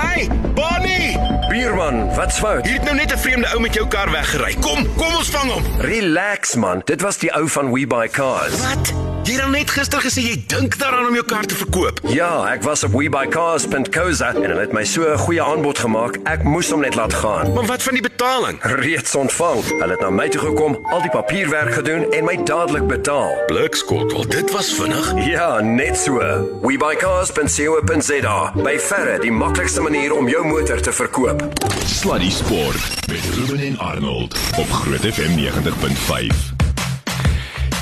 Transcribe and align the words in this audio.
Hey, 0.00 0.28
Bonnie! 0.54 1.16
Bierman, 1.48 2.14
wat's 2.14 2.38
fout? 2.38 2.66
Hier 2.66 2.74
het 2.74 2.84
nou 2.84 2.94
net 2.96 3.12
'n 3.12 3.18
vreemde 3.18 3.48
ou 3.52 3.60
met 3.60 3.74
jou 3.74 3.88
kar 3.88 4.10
weggery. 4.10 4.54
Kom, 4.60 4.94
kom 4.96 5.14
ons 5.16 5.30
vang 5.30 5.50
hom. 5.50 5.64
Relax 5.78 6.54
man, 6.54 6.82
dit 6.84 7.00
was 7.00 7.18
die 7.18 7.34
ou 7.36 7.48
van 7.48 7.72
We 7.72 7.86
Buy 7.86 8.08
Cars. 8.08 8.60
Wat? 8.60 9.09
Jy 9.30 9.36
het 9.36 9.44
dan 9.44 9.52
net 9.54 9.70
gister 9.70 10.00
gesê 10.02 10.22
jy 10.24 10.38
dink 10.50 10.74
daaraan 10.80 11.06
om 11.06 11.14
jou 11.14 11.22
kar 11.22 11.46
te 11.46 11.54
verkoop. 11.54 12.00
Ja, 12.10 12.48
ek 12.50 12.64
was 12.66 12.80
op 12.82 12.96
webuycars.co.za 12.98 14.32
en 14.32 14.42
hulle 14.42 14.64
het 14.64 14.72
my 14.74 14.82
so 14.82 15.06
'n 15.06 15.18
goeie 15.22 15.42
aanbod 15.42 15.78
gemaak. 15.78 16.18
Ek 16.26 16.42
moes 16.42 16.70
hom 16.70 16.80
net 16.80 16.96
laat 16.98 17.14
gaan. 17.14 17.52
Maar 17.54 17.66
wat 17.66 17.82
van 17.82 17.92
die 17.94 18.02
betaling? 18.02 18.58
Reeds 18.62 19.14
ontvang. 19.14 19.62
Hulle 19.78 19.90
het 19.94 20.00
na 20.00 20.10
my 20.10 20.28
toe 20.28 20.40
gekom, 20.40 20.78
al 20.90 21.00
die 21.00 21.10
papierwerk 21.10 21.72
gedoen 21.74 22.10
en 22.10 22.24
my 22.24 22.42
dadelik 22.42 22.86
betaal. 22.86 23.30
Blikskot, 23.46 24.12
wel 24.12 24.28
dit 24.28 24.50
was 24.50 24.74
vinnig. 24.74 25.14
Ja, 25.26 25.60
net 25.60 25.96
so. 25.96 26.18
webuycars.co.za. 26.62 28.52
By 28.54 28.78
verre 28.78 29.18
die 29.18 29.32
maklikste 29.32 29.80
manier 29.80 30.16
om 30.16 30.28
jou 30.28 30.46
motor 30.46 30.80
te 30.80 30.92
verkoop. 30.92 31.42
Sluddy 31.86 32.30
Sport 32.30 32.82
met 33.06 33.24
Ruben 33.34 33.66
en 33.66 33.78
Arnold 33.78 34.34
op 34.58 34.70
Groot 34.70 35.06
FM 35.14 35.38
90.5. 35.38 36.59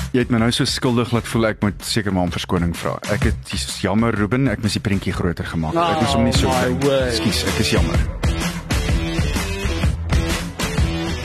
Jy 0.09 0.23
het 0.23 0.31
my 0.33 0.39
nou 0.41 0.49
so 0.55 0.65
skuldig 0.65 1.11
laat 1.13 1.27
voel 1.29 1.45
ek 1.51 1.59
moet 1.61 1.83
seker 1.85 2.13
maar 2.15 2.25
om 2.25 2.31
verskoning 2.33 2.71
vra. 2.77 2.95
Ek 3.13 3.27
het 3.29 3.43
dis 3.51 3.65
jammer 3.83 4.15
Ruben, 4.17 4.47
ek 4.49 4.63
moes 4.63 4.73
die 4.73 4.81
prentjie 4.81 5.13
groter 5.13 5.45
gemaak. 5.45 5.75
het. 5.77 5.83
Ek 5.83 6.01
moes 6.01 6.15
hom 6.17 6.23
nie 6.25 6.33
so 6.33 6.49
Oh. 6.49 6.93
Ekskuus, 7.09 7.43
ek 7.45 7.59
is 7.61 7.69
jammer. 7.69 7.99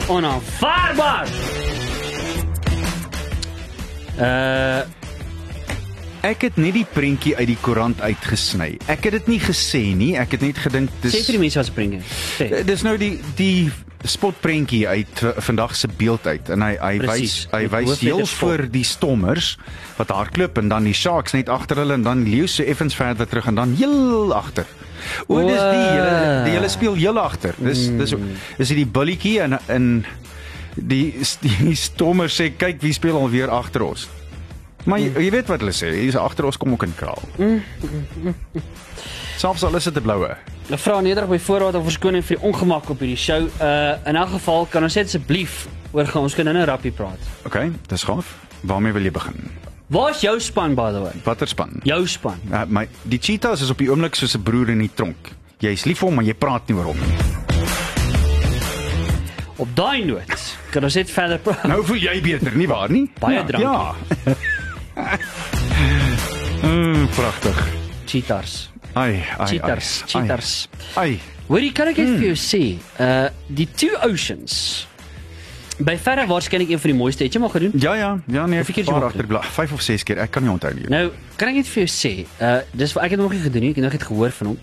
Onaanvaarbaar. 0.07 1.27
Uh 4.19 5.04
Ek 6.25 6.41
het 6.47 6.55
net 6.57 6.73
die 6.73 6.85
prentjie 6.89 7.35
uit 7.37 7.49
die 7.51 7.57
koerant 7.61 7.99
uitgesny. 8.01 8.75
Ek 8.89 9.03
het 9.05 9.13
dit 9.19 9.27
nie 9.35 9.41
gesê 9.43 9.81
nie. 9.97 10.13
Ek 10.17 10.31
het 10.33 10.41
net 10.45 10.57
gedink 10.63 10.89
dis 11.03 11.13
sê 11.13 11.21
vir 11.27 11.37
die 11.37 11.41
mense 11.43 11.59
wat 11.61 11.69
se. 11.69 11.99
Sê. 12.39 12.47
Eh, 12.49 12.63
Dis 12.65 12.81
nou 12.87 12.95
die 12.97 13.19
die 13.37 13.67
spotprentjie 14.05 14.83
uit 14.87 15.21
uh, 15.25 15.31
vandag 15.41 15.73
se 15.75 15.89
beeld 15.97 16.27
uit 16.29 16.49
en 16.53 16.61
hy 16.61 16.75
hy 16.77 16.91
wys 17.01 17.35
hy 17.49 17.63
wys 17.73 18.01
heel 18.03 18.19
spot. 18.25 18.35
voor 18.37 18.63
die 18.69 18.83
stommers 18.85 19.55
wat 19.97 20.13
hardloop 20.13 20.59
en 20.61 20.69
dan 20.69 20.85
die 20.85 20.93
sharks 20.93 21.33
net 21.33 21.49
agter 21.49 21.81
hulle 21.81 21.97
en 21.97 22.05
dan 22.05 22.21
leeu 22.29 22.45
so 22.49 22.61
effens 22.63 22.93
verder 22.97 23.25
terug 23.29 23.47
en 23.49 23.57
dan 23.57 23.73
heel 23.79 24.29
agter. 24.37 24.65
O, 25.25 25.39
dis 25.41 25.57
die 25.57 25.87
hele 25.89 26.43
die 26.45 26.53
hele 26.53 26.69
speel 26.69 26.93
heel 27.01 27.17
agter. 27.21 27.57
Dis 27.57 27.87
dis 27.97 28.13
dis 28.59 28.75
die 28.77 28.85
bulletjie 28.85 29.39
en 29.45 29.57
in 29.73 29.89
die 30.75 31.13
die 31.41 31.73
stommer 31.77 32.29
sê 32.29 32.51
kyk 32.53 32.81
wie 32.85 32.93
speel 32.93 33.17
alweer 33.17 33.49
agter 33.53 33.85
ons. 33.89 34.05
Maar 34.85 34.99
jy, 35.01 35.11
jy 35.17 35.29
weet 35.33 35.47
wat 35.49 35.63
hulle 35.63 35.73
sê, 35.73 35.89
hier's 35.97 36.17
agter 36.19 36.45
ons 36.45 36.57
kom 36.61 36.73
ook 36.75 36.83
in 36.85 36.93
kraal. 36.95 37.21
Selfs 39.41 39.63
al 39.67 39.75
is 39.75 39.83
dit 39.83 39.97
'n 39.97 40.01
bloue. 40.01 40.29
Ek 40.69 40.79
vra 40.79 41.01
nederig 41.01 41.29
by 41.29 41.39
voorraad 41.39 41.75
om 41.75 41.83
verskoning 41.83 42.23
vir 42.25 42.37
die 42.37 42.45
ongemak 42.45 42.89
op 42.89 42.99
hierdie 42.99 43.19
show. 43.19 43.49
Uh 43.59 43.97
in 44.07 44.15
elk 44.15 44.29
geval 44.37 44.65
kan 44.65 44.83
ons 44.83 44.95
net 44.95 45.05
asseblief 45.05 45.67
oor 45.91 46.07
gaan 46.07 46.21
ons 46.21 46.35
kan 46.35 46.45
nou 46.45 46.55
'n 46.55 46.65
rappie 46.65 46.91
praat. 46.91 47.19
OK, 47.45 47.57
dis 47.87 48.03
gaaf. 48.03 48.35
Waarmee 48.61 48.93
wil 48.93 49.03
jy 49.03 49.11
begin? 49.11 49.51
Waar's 49.87 50.21
jou 50.21 50.39
span 50.39 50.73
by 50.75 50.91
the 50.91 51.01
way? 51.01 51.13
Watter 51.23 51.47
span? 51.47 51.79
Jou 51.83 52.07
span. 52.07 52.39
Uh, 52.51 52.63
my 52.67 52.87
die 53.03 53.19
cheetahs 53.19 53.61
is 53.61 53.69
op 53.69 53.77
die 53.77 53.89
oomblik 53.89 54.15
soos 54.15 54.35
'n 54.35 54.41
broer 54.43 54.69
in 54.69 54.79
die 54.79 54.91
tronk. 54.93 55.31
Jy's 55.59 55.85
lief 55.85 55.99
vir 55.99 56.07
hom, 56.07 56.15
maar 56.15 56.25
jy 56.25 56.33
praat 56.33 56.67
nie 56.67 56.77
oor 56.77 56.85
hom 56.85 56.97
nie. 56.97 57.17
Op 59.57 59.67
daai 59.75 60.05
noot 60.05 60.57
kan 60.71 60.83
ons 60.83 60.95
net 60.95 61.11
verder 61.11 61.37
praat. 61.39 61.63
Nou 61.63 61.83
voel 61.85 61.97
jy 61.97 62.21
beter, 62.21 62.55
nie 62.55 62.67
waar 62.67 62.91
nie? 62.91 63.11
Baie 63.19 63.35
ja, 63.35 63.43
drankie. 63.43 63.69
Ja. 64.25 64.35
mm, 66.65 67.07
pragtig. 67.15 67.67
Cheaters. 68.05 68.69
Ai, 68.93 69.23
ai, 69.37 69.47
Cheaters, 69.47 70.01
ai, 70.01 70.07
cheaters. 70.07 70.51
Ai. 70.95 71.19
Hoorie, 71.49 71.71
kan 71.75 71.91
ek 71.91 71.99
net 72.01 72.15
vir 72.15 72.29
jou 72.31 72.37
sê, 72.39 72.61
uh 73.03 73.27
die 73.53 73.67
Two 73.77 73.97
Oceans 74.07 74.87
by 75.75 75.97
verre 75.99 76.23
waarskynlik 76.29 76.71
een 76.71 76.79
van 76.79 76.93
die 76.93 76.97
mooiste. 76.97 77.25
Het 77.27 77.35
jy 77.35 77.41
maar 77.43 77.51
gedoen? 77.51 77.75
Ja 77.83 77.93
ja, 77.99 78.13
ja 78.31 78.45
nee, 78.47 78.63
keer 78.63 78.85
het 78.85 78.93
hom 78.93 79.03
agterbly. 79.03 79.41
5 79.57 79.73
of 79.75 79.83
6 79.83 80.05
keer. 80.07 80.21
Ek 80.23 80.31
kan 80.31 80.45
nie 80.45 80.53
onthou 80.53 80.71
nie. 80.73 80.87
Nou, 80.89 81.09
kan 81.35 81.51
ek 81.51 81.59
net 81.59 81.69
vir 81.73 81.83
jou 81.83 81.91
sê, 81.91 82.13
uh 82.39 82.57
dis 82.71 82.95
ek 82.95 83.17
het 83.17 83.21
nog 83.21 83.35
nie 83.35 83.43
gedoen 83.43 83.67
nie, 83.67 83.73
ek 83.75 83.81
het 83.81 83.87
nog 83.89 83.97
net 83.99 84.07
gehoor 84.07 84.33
van 84.39 84.53
hom. 84.53 84.59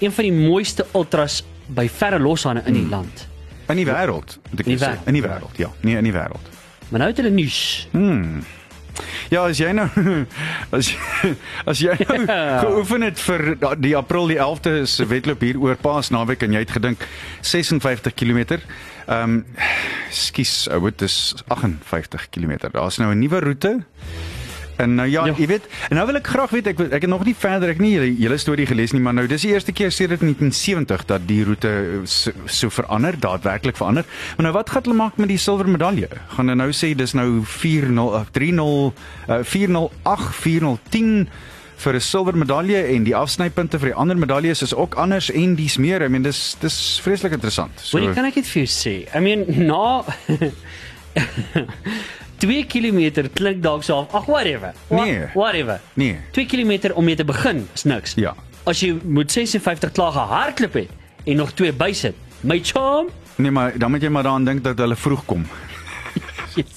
Een 0.00 0.12
van 0.16 0.28
die 0.28 0.34
mooiste 0.34 0.86
ultras 0.96 1.42
by 1.68 1.86
verre 1.92 2.18
loshande 2.22 2.64
in 2.66 2.80
die 2.80 2.88
land. 2.88 3.26
In 3.68 3.80
die 3.80 3.86
wêreld, 3.86 4.38
moet 4.50 4.64
ek 4.64 4.72
sê. 4.80 4.92
In 5.10 5.18
die 5.18 5.24
wêreld, 5.24 5.60
ja. 5.60 5.70
Nee, 5.82 5.98
in 6.00 6.06
die 6.06 6.14
wêreld. 6.14 6.52
Maar 6.88 7.02
nou 7.02 7.10
het 7.10 7.20
hulle 7.20 7.34
nuus. 7.34 7.60
Ja, 9.30 9.44
as 9.46 9.58
jy 9.58 9.72
nou 9.76 9.88
as 10.76 10.92
as 11.66 11.82
jy 11.82 11.96
nou 12.08 12.20
geoefen 12.62 13.02
het 13.06 13.20
vir 13.20 13.56
die 13.82 13.96
April 13.98 14.30
die 14.32 14.38
11de 14.38 14.84
se 14.90 15.06
wedloop 15.06 15.40
hier 15.40 15.58
oor 15.60 15.76
Paasnaweek 15.80 16.46
en 16.46 16.56
jy 16.56 16.64
het 16.64 16.76
gedink 16.78 17.06
56 17.40 18.14
km. 18.14 18.60
Ehm 19.06 19.36
um, 19.36 19.44
skus, 20.10 20.66
ou, 20.72 20.80
dit 20.90 21.02
is 21.06 21.34
58 21.46 22.28
km. 22.30 22.56
Daar's 22.72 22.98
nou 22.98 23.12
'n 23.14 23.18
nuwe 23.18 23.40
roete. 23.40 23.74
En 24.76 24.94
nou 24.94 25.08
ja, 25.08 25.24
Ja. 25.26 25.34
jy 25.36 25.46
weet, 25.46 25.62
en 25.88 25.96
nou 25.96 26.06
wil 26.06 26.16
ek 26.16 26.26
graag 26.26 26.50
weet 26.50 26.66
ek 26.66 26.80
ek 26.80 27.00
het 27.00 27.10
nog 27.10 27.24
nie 27.24 27.34
verder 27.34 27.68
ek 27.70 27.78
nie 27.78 27.92
julle 27.94 28.16
hele 28.18 28.36
storie 28.38 28.66
gelees 28.66 28.92
nie, 28.92 29.00
maar 29.00 29.14
nou 29.14 29.26
dis 29.26 29.42
die 29.42 29.52
eerste 29.52 29.72
keer 29.72 29.90
sedert 29.92 30.20
1970 30.20 31.04
dat 31.06 31.20
die 31.26 31.44
roete 31.44 32.00
so, 32.04 32.30
so 32.46 32.68
verander, 32.70 33.14
daadwerklik 33.18 33.76
verander. 33.76 34.04
Maar 34.36 34.44
nou 34.50 34.52
wat 34.52 34.70
gaan 34.70 34.82
hulle 34.82 34.96
maak 34.96 35.16
met 35.16 35.28
die 35.28 35.38
silwer 35.38 35.68
medalje? 35.68 36.08
Gaan 36.36 36.48
hulle 36.48 36.56
nou 36.60 36.70
sê 36.72 36.94
dis 36.94 37.12
nou 37.14 37.42
40 37.44 37.96
uh, 37.96 38.24
30 38.32 38.92
uh, 39.28 39.42
408 39.42 40.34
4010 40.34 41.28
vir 41.76 41.92
'n 41.94 42.00
silwer 42.00 42.36
medalje 42.36 42.82
en 42.94 43.04
die 43.04 43.14
afsnypunte 43.16 43.78
vir 43.78 43.88
die 43.92 43.96
ander 44.00 44.16
medaljes 44.16 44.62
is 44.62 44.74
ook 44.74 44.94
anders 44.94 45.30
en 45.30 45.54
dis 45.54 45.76
meer. 45.76 46.02
I 46.02 46.08
mean 46.08 46.22
dis 46.22 46.56
dis 46.60 47.00
vreeslik 47.04 47.32
interessant. 47.32 47.72
So, 47.80 47.98
Hoorie, 47.98 48.14
kan 48.14 48.24
ek 48.24 48.34
dit 48.34 48.46
vir 48.46 48.62
jou 48.64 48.72
sê? 48.72 49.04
I 49.16 49.20
mean, 49.20 49.44
na 49.66 50.02
2 52.36 52.64
km 52.66 53.28
klink 53.34 53.62
dalk 53.62 53.82
so 53.82 53.96
af. 53.98 54.14
Ag, 54.14 54.24
whatever. 54.24 54.72
Wha- 54.88 55.04
Nee. 55.04 55.26
Whatever. 55.34 55.80
Nee. 55.94 56.16
2 56.30 56.46
km 56.46 56.90
om 56.94 57.04
mee 57.04 57.14
te 57.16 57.24
begin 57.24 57.68
is 57.74 57.82
niks. 57.84 58.12
Ja. 58.14 58.34
As 58.62 58.80
jy 58.80 58.98
moet 59.04 59.32
56 59.32 59.92
klaar 59.92 60.12
gehardloop 60.12 60.72
het 60.72 60.88
en 61.24 61.36
nog 61.36 61.52
2 61.52 61.72
bysit. 61.72 62.14
My 62.40 62.60
charm. 62.62 63.06
Nee, 63.34 63.50
maar 63.50 63.78
dan 63.78 63.90
moet 63.90 64.00
jy 64.02 64.08
maar 64.08 64.22
daaraan 64.22 64.44
dink 64.44 64.64
dat 64.64 64.78
hulle 64.78 64.96
vroeg 64.96 65.24
kom. 65.24 65.46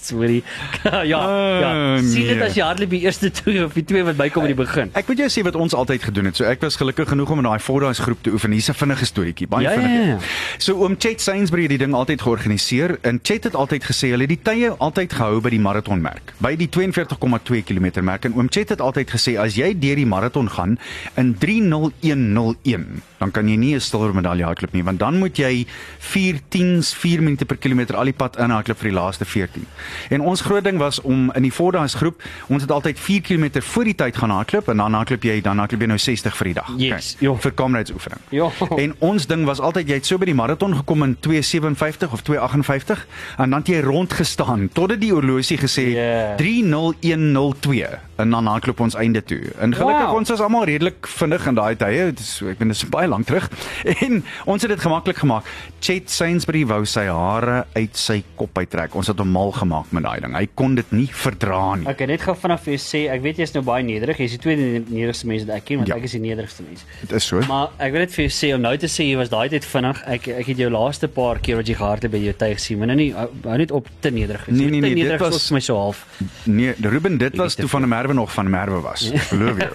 Sorry. 0.02 0.44
ja, 0.84 1.04
ja. 1.04 1.20
Ah, 1.20 1.98
Sien 2.04 2.28
dit 2.28 2.36
nee. 2.38 2.44
as 2.48 2.56
jy 2.56 2.64
hardloop 2.64 2.90
die 2.90 3.02
eerste 3.06 3.32
twee 3.32 3.64
of 3.64 3.74
die 3.74 3.84
twee 3.84 4.04
wat 4.04 4.18
bykom 4.18 4.44
in 4.48 4.54
die 4.56 4.58
begin. 4.66 4.90
Ek 4.94 5.08
moet 5.08 5.18
jou 5.18 5.30
sê 5.30 5.44
wat 5.44 5.56
ons 5.56 5.74
altyd 5.74 6.04
gedoen 6.04 6.26
het. 6.26 6.36
So 6.36 6.44
ek 6.46 6.62
was 6.62 6.76
gelukkig 6.76 7.08
genoeg 7.10 7.30
om 7.32 7.40
in 7.40 7.44
daai 7.50 7.60
Four 7.60 7.82
Days 7.82 8.00
groep 8.00 8.24
te 8.24 8.32
oefen. 8.32 8.52
Hier's 8.52 8.70
'n 8.70 8.74
vinnige 8.74 9.06
storieetjie, 9.06 9.48
baie 9.48 9.64
Ja, 9.64 9.72
ja, 9.72 9.80
vinnig. 9.82 10.08
ja. 10.08 10.58
So 10.58 10.74
oom 10.84 10.96
Chet 11.00 11.22
Sainsbury 11.22 11.62
het 11.64 11.70
die 11.70 11.78
ding 11.78 11.94
altyd 11.94 12.22
georganiseer 12.22 12.98
en 13.04 13.20
Chet 13.24 13.44
het 13.44 13.56
altyd 13.56 13.84
gesê 13.84 14.10
hulle 14.12 14.26
het 14.28 14.30
die 14.30 14.42
tye 14.44 14.70
altyd 14.80 15.14
gehou 15.14 15.42
by 15.42 15.50
die 15.50 15.60
maratonmerk, 15.60 16.34
by 16.40 16.56
die 16.56 16.68
42,2 16.68 17.64
km 17.64 18.04
merk 18.04 18.26
en 18.26 18.34
oom 18.34 18.50
Chet 18.50 18.70
het 18.70 18.82
altyd 18.82 19.10
gesê 19.10 19.38
as 19.40 19.56
jy 19.56 19.74
deur 19.80 19.96
die 19.96 20.06
maraton 20.06 20.50
gaan 20.50 20.78
in 21.18 21.36
30101, 21.40 23.02
dan 23.20 23.32
kan 23.32 23.48
jy 23.48 23.56
nie 23.58 23.76
'n 23.76 23.80
silwer 23.80 24.14
medalje 24.14 24.44
hardloop 24.44 24.74
nie, 24.74 24.84
want 24.84 25.00
dan 25.00 25.18
moet 25.20 25.36
jy 25.38 25.66
4:10s 26.00 26.94
4 26.94 27.22
minute 27.22 27.46
per 27.46 27.58
kilometer 27.58 27.96
al 27.96 28.06
die 28.06 28.14
pad 28.14 28.38
inhardloop 28.38 28.78
vir 28.78 28.90
die 28.92 28.98
laaste 29.00 29.26
14. 29.26 29.66
En 30.10 30.22
ons 30.22 30.42
groot 30.42 30.64
ding 30.64 30.78
was 30.78 31.02
om 31.02 31.32
in 31.36 31.42
die 31.42 31.52
Four 31.52 31.72
Days 31.72 31.94
groep, 31.94 32.22
ons 32.48 32.62
het 32.62 32.72
altyd 32.72 33.00
4 33.00 33.22
km 33.22 33.62
voor 33.62 33.84
die 33.84 33.96
tyd 33.96 34.18
gaan 34.18 34.30
hardloop 34.30 34.68
en 34.70 34.78
dan 34.78 34.94
hardloop 34.94 35.24
jy 35.24 35.42
dan 35.42 35.58
hardloop 35.58 35.82
jy 35.82 35.88
nou 35.88 35.98
60 35.98 36.38
vir 36.38 36.46
die 36.46 36.54
dag. 36.54 36.70
Yes, 36.78 37.16
Okay, 37.20 37.28
ja. 37.30 37.36
vir 37.40 37.52
kameraadsoefening. 37.52 38.20
Ja. 38.30 38.50
En 38.84 38.96
ons 39.00 39.28
ding 39.28 39.46
was 39.46 39.60
altyd 39.60 39.88
jy 39.88 39.94
het 40.00 40.06
so 40.06 40.18
by 40.18 40.26
die 40.26 40.34
maraton 40.38 40.76
gekom 40.76 41.04
in 41.04 41.18
2:57 41.28 42.12
of 42.12 42.22
2:58 42.30 43.06
en 43.38 43.50
dan 43.50 43.60
het 43.60 43.68
jy 43.68 43.80
rondgestaan 43.82 44.70
totdat 44.74 45.00
die 45.02 45.12
horlosie 45.14 45.58
gesê 45.58 45.88
Ja. 45.94 46.36
30102 46.38 48.00
en 48.20 48.30
dan 48.36 48.46
hardloop 48.52 48.80
ons 48.84 48.96
einde 49.00 49.22
toe. 49.24 49.40
En 49.60 49.72
gelukkig 49.76 50.06
Wow. 50.10 50.18
ons 50.20 50.30
was 50.30 50.40
almal 50.44 50.66
redelik 50.68 51.08
vinnig 51.08 51.46
in 51.48 51.56
daai 51.56 51.76
tye. 51.80 52.12
Is 52.20 52.42
ek 52.44 52.58
bedoel 52.60 52.74
dit 52.74 52.84
is 52.84 52.90
baie 52.92 53.08
lank 53.08 53.26
terug. 53.30 53.50
En 54.06 54.24
ons 54.46 54.62
het 54.62 54.70
dit 54.72 54.80
gemaklik 54.80 55.18
gemaak. 55.22 55.46
Chet 55.80 56.10
Sainsbury 56.12 56.66
wou 56.68 56.82
sy 56.86 57.06
hare 57.08 57.66
uit 57.76 57.96
sy 57.98 58.24
kop 58.36 58.58
uittrek. 58.58 58.96
Ons 59.00 59.08
het 59.08 59.18
hom 59.20 59.32
mal 59.32 59.52
gemaak 59.56 59.92
met 59.96 60.04
daai 60.04 60.20
ding. 60.22 60.36
Hy 60.36 60.48
kon 60.56 60.76
dit 60.76 60.92
nie 60.92 61.08
verdra 61.12 61.76
nie. 61.80 61.88
Ek 61.88 62.00
het 62.04 62.10
net 62.12 62.22
gou 62.28 62.36
vanaf 62.36 62.64
vir 62.68 62.76
jou 62.76 62.82
sê, 62.84 63.02
ek 63.14 63.22
weet 63.24 63.38
jy's 63.44 63.54
nou 63.56 63.64
baie 63.64 63.84
nederig. 63.84 64.18
Jy's 64.20 64.36
die 64.38 64.42
tweede 64.44 64.84
nederigste 64.90 65.28
mens 65.28 65.46
wat 65.48 65.56
ek 65.58 65.66
ken, 65.66 65.78
want 65.84 65.88
Ja. 65.90 65.96
ek 65.96 66.04
is 66.10 66.12
die 66.18 66.22
nederigste 66.24 66.64
mens. 66.68 66.84
Dit 67.02 67.12
is 67.20 67.24
so. 67.24 67.40
Maar 67.48 67.70
ek 67.80 67.92
wil 67.96 68.02
net 68.02 68.12
vir 68.12 68.26
jou 68.28 68.34
sê 68.36 68.54
om 68.56 68.62
nou 68.62 68.76
te 68.78 68.88
sê 68.92 69.08
jy 69.10 69.16
was 69.18 69.30
daai 69.30 69.48
tyd 69.50 69.66
vinnig. 69.66 70.04
Ek 70.08 70.28
ek 70.28 70.46
het 70.54 70.58
jou 70.58 70.70
laaste 70.70 71.08
paar 71.08 71.40
keer 71.40 71.56
wat 71.56 71.68
jy 71.68 71.76
gehard 71.80 72.04
het 72.04 72.12
by 72.12 72.18
jou 72.18 72.34
tyd 72.34 72.58
gesien, 72.60 72.78
maar 72.80 72.88
nou 72.92 72.98
nie 73.00 73.12
hou 73.14 73.58
net 73.58 73.72
op 73.72 73.88
te 74.02 74.12
nederig. 74.12 74.46
wees. 74.46 74.58
Nee, 74.58 74.70
nee, 74.70 74.82
Te 74.82 74.88
nee, 74.88 74.96
dit 74.96 75.04
nederig 75.04 75.20
was- 75.22 75.48
vir 75.48 75.56
my 75.56 75.60
so 75.62 75.76
half. 75.76 76.06
Nee, 76.46 76.74
Ruben, 76.82 77.18
dit 77.18 77.36
was 77.38 77.56
te 77.56 77.62
toe 77.62 77.70
van 77.70 77.88
Merwe 77.88 78.09
nog 78.16 78.32
van 78.34 78.50
Merwe 78.50 78.80
was. 78.82 79.12
Geloof 79.32 79.58
jou. 79.58 79.72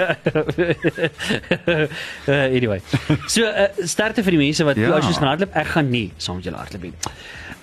uh, 2.28 2.56
anyway. 2.56 2.80
So 3.26 3.42
uh, 3.44 3.68
sterkte 3.86 4.22
vir 4.24 4.36
die 4.36 4.42
mense 4.42 4.64
wat 4.64 4.76
Ja. 4.76 4.90
as 4.96 5.16
gaan 5.18 5.28
hardloop. 5.34 5.54
Ek 5.54 5.66
gaan 5.76 5.90
nie 5.90 6.12
saam 6.16 6.36
met 6.36 6.44
julle 6.44 6.56
hardloop 6.60 6.82
nie. 6.82 6.92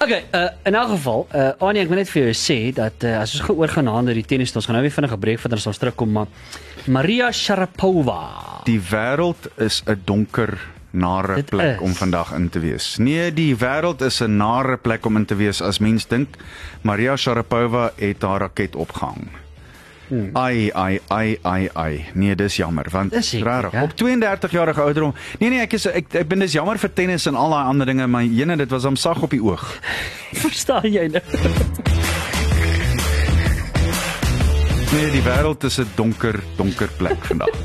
Okay, 0.01 0.23
uh, 0.33 0.47
in 0.65 0.73
elk 0.75 0.89
geval, 0.95 1.27
uh, 1.35 1.49
Anie, 1.61 1.83
ek 1.83 1.89
wil 1.91 1.99
net 2.01 2.09
vir 2.09 2.23
jou 2.23 2.33
sê 2.33 2.55
dat 2.73 3.03
uh, 3.05 3.19
as 3.21 3.35
ons 3.37 3.43
gou 3.45 3.55
oor 3.61 3.69
gaan 3.69 3.85
na 3.85 3.91
ander 3.99 4.17
die 4.17 4.25
tennis, 4.25 4.55
ons 4.57 4.65
gaan 4.65 4.73
nou 4.79 4.81
weer 4.81 4.91
vinnig 4.95 5.11
'n 5.13 5.19
breek 5.19 5.39
vat 5.43 5.51
en 5.53 5.61
ons 5.69 5.77
terugkom, 5.77 6.11
maar 6.11 6.27
Maria 6.87 7.31
Sharapova. 7.31 8.63
Die 8.65 8.79
wêreld 8.81 9.45
is 9.61 9.83
'n 9.85 10.01
donker 10.05 10.57
nare 10.91 11.43
plek 11.43 11.75
is. 11.77 11.81
om 11.85 11.93
vandag 11.93 12.33
in 12.33 12.49
te 12.49 12.59
wees. 12.59 12.97
Nee, 12.97 13.31
die 13.33 13.55
wêreld 13.55 14.01
is 14.01 14.21
'n 14.21 14.37
nare 14.37 14.77
plek 14.77 15.05
om 15.05 15.15
in 15.17 15.25
te 15.25 15.35
wees 15.35 15.61
as 15.61 15.79
mens 15.79 16.07
dink. 16.07 16.35
Maria 16.81 17.15
Sharapova 17.15 17.91
het 17.95 18.21
haar 18.21 18.39
raket 18.39 18.75
opgehang. 18.75 19.29
Hmm. 20.11 20.29
Ai 20.35 20.67
ai 20.75 20.99
ai 21.07 21.37
ai 21.41 21.69
ai. 21.73 22.05
Nee, 22.13 22.35
dis 22.35 22.57
jammer 22.59 22.87
want 22.91 23.13
ja. 23.71 23.83
Op 23.83 23.93
32 23.95 24.51
jarige 24.51 24.81
ouderdom. 24.81 25.13
Nee 25.39 25.49
nee, 25.49 25.61
ek 25.63 25.77
is 25.77 25.85
ek, 25.87 26.11
ek 26.19 26.27
ben 26.27 26.43
dis 26.43 26.51
jammer 26.51 26.75
vir 26.81 26.91
tennis 26.93 27.29
en 27.31 27.39
al 27.39 27.55
daai 27.55 27.69
ander 27.71 27.87
dinge, 27.87 28.07
maar 28.11 28.27
jene 28.27 28.57
dit 28.59 28.75
was 28.75 28.83
hom 28.83 28.99
sag 28.99 29.23
op 29.23 29.31
die 29.31 29.39
oog. 29.43 29.63
Verstaan 30.43 30.91
jy 30.91 31.07
nou? 31.15 31.23
Nee, 34.91 35.07
die 35.15 35.23
wêreld 35.23 35.63
is 35.63 35.79
'n 35.79 35.87
donker 35.95 36.43
donker 36.59 36.91
plek 36.99 37.25
vandag. 37.31 37.55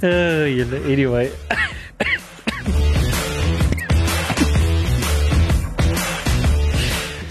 Uh, 0.00 0.48
julle 0.56 0.80
anyway. 0.88 1.28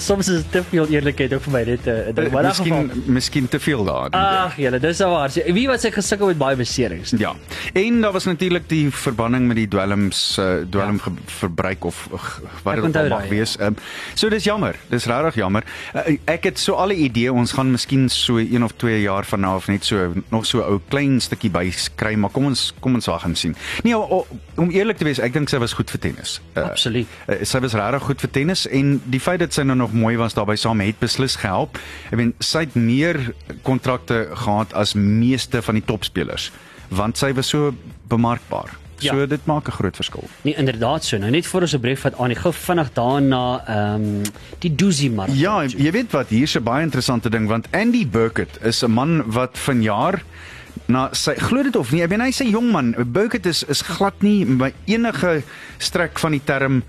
Soms 0.10 0.28
is 0.34 0.44
te 0.50 0.64
veel 0.72 0.88
eerlikheid 0.90 1.34
ook 1.36 1.44
vir 1.46 1.54
my 1.54 1.62
net 1.68 1.86
'n 1.86 1.90
uh, 1.90 2.16
ding. 2.16 2.32
Maar 2.32 2.44
Miskien 2.44 2.74
geval- 2.74 3.14
miskien 3.14 3.48
te 3.48 3.60
veel 3.60 3.84
daar. 3.84 4.10
Ag, 4.10 4.56
julle, 4.58 4.80
dis 4.80 4.98
nou 4.98 5.10
waar. 5.12 5.30
Wie 5.54 5.68
wat 5.68 5.82
sy 5.82 5.92
gesukkel 5.92 6.28
met 6.28 6.38
baie 6.38 6.56
beserings. 6.56 7.14
Ja. 7.18 7.36
En 7.74 8.02
daar 8.02 8.12
was 8.12 8.26
natuurlik 8.26 8.70
die 8.70 8.92
verbanning 8.92 9.48
met 9.48 9.56
die 9.56 9.68
dwelms 9.68 10.38
uh, 10.40 10.66
dwelm 10.70 11.00
ja. 11.06 11.12
verbruik 11.26 11.86
of 11.86 12.08
uh, 12.14 12.20
wat 12.64 12.76
dit 12.76 13.10
mag 13.10 13.24
ja. 13.24 13.30
wees. 13.30 13.58
Um, 13.62 13.76
so 14.14 14.30
dis 14.30 14.44
jammer. 14.44 14.76
Dis 14.90 15.06
regtig 15.06 15.36
jammer. 15.36 15.64
Uh, 15.94 16.18
ek 16.26 16.44
het 16.44 16.60
so 16.60 16.74
al 16.74 16.90
'n 16.90 17.04
idee 17.04 17.34
ons 17.34 17.52
gaan 17.52 17.72
miskien 17.72 18.10
so 18.10 18.38
1 18.38 18.64
of 18.64 18.72
2 18.76 19.02
jaar 19.02 19.26
van 19.26 19.40
nou 19.40 19.56
af 19.56 19.68
net 19.68 19.86
so 19.86 20.14
nog 20.30 20.46
so 20.46 20.58
'n 20.58 20.64
ou 20.64 20.80
klein 20.88 21.22
stukkie 21.22 21.50
bykry, 21.50 22.16
maar 22.16 22.30
kom 22.30 22.46
ons 22.46 22.74
kom 22.80 22.94
ons 22.94 23.06
wag 23.06 23.24
en 23.24 23.36
sien. 23.36 23.56
Nee, 23.84 23.98
o, 23.98 24.02
o, 24.02 24.28
om 24.56 24.70
eerlik 24.70 24.98
te 24.98 25.04
wees, 25.04 25.20
ek 25.20 25.34
dink 25.34 25.50
sy 25.50 25.58
was 25.58 25.74
goed 25.74 25.90
vir 25.90 26.00
tennis. 26.00 26.42
Uh, 26.58 26.64
Absoluut. 26.64 27.08
Uh, 27.28 27.36
sy 27.44 27.60
was 27.60 27.74
regtig 27.74 28.02
goed 28.02 28.22
vir 28.22 28.30
tennis 28.30 28.68
en 28.68 29.02
die 29.06 29.20
feit 29.20 29.40
dat 29.40 29.54
sy 29.54 29.62
nou 29.62 29.78
nog 29.78 29.94
mooi 30.00 30.16
was 30.18 30.34
daarbey 30.34 30.58
saam 30.60 30.80
het 30.84 31.00
beslis 31.00 31.36
gehelp. 31.36 31.80
Ek 32.12 32.18
meen 32.18 32.34
sy 32.40 32.66
het 32.66 32.76
meer 32.76 33.34
kontrakte 33.68 34.30
gehad 34.34 34.74
as 34.74 34.96
meeste 34.98 35.62
van 35.62 35.80
die 35.80 35.86
topspelers 35.86 36.52
want 36.90 37.20
sy 37.22 37.34
was 37.38 37.52
so 37.54 37.74
bemarkbaar. 38.10 38.72
Ja. 39.00 39.14
So 39.14 39.28
dit 39.28 39.46
maak 39.46 39.68
'n 39.68 39.72
groot 39.72 39.96
verskil. 39.96 40.24
Nee, 40.42 40.56
inderdaad 40.56 41.04
so. 41.04 41.18
Nou 41.18 41.32
net 41.32 41.48
voor 41.48 41.62
ons 41.62 41.74
'n 41.74 41.80
brief 41.80 42.00
vat 42.00 42.18
aan, 42.18 42.36
gou 42.36 42.54
vinnig 42.54 42.94
daarna 42.94 43.64
ehm 43.68 43.96
um, 43.96 44.22
die 44.60 44.76
Dozy 44.76 45.10
marathon. 45.10 45.40
Ja, 45.40 45.64
jy 45.64 45.92
weet 45.92 46.12
wat, 46.12 46.30
hier's 46.30 46.56
'n 46.56 46.64
baie 46.64 46.84
interessante 46.84 47.30
ding 47.30 47.48
want 47.48 47.68
Andy 47.72 48.08
Burkett 48.08 48.58
is 48.62 48.84
'n 48.84 48.92
man 48.92 49.32
wat 49.32 49.58
vanjaar 49.58 50.24
na 50.86 51.10
sy 51.14 51.34
glo 51.36 51.64
dit 51.64 51.76
of 51.76 51.92
nie, 51.92 52.02
ek 52.04 52.10
meen 52.10 52.22
hy's 52.22 52.42
'n 52.42 52.50
jong 52.50 52.72
man. 52.72 52.96
Burkett 52.98 53.46
is 53.46 53.64
is 53.64 53.82
glad 53.82 54.22
nie 54.22 54.46
by 54.46 54.74
enige 54.86 55.44
strek 55.78 56.20
van 56.20 56.32
die 56.32 56.44
term 56.44 56.84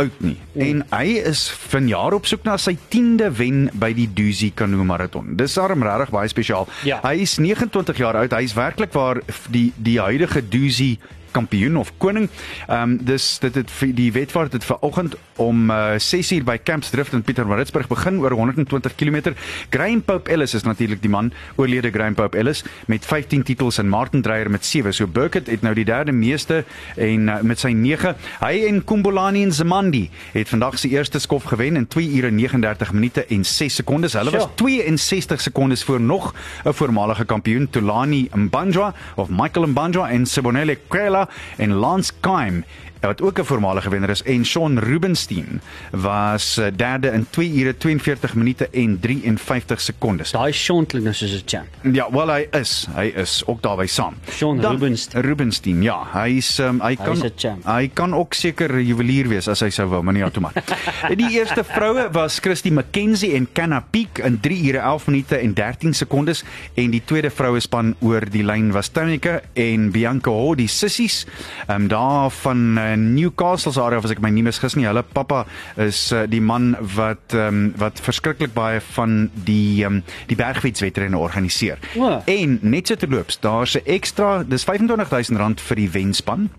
oud 0.00 0.20
nie. 0.24 0.36
En 0.58 0.84
hy 0.90 1.18
is 1.24 1.46
vanjaar 1.70 2.16
op 2.16 2.26
soek 2.26 2.44
na 2.46 2.56
sy 2.60 2.76
10de 2.92 3.30
wen 3.38 3.66
by 3.80 3.92
die 3.96 4.08
Duzi 4.10 4.52
Canoe 4.54 4.84
Marathon. 4.86 5.34
Dis 5.38 5.56
daarom 5.58 5.82
regtig 5.86 6.12
baie 6.14 6.30
spesiaal. 6.30 6.68
Ja. 6.86 7.00
Hy 7.04 7.24
is 7.24 7.36
29 7.38 8.00
jaar 8.02 8.18
oud. 8.22 8.32
Hy 8.34 8.42
is 8.46 8.56
werklik 8.58 8.94
waar 8.96 9.22
die 9.54 9.70
die 9.76 9.98
huidige 10.00 10.42
Duzi 10.48 10.94
kampioen 11.34 11.76
of 11.76 11.92
koning. 11.98 12.28
Ehm 12.66 12.82
um, 12.82 12.98
dis 13.04 13.38
dit 13.42 13.54
het 13.54 13.70
die 13.94 14.10
wedvaart 14.12 14.52
het 14.52 14.64
vanoggend 14.64 15.16
om 15.36 15.70
uh, 15.70 15.98
6uur 15.98 16.44
by 16.46 16.58
Camps 16.62 16.90
Drift 16.90 17.12
in 17.12 17.22
Pietermaritzburg 17.26 17.88
begin 17.90 18.20
oor 18.22 18.30
120 18.30 18.94
km. 18.94 19.34
Graham 19.70 20.02
Pope 20.02 20.30
Ellis 20.30 20.54
is 20.54 20.62
natuurlik 20.62 21.02
die 21.02 21.10
man, 21.10 21.32
oorlede 21.56 21.90
Graham 21.90 22.14
Pope 22.14 22.38
Ellis 22.38 22.64
met 22.86 23.06
15 23.06 23.42
titels 23.42 23.78
en 23.78 23.88
Martin 23.88 24.22
Dreyer 24.22 24.50
met 24.50 24.64
7. 24.64 24.94
So 24.94 25.06
Burkett 25.06 25.50
het 25.50 25.62
nou 25.62 25.74
die 25.74 25.84
derde 25.84 26.12
meeste 26.12 26.64
en 26.96 27.28
uh, 27.28 27.40
met 27.42 27.58
sy 27.58 27.72
9. 27.74 28.14
Hy 28.40 28.54
en 28.68 28.82
Kumbulani 28.84 29.42
en 29.42 29.52
Zamandi 29.52 30.04
het 30.32 30.48
vandag 30.48 30.78
se 30.78 30.88
eerste 30.88 31.18
skof 31.18 31.48
gewen 31.50 31.76
in 31.76 31.88
2 31.88 32.10
ure 32.18 32.30
39 32.30 32.92
minute 32.92 33.26
en 33.26 33.44
6 33.44 33.80
sekondes. 33.82 34.12
Hulle 34.18 34.30
was 34.30 34.42
Sjoe. 34.42 34.54
62 34.54 35.40
sekondes 35.40 35.84
voor 35.84 36.00
nog 36.00 36.34
'n 36.64 36.72
voormalige 36.72 37.24
kampioen 37.24 37.70
Tulani 37.70 38.28
Mbanjwa 38.34 38.94
of 39.14 39.28
Michael 39.28 39.66
Mbanjwa 39.66 40.10
en 40.10 40.26
Sibonelle 40.26 40.78
Kwela 40.88 41.23
en 41.58 41.80
Lance 41.80 42.12
Kaim 42.20 42.64
wat 43.06 43.22
ook 43.22 43.38
'n 43.38 43.44
voormalige 43.44 43.90
wenner 43.90 44.10
is 44.10 44.22
en 44.22 44.44
Shaun 44.46 44.78
Rubenstein 44.78 45.60
was 45.90 46.56
eh, 46.58 46.66
derde 46.76 47.08
in 47.12 47.26
2 47.30 47.52
ure 47.54 47.76
42 47.76 48.34
minute 48.34 48.68
en 48.72 49.00
53 49.00 49.80
sekondes. 49.80 50.30
Daai 50.30 50.52
Sean 50.52 50.86
klink 50.86 51.04
nou 51.04 51.14
soos 51.14 51.32
'n 51.32 51.42
champ. 51.46 51.66
Ja, 51.94 52.10
wel 52.10 52.28
hy 52.32 52.46
is, 52.50 52.86
hy 52.94 53.12
is 53.16 53.42
ook 53.46 53.62
daarby 53.62 53.86
saam. 53.86 54.14
Shaun 54.30 54.60
Dan- 54.60 54.72
Rubenstein. 54.72 55.22
Rubenstein, 55.22 55.82
ja, 55.82 56.02
hy 56.12 56.36
is 56.36 56.58
um, 56.58 56.80
hy 56.80 56.94
kan 56.96 57.22
champ. 57.36 57.64
hy 57.66 57.90
kan 57.94 58.14
ook 58.14 58.34
seker 58.34 58.80
juwelier 58.80 59.28
wees 59.28 59.48
as 59.48 59.60
hy 59.60 59.70
sou 59.70 59.88
wou, 59.88 60.02
maar 60.02 60.14
nie 60.14 60.22
outomaat. 60.24 60.54
die 61.20 61.30
eerste 61.30 61.64
vroue 61.64 62.08
was 62.12 62.38
Christy 62.38 62.70
McKenzie 62.70 63.34
en 63.34 63.48
Canna 63.52 63.80
Peak 63.90 64.18
in 64.18 64.40
3 64.40 64.68
ure 64.68 64.78
11 64.78 65.06
minute 65.06 65.36
en 65.36 65.54
13 65.54 65.94
sekondes 65.94 66.44
en 66.74 66.90
die 66.90 67.02
tweede 67.04 67.30
vroue 67.30 67.60
span 67.60 67.94
oor 68.00 68.24
die 68.30 68.42
lyn 68.44 68.72
was 68.72 68.88
Tonika 68.88 69.40
en 69.52 69.90
Bianca 69.90 70.30
Ho, 70.30 70.54
die 70.54 70.68
sissies, 70.68 71.26
ehm 71.66 71.82
um, 71.82 71.88
daar 71.88 72.30
van 72.30 72.78
uh, 72.94 73.14
Newcastle 73.14 73.72
se 73.72 73.80
area 73.80 73.98
of 73.98 74.04
as 74.04 74.14
ek 74.14 74.20
my 74.24 74.30
nie 74.30 74.44
misgis 74.46 74.76
nie, 74.78 74.86
hulle 74.88 75.02
pappa 75.02 75.44
is 75.76 76.12
uh, 76.12 76.24
die 76.30 76.40
man 76.40 76.74
wat 76.96 77.34
ehm 77.34 77.48
um, 77.48 77.72
wat 77.80 78.00
verskriklik 78.00 78.54
baie 78.54 78.80
van 78.94 79.30
die 79.46 79.82
ehm 79.84 80.00
um, 80.00 80.02
die 80.30 80.36
bergfietswedrenne 80.38 81.18
organiseer. 81.18 81.78
O. 81.96 82.22
En 82.30 82.58
net 82.62 82.88
so 82.88 82.96
terloops, 82.96 83.40
daar's 83.40 83.76
'n 83.76 83.84
ekstra, 83.86 84.42
dis 84.42 84.64
R25000 84.66 85.60
vir 85.60 85.76
die 85.76 85.90
wenspan. 85.90 86.50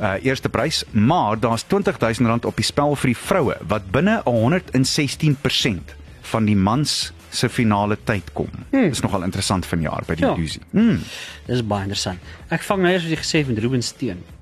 Uh 0.00 0.16
eerste 0.22 0.48
prys, 0.48 0.84
maar 0.90 1.38
daar's 1.38 1.64
R20000 1.64 2.46
op 2.46 2.56
die 2.56 2.64
spel 2.64 2.96
vir 2.96 3.12
die 3.12 3.16
vroue 3.16 3.56
wat 3.68 3.90
binne 3.92 4.22
116% 4.26 5.94
van 6.22 6.44
die 6.44 6.56
mans 6.56 7.12
se 7.30 7.48
finale 7.48 7.96
tyd 8.04 8.32
kom. 8.32 8.48
Hmm. 8.70 8.88
Dis 8.88 9.00
nogal 9.00 9.22
interessant 9.22 9.66
vanjaar 9.66 10.02
by 10.06 10.14
die 10.14 10.24
Ja. 10.26 10.34
Duzi. 10.34 10.60
Hmm. 10.70 11.00
Dis 11.46 11.62
baie 11.66 11.82
interessant. 11.82 12.18
Ek 12.48 12.62
vang 12.62 12.82
nou 12.82 12.92
eers 12.92 13.02
wat 13.02 13.10
jy 13.10 13.16
gesê 13.22 13.38
het 13.38 13.48
met 13.48 13.58
Rubenstein. 13.58 14.08
Rubenstein. 14.08 14.33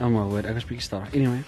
Oh 0.00 0.08
my 0.08 0.26
word, 0.30 0.46
ek 0.46 0.54
was 0.54 0.64
bietjie 0.68 0.86
stadig. 0.86 1.14
Anyway. 1.14 1.42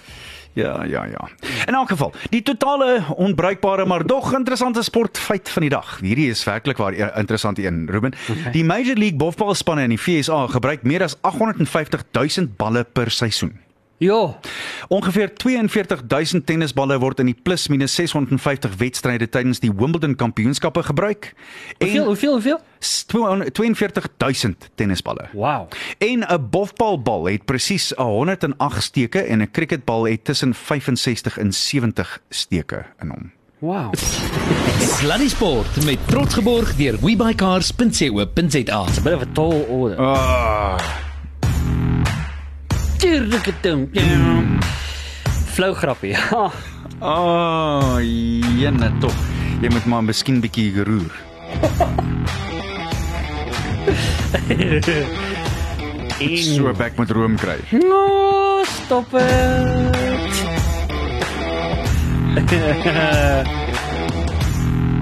Ja, 0.57 0.83
ja, 0.83 1.05
ja. 1.05 1.29
In 1.67 1.73
elk 1.73 1.91
geval, 1.93 2.13
die 2.29 2.41
totale 2.41 3.03
onbruikbare 3.15 3.85
maar 3.85 4.05
dog 4.05 4.33
interessante 4.33 4.83
sportfeit 4.83 5.49
van 5.49 5.61
die 5.61 5.69
dag. 5.69 5.99
Hierdie 6.01 6.29
is 6.29 6.43
werklik 6.43 6.77
waar 6.77 6.93
'n 6.93 7.19
interessante 7.19 7.65
een, 7.65 7.87
Ruben. 7.89 8.13
Okay. 8.29 8.51
Die 8.51 8.65
Major 8.65 8.95
League 8.95 9.17
bofbalspanne 9.17 9.83
in 9.83 9.89
die 9.89 10.01
VSA 10.01 10.47
gebruik 10.47 10.83
meer 10.83 11.03
as 11.03 11.17
850 11.21 12.03
000 12.11 12.47
balle 12.57 12.83
per 12.83 13.11
seisoen. 13.11 13.66
Ja, 13.99 14.39
Ongeveer 14.87 15.31
42000 15.37 16.45
tennisballe 16.45 16.99
word 16.99 17.19
in 17.19 17.25
die 17.25 17.35
plus 17.43 17.67
minus 17.67 17.95
650 17.95 18.75
wedstryde 18.77 19.25
tydens 19.29 19.59
die 19.59 19.71
Wimbledon 19.73 20.15
Kampioenskappe 20.15 20.83
gebruik. 20.83 21.33
hoeveel, 21.79 22.05
hoeveel, 22.05 22.31
hoeveel? 22.31 22.59
s- 22.79 23.05
42000 23.07 24.69
tennisballe. 24.75 25.25
Wow. 25.33 25.67
En 25.97 26.19
'n 26.29 26.47
bofbalbal 26.49 27.25
het 27.25 27.45
presies 27.45 27.91
108 27.95 28.83
steke 28.83 29.19
en 29.21 29.41
'n 29.41 29.51
cricketbal 29.51 30.03
het 30.07 30.23
tussen 30.23 30.53
65 30.53 31.37
en 31.37 31.53
70 31.53 32.19
steke 32.29 32.85
in 33.01 33.09
hom. 33.09 33.31
Wow. 33.59 33.93
Sluddy 34.79 35.27
Sport 35.29 35.85
met 35.85 35.97
trots 36.07 36.33
geborg 36.33 36.75
deur 36.75 36.97
webycars.co.za. 37.01 38.85
Bit 39.03 39.13
of 39.13 39.21
a 39.21 39.25
tall 39.33 39.61
order. 39.69 39.97
Ah, 39.99 40.77
Tjirriketum. 40.77 41.06
Flou 45.53 45.73
grappie. 45.73 46.15
Ha. 46.29 46.51
oh, 46.99 47.97
jene 48.57 48.91
tog. 48.99 49.13
Jy 49.61 49.69
moet 49.69 49.85
maar 49.85 50.03
miskien 50.03 50.39
bietjie 50.41 50.83
roer. 50.83 51.13
En 56.17 56.37
So 56.37 56.71
bek 56.73 56.97
met 56.97 57.11
room 57.13 57.35
kry. 57.37 57.57
No, 57.71 58.63
stop 58.65 59.13
it. 59.13 59.95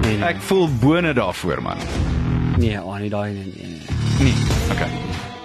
nee, 0.00 0.24
Ek 0.24 0.36
voel 0.40 0.68
bone 0.80 1.12
daarvoor 1.12 1.62
man. 1.62 1.76
nee, 2.58 2.82
oh, 2.82 2.96
nee, 2.98 3.08
daai 3.08 3.32
nee. 3.32 3.52
nee. 3.56 3.80
Nee, 4.20 4.34
okay. 4.72 4.88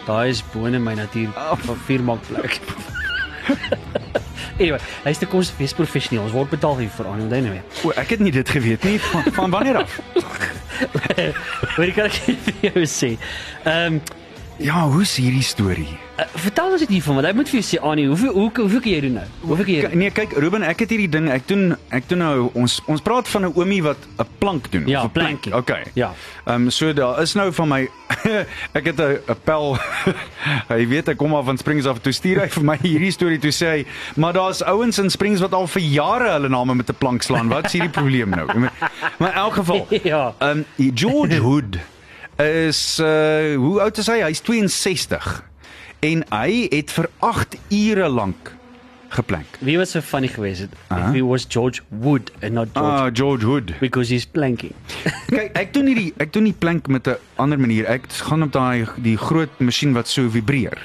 Daai 0.06 0.30
is 0.30 0.42
bone 0.54 0.80
my 0.80 0.96
natuur 0.98 1.30
van 1.66 1.78
vier 1.88 2.02
maak 2.04 2.24
plek. 2.28 2.60
anyway, 4.60 4.80
hy's 5.06 5.22
te 5.22 5.28
kos 5.30 5.52
wees 5.60 5.74
professioneel. 5.78 6.24
Ons 6.26 6.36
word 6.36 6.50
betaal 6.54 6.80
hiervoor 6.82 7.12
aan 7.12 7.28
die 7.30 7.42
anyway. 7.42 7.62
O, 7.86 7.94
ek 7.98 8.16
het 8.16 8.24
nie 8.26 8.34
dit 8.34 8.50
geweet 8.50 8.88
nie. 8.88 8.98
Van, 9.12 9.30
van 9.38 9.54
wanneer 9.54 9.84
af? 9.84 10.00
Hoor 11.76 11.86
ek 11.86 11.96
kan 11.98 12.10
ek 12.10 12.42
vir 12.48 12.68
jou 12.72 12.90
sê. 12.90 13.16
Ehm 13.66 14.00
nie. 14.00 14.21
Ja, 14.62 14.84
hoe's 14.86 15.16
hierdie 15.18 15.42
storie? 15.42 15.90
Uh, 16.20 16.26
vertel 16.44 16.74
ons 16.76 16.82
dit 16.84 16.92
hiervan 16.94 17.18
want 17.18 17.26
ek 17.26 17.38
moet 17.38 17.50
vir 17.50 17.58
jou 17.58 17.64
sê 17.66 17.78
Annie, 17.82 18.04
hoeveel 18.12 18.34
hoe 18.36 18.44
hoeveel 18.60 18.82
kan 18.84 18.92
jy 18.92 19.00
doen 19.08 19.16
nou? 19.18 19.24
Hoeveel 19.42 19.66
kan 19.66 19.74
jy? 19.74 19.80
K 19.82 19.90
doen? 19.90 20.02
nee, 20.04 20.12
kyk 20.14 20.36
Ruben, 20.44 20.66
ek 20.68 20.84
het 20.84 20.92
hierdie 20.94 21.10
ding, 21.10 21.30
ek 21.34 21.48
doen 21.50 21.64
ek 21.98 22.10
doen 22.12 22.22
nou 22.22 22.36
ons 22.62 22.76
ons 22.92 23.02
praat 23.02 23.30
van 23.32 23.48
'n 23.48 23.54
oomie 23.58 23.80
wat 23.82 23.98
'n 24.22 24.28
plank 24.38 24.70
doen. 24.72 24.86
Ja, 24.86 25.02
of 25.02 25.10
'n 25.10 25.14
plank. 25.16 25.42
planking. 25.50 25.56
Okay. 25.58 25.84
Ja. 25.98 26.12
Ehm 26.46 26.68
um, 26.68 26.70
so 26.70 26.94
daar 26.94 27.22
is 27.24 27.34
nou 27.34 27.50
van 27.52 27.68
my 27.68 27.82
ek 28.78 28.86
het 28.92 29.00
'n 29.02 29.18
'n 29.34 29.40
pel. 29.44 29.78
hy 30.74 30.82
weet 30.88 31.10
ek 31.10 31.18
kom 31.18 31.34
af 31.34 31.46
van 31.46 31.58
Springs 31.58 31.86
af 31.90 31.98
toe 32.00 32.14
stuur 32.14 32.42
hy 32.46 32.50
vir 32.50 32.64
my 32.64 32.78
hierdie 32.82 33.12
storie 33.12 33.40
toe 33.40 33.52
sê 33.52 33.66
hy, 33.66 33.86
maar 34.16 34.34
daar's 34.34 34.62
ouens 34.62 35.00
in 35.00 35.10
Springs 35.10 35.42
wat 35.42 35.54
al 35.54 35.66
vir 35.68 35.82
jare 35.82 36.30
hulle 36.38 36.50
name 36.50 36.76
met 36.76 36.90
'n 36.90 36.98
plank 37.02 37.24
slaan. 37.24 37.50
Wat 37.50 37.66
is 37.66 37.74
hierdie 37.74 37.90
probleem 37.90 38.30
nou? 38.30 38.46
Maar 39.18 39.32
in 39.34 39.36
elk 39.42 39.54
geval. 39.54 39.88
Ja. 40.04 40.34
Ehm 40.38 40.64
um, 40.78 40.94
George 40.94 41.38
Hood 41.42 41.78
is 42.40 43.00
uh 43.00 43.56
hoe 43.56 43.82
oud 43.82 43.98
is 43.98 44.08
hy? 44.08 44.22
Hy's 44.26 44.42
62. 44.42 45.44
En 46.02 46.24
hy 46.34 46.66
het 46.72 46.92
vir 46.92 47.10
8 47.20 47.58
ure 47.70 48.08
lank 48.10 48.54
geplank. 49.12 49.58
Wie 49.60 49.78
was 49.78 49.92
so 49.92 50.02
funny 50.02 50.28
geweest 50.32 50.62
het? 50.62 50.72
Ah. 50.88 51.10
If 51.10 51.14
he 51.20 51.22
was 51.22 51.46
George 51.50 51.82
Wood 51.90 52.32
and 52.42 52.54
not 52.54 52.70
George 52.74 52.88
Ah, 53.02 53.10
George 53.14 53.44
Hood. 53.46 53.74
because 53.80 54.10
he's 54.10 54.26
planking. 54.26 54.74
Kyk, 55.30 55.52
ek 55.60 55.74
doen 55.76 55.86
nie 55.86 55.96
die 55.96 56.14
ek 56.18 56.32
doen 56.34 56.44
nie 56.48 56.54
plank 56.56 56.88
met 56.88 57.08
'n 57.08 57.18
ander 57.36 57.60
manier. 57.60 57.86
Ek 57.86 58.08
gaan 58.10 58.44
op 58.44 58.52
daai 58.56 58.88
die 58.98 59.18
groot 59.18 59.52
masjien 59.60 59.94
wat 59.94 60.08
so 60.08 60.30
vibreer. 60.30 60.80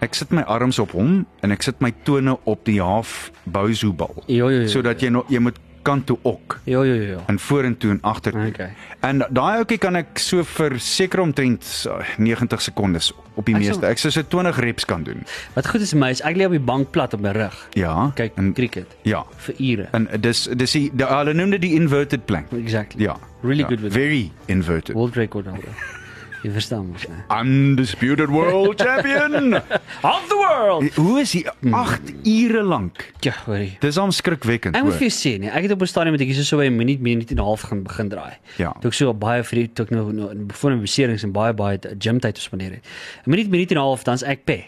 Ek 0.00 0.14
sit 0.14 0.30
my 0.30 0.42
arms 0.46 0.78
op 0.78 0.92
hom 0.94 1.26
en 1.42 1.50
ek 1.52 1.62
sit 1.62 1.80
my 1.80 1.92
tone 2.04 2.38
op 2.46 2.64
die 2.64 2.80
half 2.80 3.30
bouzoebal. 3.44 4.14
Jo, 4.26 4.48
jo, 4.48 4.60
jo, 4.62 4.66
Sodat 4.68 5.00
jy 5.02 5.08
nog 5.10 5.26
jy 5.28 5.38
moet 5.38 5.58
kant 5.82 6.06
toe 6.06 6.18
ok 6.22 6.58
Jo 6.66 6.82
jo 6.84 6.94
jo. 6.94 7.20
en 7.28 7.38
vorentoe 7.38 7.90
en 7.90 7.98
agtertoe. 8.02 8.46
Okay. 8.48 8.70
En 9.02 9.18
daai 9.30 9.58
ouetjie 9.58 9.78
kan 9.78 9.96
ek 9.96 10.18
so 10.18 10.42
vir 10.44 10.78
seker 10.78 11.20
omtrent 11.20 11.64
uh, 11.88 12.00
90 12.18 12.60
sekondes 12.62 13.12
op 13.38 13.46
die 13.46 13.54
Ek 13.54 13.62
sal- 13.62 13.68
meeste. 13.78 13.86
Ek 13.86 13.98
sou 13.98 14.10
so 14.10 14.22
20 14.22 14.58
reps 14.64 14.84
kan 14.84 15.02
doen. 15.06 15.22
Wat 15.54 15.66
goed 15.70 15.80
is 15.80 15.92
vir 15.94 16.00
my 16.00 16.10
is 16.10 16.20
ek 16.26 16.36
lê 16.36 16.46
op 16.46 16.52
die 16.56 16.60
bank 16.60 16.90
plat 16.90 17.14
op 17.14 17.20
my 17.20 17.32
rug. 17.36 17.54
Ja. 17.78 18.10
Kyk 18.14 18.36
en, 18.36 18.52
cricket 18.54 18.96
Ja. 19.04 19.24
vir 19.46 19.54
ure. 19.58 19.88
En 19.92 20.08
dis 20.20 20.48
dis 20.56 20.72
die, 20.72 20.90
hulle 20.98 21.34
noem 21.34 21.50
dit 21.56 21.60
die 21.68 21.74
inverted 21.78 22.26
plank. 22.26 22.52
Exactly. 22.52 23.02
Ja. 23.04 23.16
Really 23.42 23.62
ja, 23.62 23.68
good 23.68 23.80
with 23.80 23.92
very 23.92 24.30
inverted. 24.46 24.94
world 24.96 25.16
record 25.16 25.46
holder. 25.46 25.72
Jy 26.44 26.50
verstaan 26.54 26.86
mos, 26.86 27.06
né? 27.08 27.24
Undisputed 27.40 28.30
world 28.30 28.78
champion. 28.84 29.54
Of 30.02 30.28
the 30.28 30.38
world. 30.38 30.94
Hoe 30.94 31.20
is 31.20 31.32
hy 31.34 31.42
8 31.72 32.12
ure 32.22 32.62
lank? 32.62 33.12
Ja, 33.26 33.34
hoorie. 33.46 33.76
Dis 33.82 33.98
am 33.98 34.12
skrikwekkend. 34.14 34.76
Ek 34.78 34.86
moet 34.86 34.94
vir 35.00 35.08
jou 35.08 35.14
sê 35.16 35.34
nee, 35.42 35.50
ek 35.50 35.66
het 35.66 35.74
op 35.74 35.82
'n 35.82 35.90
stadium 35.90 36.14
met 36.14 36.22
ek 36.22 36.34
so 36.38 36.46
so 36.46 36.62
'n 36.62 36.76
minuut, 36.76 37.00
minuut 37.00 37.30
en 37.30 37.36
'n 37.36 37.44
half 37.44 37.66
gaan 37.66 37.82
begin 37.82 38.08
draai. 38.08 38.38
Ja. 38.56 38.72
Toe 38.80 38.90
ek 38.90 38.94
so 38.94 39.12
baie 39.14 39.42
vir 39.42 39.56
die 39.58 39.68
toe 39.72 39.84
ek 39.86 39.90
nou 39.90 40.12
nou 40.12 40.28
voor 40.52 40.70
'n 40.72 40.80
beserings 40.80 41.24
en 41.24 41.32
baie 41.32 41.52
baie 41.52 41.78
gym 41.98 42.20
tyd 42.20 42.38
spandeer 42.38 42.78
het. 42.78 42.84
'n 43.26 43.30
Minuut, 43.30 43.50
minuut 43.50 43.70
en 43.70 43.76
'n 43.76 43.80
half 43.80 44.04
dan's 44.04 44.22
ek 44.22 44.44
pe. 44.44 44.64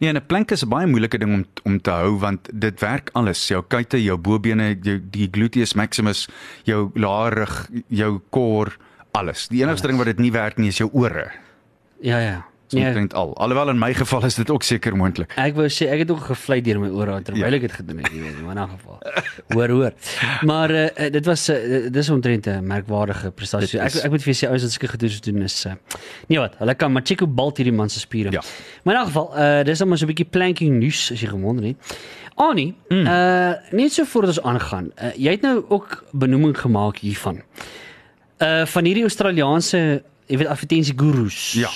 Nee, 0.00 0.12
'n 0.12 0.26
plank 0.26 0.50
is 0.50 0.62
'n 0.64 0.68
baie 0.68 0.86
moeilike 0.86 1.18
ding 1.18 1.32
om 1.34 1.44
om 1.64 1.80
te 1.80 1.90
hou 1.90 2.18
want 2.18 2.48
dit 2.52 2.80
werk 2.80 3.10
alles. 3.12 3.48
Jou 3.48 3.62
kuite, 3.68 4.02
jou 4.02 4.16
bobene, 4.16 4.76
jou 4.82 5.00
die 5.10 5.28
gluteus 5.30 5.74
maximus, 5.74 6.28
jou 6.64 6.90
laar 6.94 7.32
rug, 7.32 7.68
jou 7.88 8.20
core, 8.30 8.72
alles. 9.16 9.48
Die 9.48 9.62
enigste 9.64 9.88
ding 9.90 9.98
wat 10.00 10.06
dit 10.12 10.18
nie 10.22 10.32
werk 10.34 10.58
nie 10.60 10.68
is 10.68 10.78
jou 10.82 10.90
ore. 10.92 11.30
Ja 12.04 12.18
ja. 12.18 12.44
Dit 12.68 12.80
Nee, 12.82 13.06
al. 13.14 13.30
Alhoewel 13.38 13.68
in 13.70 13.78
my 13.78 13.92
geval 13.94 14.24
is 14.26 14.34
dit 14.34 14.50
ook 14.50 14.62
seker 14.66 14.96
moontlik. 14.98 15.32
ek 15.38 15.54
wou 15.54 15.68
sê 15.70 15.86
ek 15.86 16.00
het 16.02 16.10
ook 16.10 16.24
gevlei 16.26 16.60
deur 16.66 16.80
my 16.82 16.88
ore 16.90 17.20
terwyl 17.22 17.46
Ja. 17.46 17.54
ek 17.54 17.60
dit 17.60 17.72
gedoen 17.72 18.00
het, 18.02 18.08
jy 18.10 18.22
weet, 18.24 18.40
maar 18.42 18.56
in 18.56 18.62
'n 18.62 18.68
geval. 18.74 18.98
Hoor 19.54 19.68
hoor. 19.68 19.92
Maar 20.42 20.70
uh, 20.70 21.10
dit 21.12 21.24
was 21.26 21.48
uh, 21.48 21.86
dis 21.90 22.10
omtrent 22.10 22.46
'n 22.46 22.66
merkwaardige 22.66 23.30
prestasie. 23.30 23.78
Dit 23.78 23.80
Ek 23.86 23.94
is- 23.94 24.02
ek 24.04 24.10
moet 24.10 24.22
vir 24.22 24.32
jou 24.32 24.46
sê 24.46 24.48
ouens 24.50 24.62
wat 24.62 24.72
sulke 24.72 24.88
gedoen 24.88 25.10
doen 25.22 25.42
is 25.42 25.64
uh, 25.66 25.72
nee 26.26 26.38
wat, 26.38 26.54
hulle 26.58 26.74
kan 26.74 26.90
hoe 27.18 27.26
bald 27.28 27.56
hierdie 27.56 27.74
man 27.76 27.88
se 27.88 28.00
spiere. 28.00 28.30
Ja. 28.32 28.42
Maar 28.82 28.94
in 28.94 29.00
elk 29.00 29.06
geval, 29.12 29.30
uh, 29.38 29.62
dis 29.64 29.78
dan 29.78 29.88
maar 29.88 29.98
so 29.98 30.04
'n 30.04 30.08
bietjie 30.14 30.30
planking 30.30 30.78
nuus 30.80 31.12
as 31.12 31.20
jy 31.20 31.28
gewonder 31.28 31.64
het. 31.64 31.76
Annie, 32.34 32.74
mm. 32.88 33.06
uh 33.06 33.52
net 33.70 33.92
so 33.92 34.04
voordat 34.04 34.36
ons 34.38 34.42
aangaan. 34.46 34.90
Uh, 35.02 35.14
jy 35.16 35.30
het 35.30 35.40
nou 35.42 35.64
ook 35.68 36.04
benoeming 36.12 36.58
gemaak 36.58 36.98
hiervan. 36.98 37.42
Uh 38.38 38.66
van 38.66 38.84
hierdie 38.84 39.06
Australiese, 39.06 40.02
jy 40.28 40.36
weet, 40.36 40.50
advertensie 40.52 40.94
gurus. 40.96 41.52
Ja. 41.56 41.70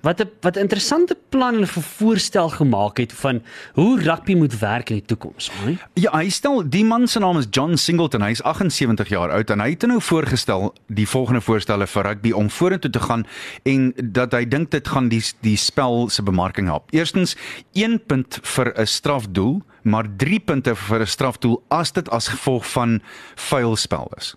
Wat 0.00 0.20
'n 0.20 0.30
wat 0.40 0.56
'n 0.56 0.60
interessante 0.60 1.16
plan 1.28 1.54
hulle 1.54 1.66
vir 1.66 1.82
voorstel 1.82 2.48
gemaak 2.48 2.96
het 2.98 3.12
van 3.12 3.42
hoe 3.72 4.00
rugby 4.00 4.34
moet 4.34 4.58
werk 4.58 4.90
in 4.90 4.96
die 4.96 5.04
toekoms, 5.04 5.50
Annie. 5.60 5.78
Ja, 5.94 6.16
hy 6.16 6.28
stel 6.28 6.68
die 6.68 6.84
man 6.84 7.08
se 7.08 7.18
naam 7.18 7.38
is 7.38 7.46
John 7.50 7.74
Singleton. 7.74 8.22
Hy's 8.22 8.42
78 8.42 9.08
jaar 9.08 9.30
oud 9.30 9.50
en 9.50 9.60
hy 9.60 9.70
het 9.70 9.86
nou 9.86 10.00
voorgestel 10.00 10.74
die 10.86 11.08
volgende 11.08 11.40
voorstelle 11.40 11.86
vir 11.86 12.02
rugby 12.02 12.30
om 12.30 12.50
vorentoe 12.50 12.90
te 12.90 13.00
gaan 13.00 13.26
en 13.62 13.92
dat 14.04 14.32
hy 14.32 14.48
dink 14.48 14.70
dit 14.70 14.88
gaan 14.88 15.08
die 15.08 15.22
die 15.40 15.56
spel 15.56 16.08
se 16.08 16.22
bemarking 16.22 16.66
help. 16.66 16.90
Eerstens 16.90 17.36
1 17.72 18.06
punt 18.06 18.38
vir 18.42 18.72
'n 18.78 18.86
strafdoel, 18.86 19.62
maar 19.82 20.06
3 20.16 20.40
punte 20.40 20.74
vir 20.74 21.00
'n 21.00 21.06
strafdoel 21.06 21.62
as 21.68 21.92
dit 21.92 22.10
as 22.10 22.28
gevolg 22.28 22.66
van 22.66 23.02
vuil 23.34 23.76
spel 23.76 24.10
is. 24.16 24.36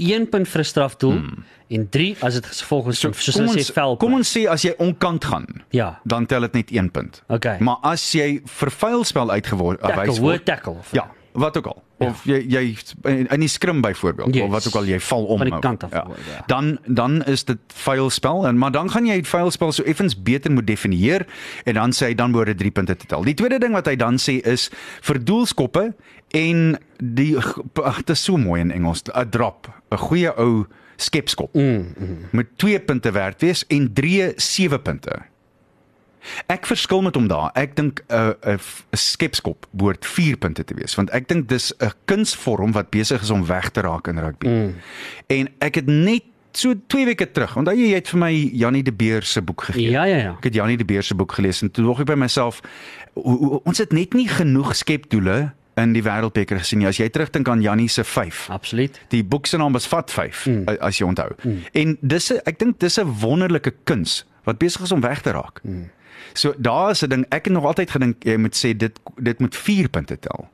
1 0.00 0.28
punt 0.32 0.48
vir 0.48 0.60
'n 0.60 0.64
strafdoel 0.64 1.12
hmm. 1.12 1.44
en 1.68 1.88
3 1.88 2.16
as 2.24 2.34
dit 2.34 2.46
gevolg 2.46 2.88
is 2.88 3.00
van 3.00 3.14
soos 3.14 3.34
hulle 3.34 3.60
sê 3.60 3.72
vel. 3.72 3.96
kom 3.96 4.14
ons 4.14 4.32
sê 4.38 4.46
as 4.48 4.62
jy 4.62 4.74
onkant 4.78 5.24
gaan, 5.24 5.46
ja. 5.70 6.00
dan 6.04 6.26
tel 6.26 6.40
dit 6.48 6.52
net 6.52 6.70
1 6.70 6.90
punt. 6.90 7.22
Okay. 7.28 7.58
Maar 7.60 7.76
as 7.82 8.12
jy 8.12 8.40
vir 8.44 8.70
vuil 8.70 9.04
spel 9.04 9.30
uitgewys 9.30 9.78
tackle, 9.80 10.20
word, 10.20 10.44
tackle. 10.44 10.78
of- 10.78 10.92
Ja, 10.92 11.10
wat 11.32 11.56
ook 11.56 11.66
al. 11.66 11.82
Of 12.00 12.24
jy 12.24 12.38
jy 12.48 12.62
in 13.04 13.40
die 13.40 13.48
skrim 13.48 13.82
byvoorbeeld 13.84 14.34
Yes. 14.34 14.44
of 14.44 14.50
wat 14.50 14.66
ook 14.66 14.74
al 14.80 14.84
jy 14.88 15.00
val 15.00 15.24
om. 15.24 15.38
Van 15.38 15.50
die 15.50 15.58
kant 15.58 15.84
af, 15.84 15.92
Ja. 15.92 16.06
ja. 16.08 16.42
Dan 16.46 16.78
dan 16.86 17.22
is 17.24 17.44
dit 17.44 17.58
vuil 17.66 18.10
spel 18.10 18.46
en 18.46 18.58
maar 18.58 18.72
dan 18.72 18.90
gaan 18.90 19.06
jy 19.06 19.22
vuil 19.24 19.50
spel 19.50 19.72
so 19.72 19.82
effens 19.82 20.22
beter 20.22 20.50
moet 20.50 20.66
definieer 20.66 21.26
en 21.64 21.74
dan 21.74 21.92
sê 21.92 22.06
hy 22.06 22.14
dan 22.14 22.32
behoort 22.32 22.46
dit 22.48 22.58
3 22.58 22.70
punte 22.70 22.96
te 22.96 23.06
tel. 23.06 23.22
Die 23.22 23.34
tweede 23.34 23.58
ding 23.58 23.72
wat 23.72 23.86
hy 23.86 23.96
dan 23.96 24.16
sê 24.16 24.40
is 24.46 24.70
vir 25.02 25.24
doelskoppe 25.24 25.94
en 26.30 26.78
die 26.98 27.36
ag 27.38 27.96
dit 27.96 28.14
is 28.14 28.24
so 28.24 28.36
mooi 28.36 28.60
in 28.60 28.70
Engels, 28.70 29.02
'n 29.02 29.28
drop, 29.30 29.68
'n 29.90 29.96
goeie 29.96 30.34
ou 30.36 30.66
skepskop. 30.96 31.54
Mm, 31.54 31.94
mm. 31.98 32.16
Met 32.30 32.46
2 32.56 32.80
punte 32.80 33.10
werd 33.10 33.40
wees 33.40 33.66
en 33.66 33.92
3 33.92 34.32
7 34.36 34.82
punte. 34.82 35.16
Ek 36.46 36.66
verskil 36.68 37.02
met 37.02 37.14
hom 37.16 37.28
daar. 37.28 37.50
Ek 37.56 37.76
dink 37.76 38.02
'n 38.08 38.14
uh, 38.14 38.54
'n 38.54 38.58
'n 38.92 38.96
skepskop 38.96 39.66
behoort 39.70 40.06
4 40.06 40.36
punte 40.36 40.64
te 40.64 40.74
wees 40.74 40.94
want 40.94 41.10
ek 41.10 41.28
dink 41.28 41.48
dis 41.48 41.72
'n 41.78 41.92
kunsvorm 42.04 42.72
wat 42.72 42.90
besig 42.90 43.22
is 43.22 43.30
om 43.30 43.46
weg 43.46 43.70
te 43.70 43.80
raak 43.80 44.06
in 44.06 44.18
rugby. 44.18 44.46
Mm. 44.46 44.74
En 45.26 45.48
ek 45.58 45.74
het 45.74 45.86
net 45.86 46.22
so 46.52 46.74
2 46.86 47.04
weke 47.04 47.30
terug, 47.30 47.56
onthou 47.56 47.76
jy 47.76 47.90
jy 47.90 47.94
het 47.94 48.08
vir 48.08 48.18
my 48.18 48.32
Jannie 48.32 48.82
de 48.82 48.92
Beer 48.92 49.22
se 49.22 49.42
boek 49.42 49.62
gegee. 49.62 49.90
Ja 49.90 50.04
ja 50.04 50.16
ja. 50.16 50.34
Ek 50.36 50.44
het 50.44 50.54
Jannie 50.54 50.76
de 50.76 50.84
Beer 50.84 51.02
se 51.02 51.14
boek 51.14 51.32
gelees 51.32 51.62
en 51.62 51.70
toe 51.70 51.84
dog 51.84 52.00
ek 52.00 52.06
by 52.06 52.18
myself 52.18 52.60
o, 53.14 53.32
o, 53.32 53.62
ons 53.64 53.78
het 53.78 53.92
net 53.92 54.14
nie 54.14 54.28
genoeg 54.28 54.74
skepdoele 54.76 55.52
in 55.76 55.92
die 55.92 56.02
wêreldbeker 56.02 56.58
gesien 56.58 56.78
nie. 56.78 56.88
As 56.88 56.96
jy 56.96 57.08
terugdink 57.08 57.48
aan 57.48 57.62
Jannie 57.62 57.88
se 57.88 58.04
5. 58.04 58.48
Absoluut. 58.50 59.00
Die 59.08 59.22
boek 59.24 59.46
se 59.46 59.56
naam 59.56 59.72
was 59.72 59.86
Vat 59.86 60.10
5 60.10 60.46
mm. 60.46 60.76
as 60.80 60.98
jy 60.98 61.06
onthou. 61.06 61.30
Mm. 61.42 61.62
En 61.72 61.96
dis 62.00 62.30
ek 62.44 62.58
dink 62.58 62.78
dis 62.80 62.98
'n 62.98 63.06
wonderlike 63.20 63.74
kuns 63.84 64.24
wat 64.44 64.58
besig 64.58 64.82
is 64.82 64.92
om 64.92 65.00
weg 65.00 65.22
te 65.22 65.30
raak. 65.30 65.60
Mm. 65.62 65.90
So 66.34 66.54
daar 66.58 66.90
is 66.90 67.02
'n 67.02 67.08
ding 67.08 67.24
ek 67.30 67.44
het 67.44 67.52
nog 67.52 67.64
altyd 67.64 67.90
gedink 67.90 68.24
jy 68.24 68.36
moet 68.36 68.54
sê 68.54 68.76
dit 68.76 69.00
dit 69.16 69.38
moet 69.38 69.56
4 69.56 69.88
punte 69.88 70.18
tel. 70.18 70.48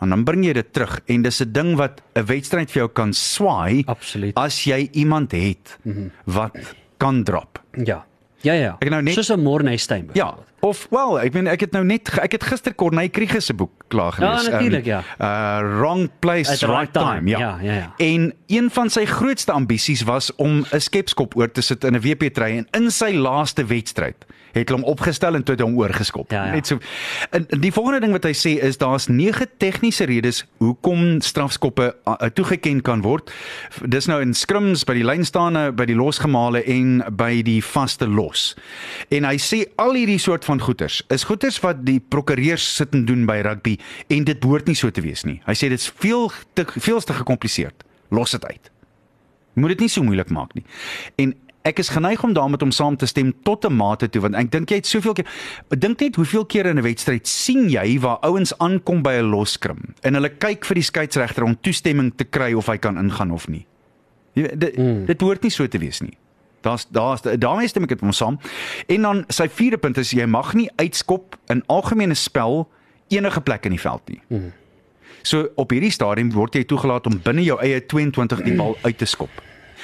En 0.00 0.08
dan 0.08 0.24
bring 0.24 0.44
jy 0.44 0.52
dit 0.52 0.72
terug 0.72 1.00
en 1.06 1.22
dis 1.22 1.40
'n 1.40 1.52
ding 1.52 1.76
wat 1.76 2.02
'n 2.14 2.24
wedstryd 2.26 2.70
vir 2.70 2.82
jou 2.82 2.88
kan 2.88 3.12
swaai 3.12 3.82
Absoluut. 3.86 4.34
as 4.36 4.64
jy 4.64 4.88
iemand 4.92 5.32
het 5.32 5.78
mm 5.82 5.92
-hmm. 5.92 6.10
wat 6.24 6.56
kan 6.96 7.24
drop. 7.24 7.62
Ja. 7.84 8.04
Ja 8.42 8.52
ja. 8.52 8.76
Ek 8.80 8.90
nou 8.90 9.02
net- 9.02 9.14
soos 9.14 9.30
'n 9.30 9.40
Morney 9.40 9.76
Stein. 9.76 10.08
Ja, 10.12 10.36
of 10.62 10.86
wel, 10.90 11.16
ek 11.20 11.34
meen 11.34 11.48
ek 11.50 11.64
het 11.66 11.72
nou 11.74 11.82
net 11.84 12.06
ek 12.22 12.36
het 12.36 12.44
gister 12.46 12.74
Corneille 12.78 13.10
Kriege 13.10 13.40
se 13.42 13.54
boek 13.54 13.72
klaar 13.90 14.12
gelees. 14.14 14.44
Ja, 14.46 14.50
natuurlijk, 14.50 14.84
ja. 14.86 15.00
Uh 15.18 15.78
Wrong 15.78 16.10
Place 16.22 16.52
At 16.52 16.60
Right 16.62 16.70
right 16.78 16.92
Time. 16.92 17.18
time, 17.18 17.28
Ja. 17.30 17.38
ja, 17.38 17.58
ja, 17.62 17.72
ja. 17.74 17.92
En 17.98 18.28
een 18.46 18.70
van 18.70 18.90
sy 18.90 19.04
grootste 19.04 19.52
ambisies 19.52 20.02
was 20.06 20.30
om 20.36 20.62
'n 20.70 20.80
skepskop 20.80 21.36
oor 21.36 21.50
te 21.50 21.60
sit 21.60 21.84
in 21.84 21.94
'n 21.96 22.00
WP-try 22.00 22.56
en 22.62 22.66
in 22.70 22.90
sy 22.90 23.10
laaste 23.12 23.64
wedstryd 23.64 24.26
het 24.52 24.68
hulle 24.68 24.80
hom 24.80 24.88
opgestel 24.90 25.34
en 25.38 25.44
toe 25.44 25.54
het 25.56 25.64
hom 25.64 25.76
oorgeskop. 25.78 26.30
Ja, 26.32 26.46
ja. 26.46 26.52
Net 26.52 26.66
so. 26.66 26.78
En 27.30 27.46
die 27.48 27.72
volgende 27.72 28.00
ding 28.04 28.12
wat 28.12 28.26
hy 28.28 28.34
sê 28.36 28.54
is 28.64 28.78
daar's 28.80 29.08
nege 29.08 29.48
tegniese 29.62 30.06
redes 30.08 30.42
hoekom 30.62 31.20
strafskoppe 31.24 31.88
uh, 31.92 32.14
uh, 32.14 32.30
toegeken 32.34 32.82
kan 32.82 33.02
word. 33.04 33.32
Dis 33.88 34.08
nou 34.10 34.20
in 34.22 34.34
scrims 34.34 34.84
by 34.88 34.96
die 34.98 35.06
lynstaande, 35.06 35.70
by 35.76 35.86
die 35.88 35.96
losgemale 35.98 36.62
en 36.70 37.00
by 37.16 37.42
die 37.46 37.60
vaste 37.64 38.08
los. 38.08 38.52
En 39.12 39.26
hy 39.28 39.36
sê 39.42 39.64
al 39.82 39.96
hierdie 39.98 40.20
soort 40.22 40.46
van 40.48 40.60
goeters 40.62 41.02
is 41.12 41.26
goeters 41.28 41.60
wat 41.64 41.82
die 41.86 41.98
prokureurs 42.00 42.64
sit 42.76 42.94
en 42.96 43.06
doen 43.08 43.26
by 43.28 43.40
rugby 43.46 43.76
en 44.12 44.26
dit 44.28 44.40
behoort 44.42 44.68
nie 44.70 44.78
so 44.78 44.90
te 44.90 45.04
wees 45.04 45.26
nie. 45.28 45.40
Hy 45.46 45.56
sê 45.58 45.70
dit's 45.72 45.90
veel 46.02 46.30
te 46.56 46.66
veel 46.72 47.00
te 47.00 47.16
gekompliseerd. 47.16 47.84
Los 48.12 48.34
dit 48.36 48.44
uit. 48.44 48.70
Moet 49.54 49.74
dit 49.74 49.84
nie 49.84 49.92
so 49.92 50.04
moeilik 50.04 50.30
maak 50.32 50.54
nie. 50.56 50.64
En 51.20 51.34
ek 51.62 51.78
is 51.78 51.88
geneig 51.88 52.22
om 52.24 52.32
daarmee 52.32 52.62
om 52.62 52.70
saam 52.70 52.96
te 52.96 53.06
stem 53.06 53.32
tot 53.42 53.64
'n 53.64 53.72
mate 53.72 54.08
toe 54.08 54.22
want 54.22 54.34
ek 54.34 54.50
dink 54.50 54.70
jy 54.70 54.76
het 54.76 54.86
soveel 54.86 55.12
keer 55.12 55.26
dink 55.68 56.00
net 56.00 56.16
hoeveel 56.16 56.44
keer 56.44 56.66
in 56.66 56.78
'n 56.78 56.82
wedstryd 56.82 57.26
sien 57.28 57.68
jy 57.70 57.98
waar 58.00 58.18
ouens 58.20 58.58
aankom 58.58 59.02
by 59.02 59.12
'n 59.12 59.30
loskrim 59.30 59.94
en 60.02 60.14
hulle 60.14 60.30
kyk 60.30 60.64
vir 60.64 60.74
die 60.74 60.82
skeieregter 60.82 61.44
om 61.44 61.56
toestemming 61.60 62.12
te 62.16 62.24
kry 62.24 62.52
of 62.52 62.66
hy 62.66 62.76
kan 62.78 62.98
ingaan 62.98 63.30
of 63.30 63.48
nie. 63.48 63.66
Jy 64.32 64.56
dit, 64.56 64.76
mm. 64.76 65.06
dit 65.06 65.18
behoort 65.18 65.42
nie 65.42 65.50
so 65.50 65.66
te 65.68 65.78
wees 65.78 66.00
nie. 66.00 66.16
Daar's 66.62 66.86
daar's 66.90 67.22
daarmee 67.22 67.68
stem 67.68 67.82
ek 67.82 67.90
met 67.90 68.00
hom 68.00 68.12
saam. 68.12 68.38
En 68.86 69.02
dan 69.02 69.24
sy 69.28 69.48
vierde 69.48 69.78
punt 69.78 69.98
is 69.98 70.10
jy 70.10 70.26
mag 70.26 70.54
nie 70.54 70.70
uitskop 70.76 71.36
in 71.48 71.62
algemene 71.66 72.14
spel 72.14 72.68
enige 73.08 73.40
plek 73.40 73.64
in 73.64 73.70
die 73.70 73.80
veld 73.80 74.08
nie. 74.08 74.20
Mm. 74.28 74.52
So 75.22 75.48
op 75.54 75.70
hierdie 75.70 75.90
stadium 75.90 76.32
word 76.32 76.54
jy 76.54 76.64
toegelaat 76.64 77.06
om 77.06 77.20
binne 77.22 77.44
jou 77.44 77.58
eie 77.62 77.80
22 77.86 78.42
die 78.46 78.54
bal 78.58 78.76
uit 78.82 78.98
te 78.98 79.06
skop. 79.06 79.30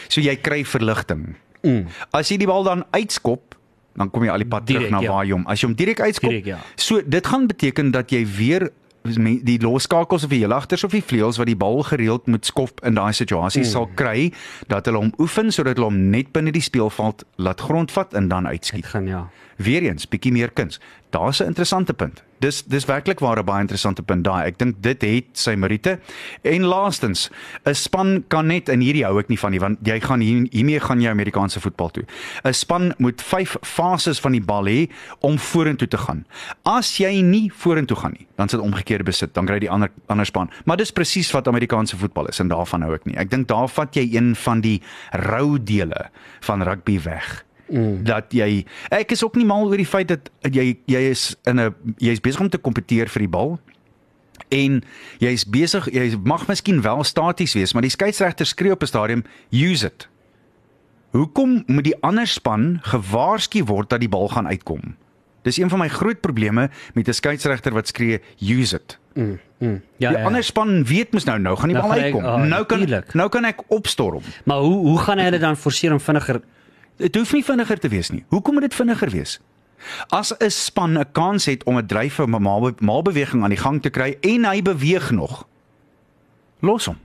So 0.09 0.21
jy 0.21 0.37
kry 0.37 0.65
verligting. 0.65 1.37
Mm. 1.63 1.87
As 2.11 2.31
jy 2.33 2.39
die 2.41 2.49
bal 2.51 2.67
dan 2.67 2.85
uitskop, 2.91 3.57
dan 3.99 4.11
kom 4.15 4.25
jy 4.27 4.33
al 4.33 4.45
die 4.45 4.51
pad 4.51 4.67
terug 4.67 4.87
Direk, 4.87 4.95
na 4.95 5.03
ja. 5.03 5.13
waar 5.13 5.27
jy 5.27 5.35
hom. 5.35 5.47
As 5.51 5.63
jy 5.63 5.71
hom 5.71 5.79
direk 5.79 6.01
uitskop, 6.01 6.31
Direk, 6.31 6.53
ja. 6.55 6.59
so 6.79 7.03
dit 7.03 7.27
gaan 7.27 7.49
beteken 7.51 7.91
dat 7.95 8.15
jy 8.15 8.23
weer 8.39 8.71
die 9.09 9.57
loskakels 9.63 10.25
of 10.27 10.31
die 10.31 10.43
helagters 10.43 10.85
of 10.85 10.93
die 10.93 11.03
vleuels 11.05 11.39
wat 11.41 11.49
die 11.49 11.57
bal 11.57 11.83
gereeld 11.87 12.27
moet 12.27 12.45
skop 12.45 12.83
in 12.85 12.99
daai 12.99 13.13
situasie 13.17 13.63
mm. 13.63 13.71
sal 13.71 13.87
kry 13.97 14.31
dat 14.69 14.87
hulle 14.87 15.01
hom 15.01 15.13
oefen 15.23 15.53
sodat 15.55 15.79
hulle 15.79 15.89
hom 15.89 16.01
net 16.13 16.33
binne 16.35 16.53
die 16.53 16.65
speelveld 16.65 17.25
laat 17.37 17.63
grondvat 17.65 18.15
en 18.19 18.29
dan 18.29 18.47
uitskiet. 18.47 18.83
Dit 18.83 18.93
gaan 18.93 19.07
ja. 19.09 19.29
Weereens 19.57 20.07
bietjie 20.11 20.33
meer 20.35 20.53
kuns. 20.55 20.79
Daar's 21.11 21.41
'n 21.41 21.47
interessante 21.47 21.95
punt. 21.95 22.23
Dis 22.39 22.65
dis 22.65 22.85
werklik 22.85 23.19
waar 23.19 23.39
'n 23.39 23.45
baie 23.45 23.61
interessante 23.61 24.03
punt 24.03 24.25
daai. 24.25 24.47
Ek 24.47 24.59
dink 24.59 24.77
dit 24.81 25.03
het 25.03 25.25
sy 25.33 25.55
meriete. 25.55 25.99
En 26.43 26.63
laastens, 26.63 27.31
'n 27.65 27.75
span 27.75 28.25
kan 28.29 28.47
net 28.47 28.69
en 28.69 28.81
hierdie 28.81 29.05
hou 29.05 29.19
ek 29.19 29.29
nie 29.29 29.39
van 29.39 29.51
nie 29.51 29.61
want 29.61 29.79
jy 29.83 30.01
gaan 30.01 30.21
hier 30.21 30.47
hiermee 30.51 30.81
gaan 30.81 31.01
jy 31.01 31.09
Amerikaanse 31.09 31.61
voetbal 31.61 31.91
toe. 31.91 32.05
'n 32.45 32.53
Span 32.53 32.95
moet 32.99 33.23
5 33.23 33.57
fases 33.61 34.21
van 34.21 34.33
die 34.33 34.45
bal 34.45 34.65
hê 34.67 34.91
om 35.21 35.39
vorentoe 35.39 35.89
te 35.89 35.99
gaan. 35.99 36.27
As 36.63 36.97
jy 36.99 37.21
nie 37.21 37.53
vorentoe 37.55 37.97
gaan 37.97 38.15
nie, 38.19 38.27
dan 38.37 38.49
sit 38.49 38.61
omgekeerde 38.61 39.05
besit, 39.05 39.35
dan 39.35 39.47
kry 39.47 39.59
die 39.59 39.71
ander 39.71 39.91
ander 40.07 40.27
span. 40.27 40.51
Maar 40.65 40.77
dis 40.77 40.93
presies 40.93 41.31
wat 41.31 41.49
Amerikaanse 41.49 41.97
voetbal 41.97 42.27
is 42.27 42.41
en 42.41 42.49
daarvan 42.49 42.83
hou 42.83 42.95
ek 42.95 43.05
nie. 43.05 43.17
Ek 43.17 43.31
dink 43.31 43.49
daar 43.49 43.69
vat 43.69 43.95
jy 43.95 44.15
een 44.15 44.37
van 44.37 44.61
die 44.61 44.83
rou 45.11 45.63
dele 45.63 46.11
van 46.41 46.63
rugby 46.63 47.01
weg 47.03 47.48
mm. 47.71 48.05
dat 48.05 48.33
jy 48.33 48.65
ek 48.91 49.13
is 49.13 49.25
ook 49.25 49.37
nie 49.37 49.45
mal 49.45 49.67
oor 49.67 49.77
die 49.77 49.87
feit 49.87 50.09
dat 50.09 50.31
jy 50.43 50.79
jy 50.87 50.99
is 51.11 51.37
in 51.47 51.61
'n 51.61 51.75
jy's 51.99 52.21
besig 52.21 52.41
om 52.41 52.49
te 52.49 52.59
kompeteer 52.59 53.09
vir 53.09 53.21
die 53.21 53.29
bal 53.29 53.59
en 54.51 54.83
jy's 55.21 55.45
besig 55.45 55.87
jy 55.93 56.17
mag 56.25 56.47
miskien 56.49 56.81
wel 56.83 57.05
staties 57.05 57.55
wees 57.55 57.73
maar 57.75 57.83
die 57.83 57.91
skeieregter 57.91 58.47
skree 58.47 58.73
op 58.73 58.83
'n 58.83 58.87
stadium 58.87 59.25
use 59.51 59.87
it 59.87 60.09
hoekom 61.13 61.63
moet 61.67 61.85
die 61.85 61.97
ander 62.05 62.27
span 62.27 62.79
gewaarsku 62.83 63.65
word 63.65 63.91
dat 63.91 64.01
die 64.01 64.09
bal 64.13 64.29
gaan 64.29 64.47
uitkom 64.47 64.97
dis 65.43 65.57
een 65.59 65.71
van 65.71 65.79
my 65.79 65.89
groot 65.89 66.21
probleme 66.21 66.71
met 66.95 67.09
'n 67.09 67.13
skeieregter 67.13 67.73
wat 67.73 67.89
skree 67.89 68.21
use 68.41 68.75
it 68.77 68.99
Mm, 69.19 69.39
mm. 69.59 69.81
Ja, 69.97 70.11
die 70.11 70.19
ja. 70.19 70.25
ander 70.25 70.45
span 70.45 70.85
weet 70.85 71.13
mos 71.13 71.25
nou 71.25 71.39
nou 71.39 71.57
gaan 71.57 71.69
die 71.69 71.75
Nou 71.75 71.83
bal 71.89 71.91
gaan 71.91 71.99
hy- 71.99 72.05
uitkom 72.13 72.25
ah, 72.25 72.43
nou 72.47 72.65
kan 72.65 72.79
tuurlik. 72.79 73.15
nou 73.15 73.29
kan 73.29 73.45
ek 73.45 73.61
opstorm 73.69 74.23
Maar 74.45 74.59
hoe 74.59 74.87
hoe 74.87 74.99
gaan 74.99 75.19
dit 75.31 75.41
dan 75.41 75.57
forceer 75.57 75.93
om 75.93 76.01
vinniger 76.01 76.41
Dit 76.99 77.15
hoef 77.15 77.33
nie 77.33 77.45
vinniger 77.45 77.79
te 77.79 77.89
wees 77.89 78.11
nie. 78.11 78.25
Hoekom 78.29 78.59
moet 78.59 78.67
dit 78.69 78.75
vinniger 78.75 79.11
wees? 79.11 79.39
As 80.11 80.33
'n 80.39 80.51
span 80.51 80.99
'n 80.99 81.07
kans 81.13 81.47
het 81.47 81.65
om 81.65 81.79
'n 81.79 81.87
dryf 81.87 82.19
of 82.21 82.27
'n 82.27 82.43
maal- 82.43 82.75
maalbeweging 82.81 83.43
aan 83.43 83.51
die 83.55 83.59
gang 83.59 83.83
te 83.83 83.91
kry 83.91 84.17
en 84.21 84.45
hy 84.45 84.63
beweeg 84.63 85.11
nog, 85.11 85.47
los 86.61 86.87
hom. 86.87 86.99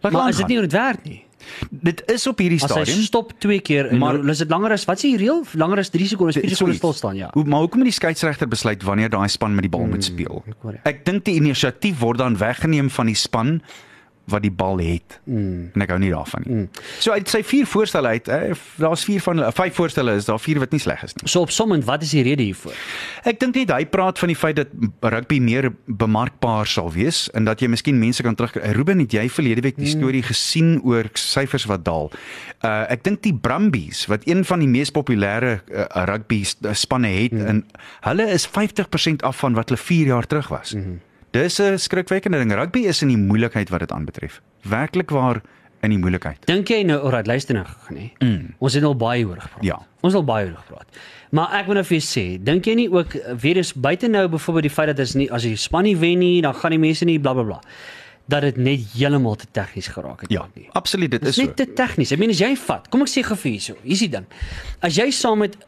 Maar 0.00 0.12
hom 0.12 0.28
is 0.28 0.36
dit 0.36 0.46
nie 0.46 0.56
hoe 0.58 0.66
dit 0.66 0.78
werk 0.80 1.04
nie? 1.04 1.24
dit 1.70 2.02
is 2.10 2.26
op 2.26 2.38
hierdie 2.38 2.62
As 2.62 2.70
hy 2.70 2.84
stadium 2.84 3.02
stop 3.04 3.32
twee 3.38 3.60
keer 3.60 3.86
en 3.90 3.98
Maar- 3.98 4.18
maar 4.18 4.30
is 4.32 4.38
dit 4.38 4.48
langer 4.50 4.70
as 4.72 4.84
wat 4.84 4.96
is 4.96 5.02
die 5.02 5.16
reël? 5.16 5.44
Langer 5.52 5.78
as 5.78 5.88
3 5.88 6.06
sekondes, 6.06 6.36
4 6.36 6.48
sekondes 6.56 6.76
stil 6.76 6.92
staan, 6.92 7.16
ja. 7.16 7.28
Hoe 7.32 7.44
maar 7.44 7.58
hoekom 7.60 7.78
moet 7.78 7.86
die 7.86 7.92
skeieregter 7.92 8.48
besluit 8.48 8.82
wanneer 8.82 9.08
daai 9.10 9.28
span 9.28 9.54
met 9.54 9.62
die 9.62 9.70
bal 9.70 9.86
moet 9.86 10.04
speel? 10.04 10.44
Ek 10.84 11.04
dink 11.04 11.24
die 11.24 11.34
inisiatief 11.34 11.98
word 11.98 12.18
dan 12.18 12.36
weggeneem 12.38 12.90
van 12.90 13.06
die 13.06 13.14
span 13.14 13.62
wat 14.32 14.42
die 14.44 14.52
bal 14.52 14.78
het. 14.80 15.18
Mm. 15.24 15.70
En 15.74 15.84
ek 15.84 15.92
hou 15.92 15.98
nie 16.00 16.12
daarvan 16.12 16.44
nie. 16.44 16.54
Mm. 16.54 16.68
So 17.02 17.12
uit 17.12 17.28
sy 17.28 17.42
vier 17.44 17.68
voorstelle 17.68 18.14
uit, 18.16 18.28
eh, 18.28 18.54
daar's 18.80 19.04
vier 19.04 19.20
van 19.24 19.40
hulle, 19.40 19.52
vyf 19.52 19.76
voorstelle 19.76 20.14
is 20.16 20.28
daar 20.28 20.40
vier 20.40 20.60
wat 20.62 20.72
nie 20.72 20.80
sleg 20.80 21.02
is 21.04 21.14
nie. 21.18 21.28
So 21.28 21.44
opsommend, 21.44 21.84
wat 21.84 22.02
is 22.02 22.14
die 22.16 22.24
rede 22.24 22.46
hiervoor? 22.46 22.76
Ek 23.28 23.40
dink 23.40 23.58
net 23.58 23.72
hy 23.74 23.84
praat 23.84 24.18
van 24.18 24.32
die 24.32 24.38
feit 24.38 24.56
dat 24.56 24.72
rugby 25.00 25.38
meer 25.44 25.70
bemarkbaar 25.86 26.66
sal 26.70 26.90
wees 26.94 27.26
en 27.34 27.44
dat 27.48 27.60
jy 27.60 27.68
miskien 27.68 27.98
mense 28.00 28.24
kan 28.24 28.34
terug 28.34 28.56
Ruben 28.74 29.02
het 29.02 29.12
jy 29.12 29.28
verlede 29.28 29.64
week 29.64 29.76
die 29.76 29.90
storie 29.90 30.22
gesien 30.24 30.78
oor 30.84 31.08
syfers 31.18 31.66
wat 31.70 31.84
daal. 31.84 32.10
Uh 32.64 32.84
ek 32.94 33.04
dink 33.06 33.22
die 33.24 33.34
Brumbies 33.34 34.04
wat 34.10 34.26
een 34.28 34.44
van 34.44 34.62
die 34.62 34.68
mees 34.70 34.92
populêre 34.94 35.58
uh, 35.72 35.86
rugby 36.08 36.42
spanne 36.44 37.10
het 37.10 37.32
mm. 37.32 37.46
en 37.50 37.64
hulle 38.06 38.28
is 38.32 38.46
50% 38.48 39.24
af 39.26 39.40
van 39.42 39.56
wat 39.58 39.72
hulle 39.72 39.80
4 39.80 40.12
jaar 40.12 40.26
terug 40.26 40.48
was. 40.52 40.74
Mm. 40.74 41.00
Dis 41.34 41.58
'n 41.60 41.78
skrikwekkende 41.78 42.38
ding. 42.38 42.54
Rugby 42.54 42.86
is 42.86 43.02
in 43.02 43.08
die 43.08 43.18
moeilikheid 43.18 43.68
wat 43.70 43.80
dit 43.80 43.92
aanbetref. 43.92 44.40
Werklik 44.62 45.10
waar 45.10 45.42
in 45.82 45.90
die 45.90 45.98
moeilikheid. 45.98 46.46
Dink 46.46 46.68
jy 46.68 46.82
nou, 46.82 46.98
alright, 47.00 47.26
luister 47.26 47.54
nou 47.54 47.66
gou, 47.66 47.94
nee. 47.94 48.12
Mm. 48.18 48.54
Ons 48.58 48.74
het 48.74 48.84
al 48.84 48.96
baie 48.96 49.26
oor 49.26 49.40
gepraat. 49.40 49.64
Ja. 49.64 49.80
Ons 50.00 50.12
het 50.12 50.22
al 50.22 50.24
baie 50.24 50.46
oor 50.46 50.56
gepraat. 50.56 50.86
Maar 51.30 51.52
ek 51.60 51.66
wil 51.66 51.74
nou 51.74 51.84
vir 51.84 51.98
jou 51.98 52.06
sê, 52.06 52.42
dink 52.42 52.64
jy 52.64 52.74
nie 52.74 52.88
ook 52.90 53.16
weer 53.40 53.56
is 53.56 53.72
buite 53.74 54.08
nou 54.08 54.28
byvoorbeeld 54.28 54.62
die 54.62 54.70
feit 54.70 54.86
dat 54.86 55.00
as 55.00 55.14
nie 55.14 55.30
as 55.32 55.42
die 55.42 55.56
span 55.56 55.82
nie 55.82 55.96
wen 55.96 56.18
nie, 56.18 56.40
dan 56.42 56.54
gaan 56.54 56.70
die 56.70 56.78
mense 56.78 57.04
nie 57.04 57.18
blablabla. 57.18 57.58
Bla, 57.58 57.68
bla, 57.68 58.04
dat 58.30 58.46
dit 58.46 58.56
net 58.56 58.80
heeltemal 58.94 59.36
te 59.36 59.46
tegnies 59.52 59.88
geraak 59.92 60.24
het. 60.24 60.32
Ja, 60.32 60.46
nie. 60.54 60.68
absoluut 60.72 61.10
dit 61.10 61.22
is 61.22 61.28
is 61.28 61.34
so. 61.34 61.42
net 61.44 61.56
te 61.56 61.66
tegnies. 61.72 62.12
Ek 62.12 62.18
meen 62.18 62.32
as 62.32 62.40
jy 62.40 62.54
vat, 62.56 62.88
kom 62.88 63.04
ek 63.04 63.12
sê 63.12 63.24
gou 63.26 63.36
vir 63.36 63.50
hierso. 63.52 63.76
Hier's 63.84 64.04
die 64.06 64.10
ding. 64.16 64.26
As 64.80 64.96
jy 64.96 65.10
saam 65.12 65.44
met 65.44 65.58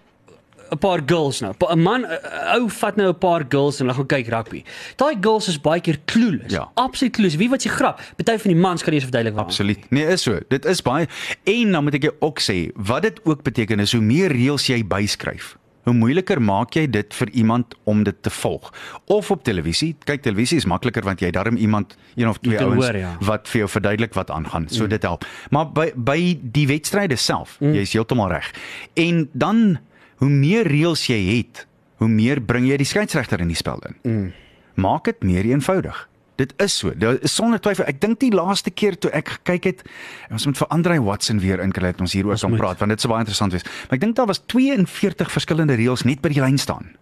'n 0.71 0.79
paar 0.79 1.01
girls 1.07 1.41
nou, 1.41 1.55
'n 1.59 1.83
man 1.83 2.07
'n 2.07 2.61
ou 2.61 2.69
vat 2.69 2.97
nou 2.97 3.09
'n 3.09 3.19
paar 3.19 3.45
girls 3.49 3.81
en 3.81 3.87
hulle 3.87 3.97
gaan 3.97 4.07
kyk 4.07 4.29
rugby. 4.29 4.65
Daai 4.97 5.17
girls 5.21 5.49
is 5.49 5.61
baie 5.61 5.81
keer 5.81 5.99
clueless. 6.05 6.53
Ja. 6.55 6.71
Absoluut 6.75 7.13
clueless. 7.13 7.37
Wie 7.37 7.49
wat 7.49 7.63
jy 7.63 7.71
grap? 7.71 8.01
Party 8.17 8.39
van 8.43 8.53
die 8.53 8.61
mans 8.61 8.83
kan 8.83 8.93
nie 8.93 9.01
eens 9.01 9.11
verduidelik 9.11 9.35
waarom. 9.35 9.53
Absoluut. 9.53 9.91
Nee, 9.91 10.07
is 10.07 10.23
so. 10.23 10.39
Dit 10.49 10.65
is 10.65 10.83
baie 10.83 11.07
en 11.45 11.73
dan 11.73 11.85
moet 11.85 11.95
ek 11.95 12.03
jou 12.03 12.15
ook 12.21 12.41
sê, 12.41 12.71
wat 12.75 13.03
dit 13.03 13.21
ook 13.25 13.43
beteken 13.43 13.81
is 13.81 13.93
hoe 13.93 14.03
meer 14.03 14.33
reëls 14.33 14.67
jy 14.67 14.83
byskryf, 14.87 15.57
hoe 15.87 15.95
moeiliker 15.95 16.43
maak 16.43 16.75
jy 16.75 16.87
dit 16.91 17.15
vir 17.15 17.31
iemand 17.31 17.75
om 17.85 18.03
dit 18.03 18.17
te 18.23 18.31
volg. 18.31 18.73
Of 19.07 19.31
op 19.31 19.45
televisie, 19.47 19.95
kyk 20.05 20.23
televisie 20.23 20.59
is 20.59 20.67
makliker 20.67 21.07
want 21.07 21.23
jy 21.23 21.31
darm 21.31 21.57
iemand, 21.57 21.97
een 22.17 22.29
of 22.29 22.41
twee 22.43 22.59
ouens 22.59 22.91
ja. 22.91 23.17
wat 23.21 23.49
vir 23.49 23.65
jou 23.65 23.69
verduidelik 23.71 24.15
wat 24.15 24.31
aangaan. 24.31 24.69
So 24.69 24.85
mm. 24.85 24.89
dit 24.97 25.03
help. 25.03 25.27
Maar 25.51 25.71
by 25.73 25.93
by 25.95 26.19
die 26.43 26.67
wedstryde 26.67 27.17
self, 27.17 27.61
mm. 27.61 27.75
jy 27.79 27.87
is 27.87 27.95
heeltemal 27.95 28.33
reg. 28.35 28.51
En 28.95 29.29
dan 29.33 29.79
hoe 30.23 30.29
meer 30.33 30.69
reëls 30.69 31.07
jy 31.11 31.21
het, 31.37 31.67
hoe 32.03 32.09
meer 32.09 32.41
bring 32.41 32.67
jy 32.69 32.77
die 32.81 32.89
skeieregter 32.89 33.41
in 33.41 33.49
die 33.53 33.59
spel 33.59 33.81
in. 33.89 33.97
Mm. 34.03 34.27
Maak 34.75 35.05
dit 35.05 35.23
meer 35.25 35.49
eenvoudig. 35.49 36.09
Dit 36.37 36.53
is 36.61 36.75
so. 36.77 36.93
Dit 36.93 37.23
is 37.25 37.33
sonder 37.33 37.61
twyfel. 37.61 37.87
Ek 37.89 38.01
dink 38.01 38.21
die 38.21 38.33
laaste 38.35 38.71
keer 38.71 38.99
toe 39.01 39.11
ek 39.17 39.39
gekyk 39.39 39.71
het, 39.71 39.81
ons 40.29 40.45
moet 40.49 40.59
vir 40.61 40.69
Andre 40.75 40.99
Watson 41.05 41.41
weer 41.41 41.63
inkry 41.65 41.95
dat 41.95 42.03
ons 42.05 42.13
hieroor 42.13 42.37
kan 42.37 42.53
moet. 42.53 42.61
praat 42.61 42.83
want 42.85 42.93
dit 42.93 43.01
sou 43.01 43.13
baie 43.13 43.25
interessant 43.25 43.57
wees. 43.57 43.65
Maar 43.89 43.97
ek 43.97 44.05
dink 44.05 44.19
daar 44.19 44.29
was 44.29 44.43
42 44.53 45.33
verskillende 45.33 45.79
reëls 45.81 46.05
net 46.05 46.21
by 46.21 46.35
die 46.35 46.45
lyn 46.45 46.61
staan. 46.61 46.93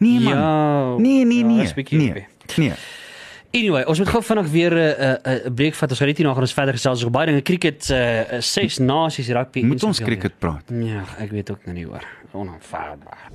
Nee 0.00 0.18
man. 0.24 0.32
Ja, 0.32 0.96
nee, 0.96 1.24
nee, 1.28 1.44
ja, 1.44 1.46
nee. 1.46 1.74
bietjie 1.76 1.98
nee. 2.00 2.08
heavy. 2.08 2.26
Nee. 2.56 2.72
Anyway, 3.52 3.84
ons 3.84 4.00
moet 4.00 4.08
gou 4.08 4.22
vinnig 4.24 4.48
weer 4.48 4.72
'n 4.72 4.80
uh, 4.80 5.12
'n 5.12 5.46
uh, 5.46 5.52
breek 5.52 5.74
vat. 5.74 5.90
Ons 5.90 5.98
gaan 5.98 6.08
net 6.08 6.16
hier 6.16 6.26
na 6.26 6.32
gaan 6.32 6.48
ons 6.48 6.56
verder 6.56 6.74
gesels 6.74 7.04
oor 7.04 7.10
baie 7.10 7.26
dinge. 7.26 7.42
Cricket, 7.42 7.90
uh, 7.92 8.40
ses 8.40 8.78
nasies 8.78 9.28
rugby. 9.28 9.62
Moet 9.62 9.84
ons 9.84 10.00
cricket 10.00 10.38
praat. 10.38 10.64
Ja, 10.72 11.04
ek 11.18 11.30
weet 11.30 11.50
ook 11.50 11.64
nou 11.64 11.76
nie 11.76 11.84
hoor. 11.84 12.00
Onaanvaarbaar. 12.32 13.30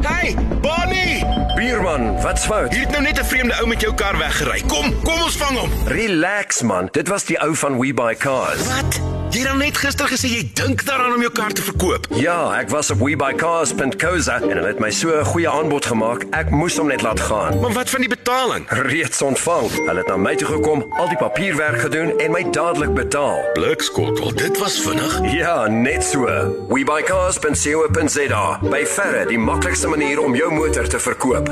Hey, 0.00 0.34
Bonnie! 0.60 1.24
Bierman, 1.54 2.20
wat's 2.22 2.44
fout? 2.44 2.72
Hier 2.72 2.80
het 2.80 2.90
nou 2.90 3.02
net 3.02 3.18
'n 3.18 3.24
vreemde 3.24 3.54
ou 3.60 3.66
met 3.68 3.80
jou 3.80 3.94
kar 3.94 4.18
weggery. 4.18 4.62
Kom, 4.66 5.02
kom 5.02 5.22
ons 5.22 5.36
vang 5.36 5.58
hom. 5.58 5.70
Relax 5.86 6.62
man, 6.62 6.88
dit 6.90 7.08
was 7.08 7.24
die 7.24 7.40
ou 7.40 7.54
van 7.54 7.78
WeBuyCars. 7.78 8.66
Wat? 8.66 9.19
Jy 9.30 9.44
het 9.46 9.58
net 9.60 9.76
gister 9.78 10.08
gesê 10.10 10.26
jy 10.26 10.40
dink 10.58 10.80
daaraan 10.82 11.12
om 11.14 11.20
jou 11.22 11.30
kar 11.30 11.52
te 11.54 11.62
verkoop. 11.62 12.08
Ja, 12.18 12.50
ek 12.58 12.72
was 12.72 12.88
op 12.90 12.98
webuycars.co.za 12.98 14.40
en 14.40 14.56
hulle 14.56 14.66
het 14.66 14.80
my 14.82 14.90
so 14.90 15.14
'n 15.14 15.24
goeie 15.24 15.48
aanbod 15.48 15.86
gemaak. 15.86 16.24
Ek 16.34 16.50
moes 16.50 16.76
hom 16.76 16.88
net 16.88 17.02
laat 17.02 17.20
gaan. 17.20 17.60
Maar 17.60 17.72
wat 17.72 17.90
van 17.90 18.00
die 18.00 18.08
betaling? 18.08 18.66
Reeds 18.68 19.22
ontvang. 19.22 19.70
Hulle 19.86 19.98
het 19.98 20.08
na 20.08 20.16
my 20.16 20.34
toe 20.34 20.48
gekom, 20.48 20.84
al 20.98 21.08
die 21.08 21.16
papierwerk 21.16 21.80
gedoen 21.80 22.18
en 22.18 22.30
my 22.30 22.50
dadelik 22.50 22.94
betaal. 22.94 23.38
Blikskottel, 23.52 24.34
dit 24.34 24.58
was 24.58 24.80
vinnig. 24.80 25.20
Ja, 25.32 25.68
net 25.68 26.04
so. 26.04 26.26
webuycars.co.za. 26.68 28.58
By 28.62 28.86
verre 28.86 29.26
die 29.26 29.38
maklikste 29.38 29.88
manier 29.88 30.20
om 30.20 30.34
jou 30.34 30.52
motor 30.52 30.88
te 30.88 30.98
verkoop. 30.98 31.50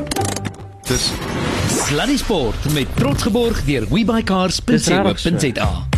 Dis 0.88 1.10
Sluddy 1.70 2.16
Sport 2.16 2.72
met 2.72 2.86
trots 2.96 3.22
geborg 3.22 3.64
deur 3.64 3.86
webuycars.co.za. 3.88 5.97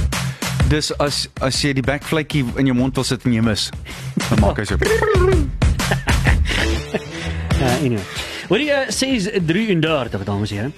dis 0.70 0.92
as 1.02 1.24
as 1.42 1.59
jy 1.64 1.72
die 1.76 1.83
backflytjie 1.85 2.44
in 2.61 2.70
jou 2.70 2.76
mond 2.78 2.94
wil 2.98 3.04
sit 3.06 3.24
en 3.26 3.35
jy 3.35 3.42
mis. 3.44 3.68
Dan 4.28 4.40
maak 4.44 4.61
hy 4.62 4.66
so. 4.68 4.78
Uh, 7.61 7.76
anyway. 7.87 8.04
Wat 8.50 8.62
jy 8.62 8.70
uh, 8.74 8.88
sê 8.94 9.12
is 9.18 9.28
33 9.30 10.24
dames 10.26 10.50
en 10.50 10.54
here. 10.54 10.70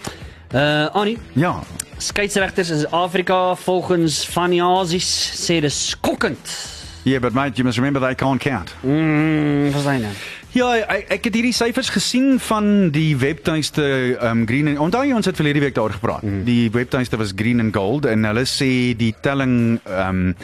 Uh 0.53 0.89
Annie, 1.01 1.19
Ja. 1.39 1.55
skeieregters 2.03 2.71
in 2.75 2.87
Afrika 2.93 3.55
volgens 3.57 4.27
van 4.35 4.53
Asies 4.61 5.09
sê 5.47 5.61
dis 5.65 5.79
skokkend. 5.95 6.57
Yeah, 7.05 7.21
but 7.21 7.33
mate, 7.35 7.57
you 7.57 7.65
must 7.65 7.79
remember 7.79 8.01
they 8.01 8.15
can't 8.15 8.41
count. 8.41 8.75
Mm, 8.85 9.73
wat 9.73 9.83
sê 9.87 10.05
jy? 10.05 10.11
Ja, 10.53 10.69
ek, 10.77 11.07
ek 11.17 11.27
het 11.29 11.37
hierdie 11.39 11.55
syfers 11.57 11.89
gesien 11.95 12.37
van 12.45 12.91
die 12.93 13.15
webtuiste 13.17 13.85
um 14.21 14.43
Green 14.49 14.69
en 14.69 14.83
onthou 14.85 15.01
jy 15.07 15.15
ons 15.17 15.29
het 15.29 15.39
verlede 15.39 15.63
week 15.65 15.79
daaroor 15.79 15.97
gepraat. 15.97 16.27
Mm. 16.27 16.43
Die 16.45 16.67
webtuiste 16.75 17.17
was 17.17 17.33
Green 17.37 17.63
and 17.65 17.73
Gold 17.73 18.05
en 18.05 18.29
hulle 18.29 18.45
sê 18.49 18.93
die 18.99 19.15
telling 19.25 19.81
um 19.89 20.35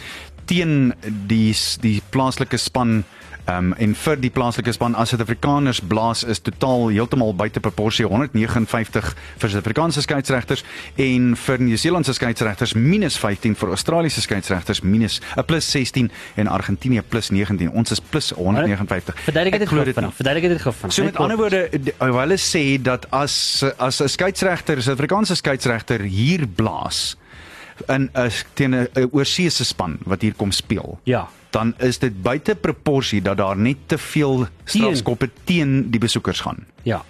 teen 0.49 0.95
die 1.29 1.53
die 1.85 1.99
plaaslike 2.09 2.57
span 2.57 3.03
um, 3.49 3.73
en 3.79 3.95
vir 3.95 4.17
die 4.21 4.31
plaaslike 4.31 4.73
span 4.73 4.95
as 4.95 5.09
Suid-Afrikaners 5.13 5.81
blaas 5.89 6.25
is 6.25 6.41
totaal 6.45 6.89
heeltemal 6.93 7.35
buite 7.35 7.61
proporsie 7.65 8.07
159 8.07 9.15
vir 9.39 9.51
Suid-Afrikaanse 9.51 10.03
skeieregters 10.05 10.65
en 10.97 11.35
vir 11.37 11.59
Nieu-Seelandse 11.65 12.15
skeieregters 12.19 12.75
minus 12.75 13.17
15 13.19 13.55
vir 13.59 13.69
Australiese 13.75 14.21
skeieregters 14.25 14.83
minus 14.83 15.21
'n 15.37 15.45
plus 15.45 15.71
16 15.71 16.11
en 16.37 16.47
Argentinië 16.49 17.03
plus 17.09 17.31
19. 17.31 17.71
Ons 17.73 17.91
is 17.91 18.01
plus 18.01 18.33
159. 18.37 19.15
Verduidelik 19.25 19.59
dit 19.59 19.69
gou 19.69 19.85
vinnig. 19.85 20.15
Verduidelik 20.15 20.49
dit 20.51 20.63
gou 20.63 20.73
vinnig. 20.75 20.95
So 20.95 21.05
met 21.05 21.17
ander 21.17 21.37
woorde, 21.37 21.69
d- 21.73 21.95
hulle 21.99 22.37
sê 22.39 22.83
dat 22.83 23.07
as 23.11 23.65
as 23.79 24.01
'n 24.03 24.09
skeieregter, 24.09 24.77
'n 24.77 24.83
Suid-Afrikaanse 24.83 25.35
skeieregter 25.37 26.01
hier 26.03 26.47
blaas 26.47 27.17
in 27.87 28.11
'n 28.13 28.31
teen 28.55 28.75
'n 28.75 29.09
oorseese 29.11 29.65
span 29.65 29.99
wat 30.05 30.23
hier 30.23 30.35
kom 30.35 30.51
speel. 30.53 31.01
Ja. 31.03 31.29
Dan 31.51 31.75
is 31.79 31.99
dit 31.99 32.23
buite 32.23 32.55
proporsie 32.55 33.23
dat 33.23 33.37
daar 33.37 33.57
net 33.57 33.77
te 33.87 33.99
veel 33.99 34.47
strafskoppe 34.65 35.31
teen 35.45 35.91
die 35.91 36.01
besoekers 36.01 36.41
gaan. 36.41 36.67
Ja. 36.83 37.05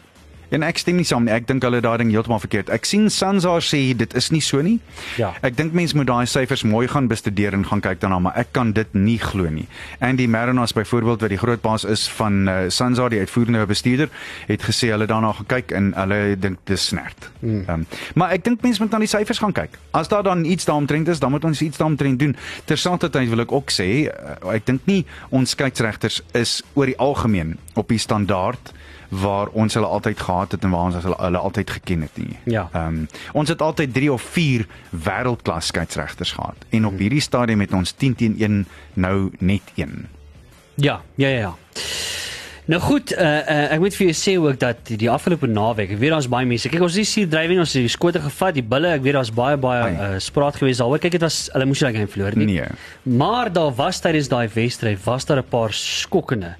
En 0.54 0.64
ek 0.64 0.80
stem 0.80 0.96
nie 0.96 1.06
saam 1.08 1.26
nie. 1.26 1.32
Ek 1.34 1.46
dink 1.48 1.64
hulle 1.66 1.80
daai 1.84 1.98
ding 2.00 2.10
heeltemal 2.12 2.40
verkeerd. 2.40 2.70
Ek 2.72 2.86
sien 2.88 3.08
Sansa 3.12 3.58
sê 3.64 3.80
dit 3.98 4.14
is 4.16 4.30
nie 4.32 4.40
so 4.44 4.62
nie. 4.64 4.78
Ja. 5.20 5.34
Ek 5.44 5.58
dink 5.58 5.74
mense 5.76 5.96
moet 5.98 6.08
daai 6.08 6.28
syfers 6.30 6.64
mooi 6.64 6.86
gaan 6.88 7.08
bestudeer 7.10 7.56
en 7.56 7.66
gaan 7.68 7.82
kyk 7.84 8.00
daarna, 8.00 8.20
maar 8.28 8.38
ek 8.40 8.54
kan 8.56 8.72
dit 8.76 8.94
nie 8.96 9.18
glo 9.20 9.50
nie. 9.52 9.66
Andy 10.04 10.28
Marinos 10.30 10.72
byvoorbeeld 10.76 11.26
wat 11.26 11.34
die 11.34 11.40
groot 11.40 11.62
baas 11.64 11.84
is 11.84 12.06
van 12.16 12.48
uh, 12.48 12.56
Sansa, 12.72 13.10
die 13.12 13.20
uitvoerende 13.20 13.66
bestuurder, 13.68 14.08
het 14.48 14.64
gesê 14.64 14.92
hulle 14.94 15.08
daarna 15.10 15.34
gekyk 15.42 15.74
en 15.76 15.92
hulle 15.98 16.20
dink 16.40 16.62
dis 16.70 16.88
snert. 16.92 17.28
Mm. 17.40 17.64
Um, 17.68 17.86
maar 18.16 18.32
ek 18.36 18.46
dink 18.48 18.64
mense 18.64 18.82
moet 18.82 18.94
na 18.94 19.02
die 19.04 19.10
syfers 19.10 19.42
gaan 19.44 19.56
kyk. 19.56 19.76
As 19.96 20.08
daar 20.08 20.24
dan 20.24 20.46
iets 20.48 20.68
daaromtrent 20.68 21.12
is, 21.12 21.20
dan 21.20 21.34
moet 21.34 21.44
ons 21.44 21.60
iets 21.62 21.80
daaromtrent 21.80 22.18
doen. 22.22 22.36
Terselfdertyd 22.70 23.28
wil 23.34 23.44
ek 23.44 23.52
ook 23.52 23.74
sê, 23.74 23.90
uh, 24.08 24.38
ek 24.54 24.68
dink 24.70 24.88
nie 24.88 25.02
ons 25.28 25.52
skeieregters 25.52 26.22
is 26.38 26.58
oor 26.72 26.88
die 26.88 26.98
algemeen 27.02 27.58
op 27.76 27.92
die 27.92 28.00
standaard 28.00 28.72
waar 29.08 29.48
ons 29.56 29.74
hulle 29.74 29.86
altyd 29.86 30.20
gehad 30.20 30.52
het 30.52 30.64
en 30.64 30.70
waar 30.70 30.90
ons 30.90 31.02
hulle, 31.02 31.16
hulle 31.18 31.38
altyd 31.38 31.70
geken 31.70 32.00
het 32.00 32.16
nie. 32.16 32.36
Ja. 32.44 32.68
Ehm 32.72 32.86
um, 32.86 33.08
ons 33.32 33.48
het 33.48 33.62
altyd 33.62 33.94
3 33.94 34.12
of 34.12 34.22
4 34.22 34.66
wêreldklas 34.90 35.66
skeieregters 35.72 36.32
gehad 36.32 36.68
en 36.70 36.86
op 36.86 36.98
hierdie 36.98 37.20
stadium 37.20 37.60
het 37.60 37.72
ons 37.72 37.92
10 37.92 38.14
teen 38.14 38.36
1 38.38 38.66
nou 38.94 39.30
net 39.38 39.62
1. 39.74 40.06
Ja, 40.74 41.00
ja, 41.14 41.28
ja. 41.28 41.38
ja. 41.38 41.54
Nou 42.68 42.80
goed, 42.84 43.14
uh, 43.16 43.18
uh, 43.24 43.60
ek 43.72 43.80
moet 43.80 43.94
vir 43.96 44.10
jou 44.10 44.14
sê 44.18 44.34
ook 44.36 44.58
dat 44.60 44.82
die, 44.90 44.98
die 45.00 45.08
afgelope 45.08 45.48
naweek, 45.48 45.94
ek 45.94 46.00
weet 46.02 46.10
daar's 46.12 46.26
baie 46.28 46.44
mense. 46.44 46.68
Kyk, 46.68 46.82
ons 46.84 46.98
het 47.00 47.12
hier 47.16 47.30
drywing, 47.32 47.62
ons 47.62 47.72
het 47.72 47.86
die 47.86 47.92
skote 47.92 48.20
gevat, 48.20 48.58
die 48.58 48.64
bulle, 48.74 48.90
ek 48.98 49.06
weet 49.06 49.16
daar's 49.16 49.30
baie 49.32 49.56
baie 49.56 49.86
Ai. 49.86 49.94
uh, 49.94 50.18
spraak 50.20 50.58
geweest 50.60 50.82
daaroor. 50.82 51.00
Kyk, 51.00 51.16
dit 51.16 51.24
was 51.24 51.38
hulle 51.54 51.68
moes 51.70 51.80
daai 51.80 51.94
game 51.96 52.12
verloor 52.12 52.36
nie. 52.36 52.50
Nee. 52.50 52.68
Maar 53.16 53.48
daar 53.56 53.72
was 53.78 54.02
tydens 54.04 54.28
daai 54.28 54.50
wedstryd 54.52 55.00
was 55.06 55.24
daar 55.24 55.40
'n 55.40 55.48
paar 55.48 55.72
skokkende 55.72 56.52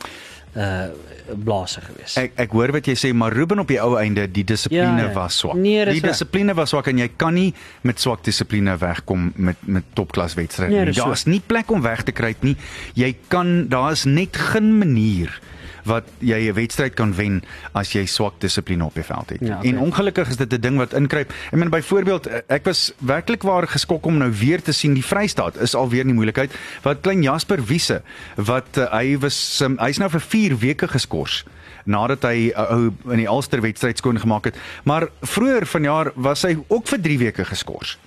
uh 0.57 0.89
blaase 1.37 1.81
geweest. 1.81 2.17
Ek 2.19 2.33
ek 2.37 2.51
hoor 2.57 2.73
wat 2.73 2.87
jy 2.87 2.95
sê, 2.95 3.13
maar 3.15 3.33
Ruben 3.33 3.59
op 3.59 3.69
die 3.69 3.81
ou 3.83 3.97
einde, 4.01 4.27
die 4.31 4.45
dissipline 4.45 5.03
Ja, 5.03 5.09
ja. 5.09 5.13
was 5.15 5.39
swak. 5.39 5.55
Nee, 5.57 5.85
die 5.85 6.01
dissipline 6.01 6.55
was 6.55 6.71
swak 6.71 6.87
en 6.89 6.99
jy 6.99 7.09
kan 7.17 7.35
nie 7.35 7.55
met 7.83 8.01
swak 8.01 8.25
dissipline 8.25 8.77
wegkom 8.79 9.33
met 9.37 9.57
met 9.67 9.85
topklas 9.95 10.35
wedstryde 10.35 10.71
Nee, 10.75 10.85
nie. 10.85 10.95
so. 10.95 11.05
Daar's 11.05 11.25
nie 11.27 11.41
plek 11.41 11.71
om 11.71 11.83
weg 11.83 12.03
te 12.05 12.13
kry 12.13 12.35
nie. 12.41 12.57
Jy 12.95 13.15
kan 13.29 13.69
daar's 13.69 14.05
net 14.05 14.37
geen 14.37 14.79
manier 14.79 15.41
wat 15.89 16.05
jy 16.21 16.49
'n 16.51 16.55
wedstryd 16.55 16.95
kan 16.95 17.15
wen 17.17 17.43
as 17.73 17.93
jy 17.97 18.05
swak 18.07 18.39
dissipline 18.41 18.85
op 18.85 18.95
die 18.95 19.03
veld 19.05 19.31
het. 19.31 19.41
Ja, 19.41 19.59
en 19.63 19.77
oké. 19.79 19.85
ongelukkig 19.85 20.29
is 20.29 20.37
dit 20.37 20.53
'n 20.53 20.61
ding 20.61 20.77
wat 20.77 20.93
inkruip. 20.95 21.33
Ek 21.53 21.59
meen 21.59 21.71
byvoorbeeld 21.71 22.29
ek 22.49 22.65
was 22.65 22.93
werklik 22.99 23.43
waar 23.43 23.67
geskok 23.67 24.07
om 24.07 24.19
nou 24.19 24.31
weer 24.33 24.63
te 24.63 24.73
sien 24.73 24.95
die 24.95 25.05
Vrystaat 25.05 25.57
is 25.61 25.75
alweer 25.75 26.01
in 26.01 26.13
die 26.13 26.15
moeilikheid 26.21 26.53
wat 26.83 27.01
klein 27.01 27.23
Jasper 27.23 27.65
Wiese 27.65 28.03
wat 28.37 28.77
uh, 28.77 28.87
hy 28.93 29.19
was 29.19 29.61
um, 29.61 29.77
hy's 29.81 29.99
nou 29.99 30.11
vir 30.11 30.21
4 30.21 30.59
weke 30.59 30.89
geskort 30.89 31.45
nadat 31.85 32.23
hy 32.23 32.53
'n 32.53 32.61
uh, 32.61 32.71
ou 32.73 32.93
in 33.13 33.17
die 33.19 33.27
Ulster 33.29 33.61
wedstryd 33.61 33.99
skoon 33.99 34.21
gemaak 34.21 34.45
het. 34.45 34.57
Maar 34.85 35.09
vroeër 35.23 35.67
vanjaar 35.67 36.13
was 36.15 36.43
hy 36.43 36.57
ook 36.69 36.87
vir 36.87 37.01
3 37.01 37.19
weke 37.19 37.45
geskort. 37.45 37.99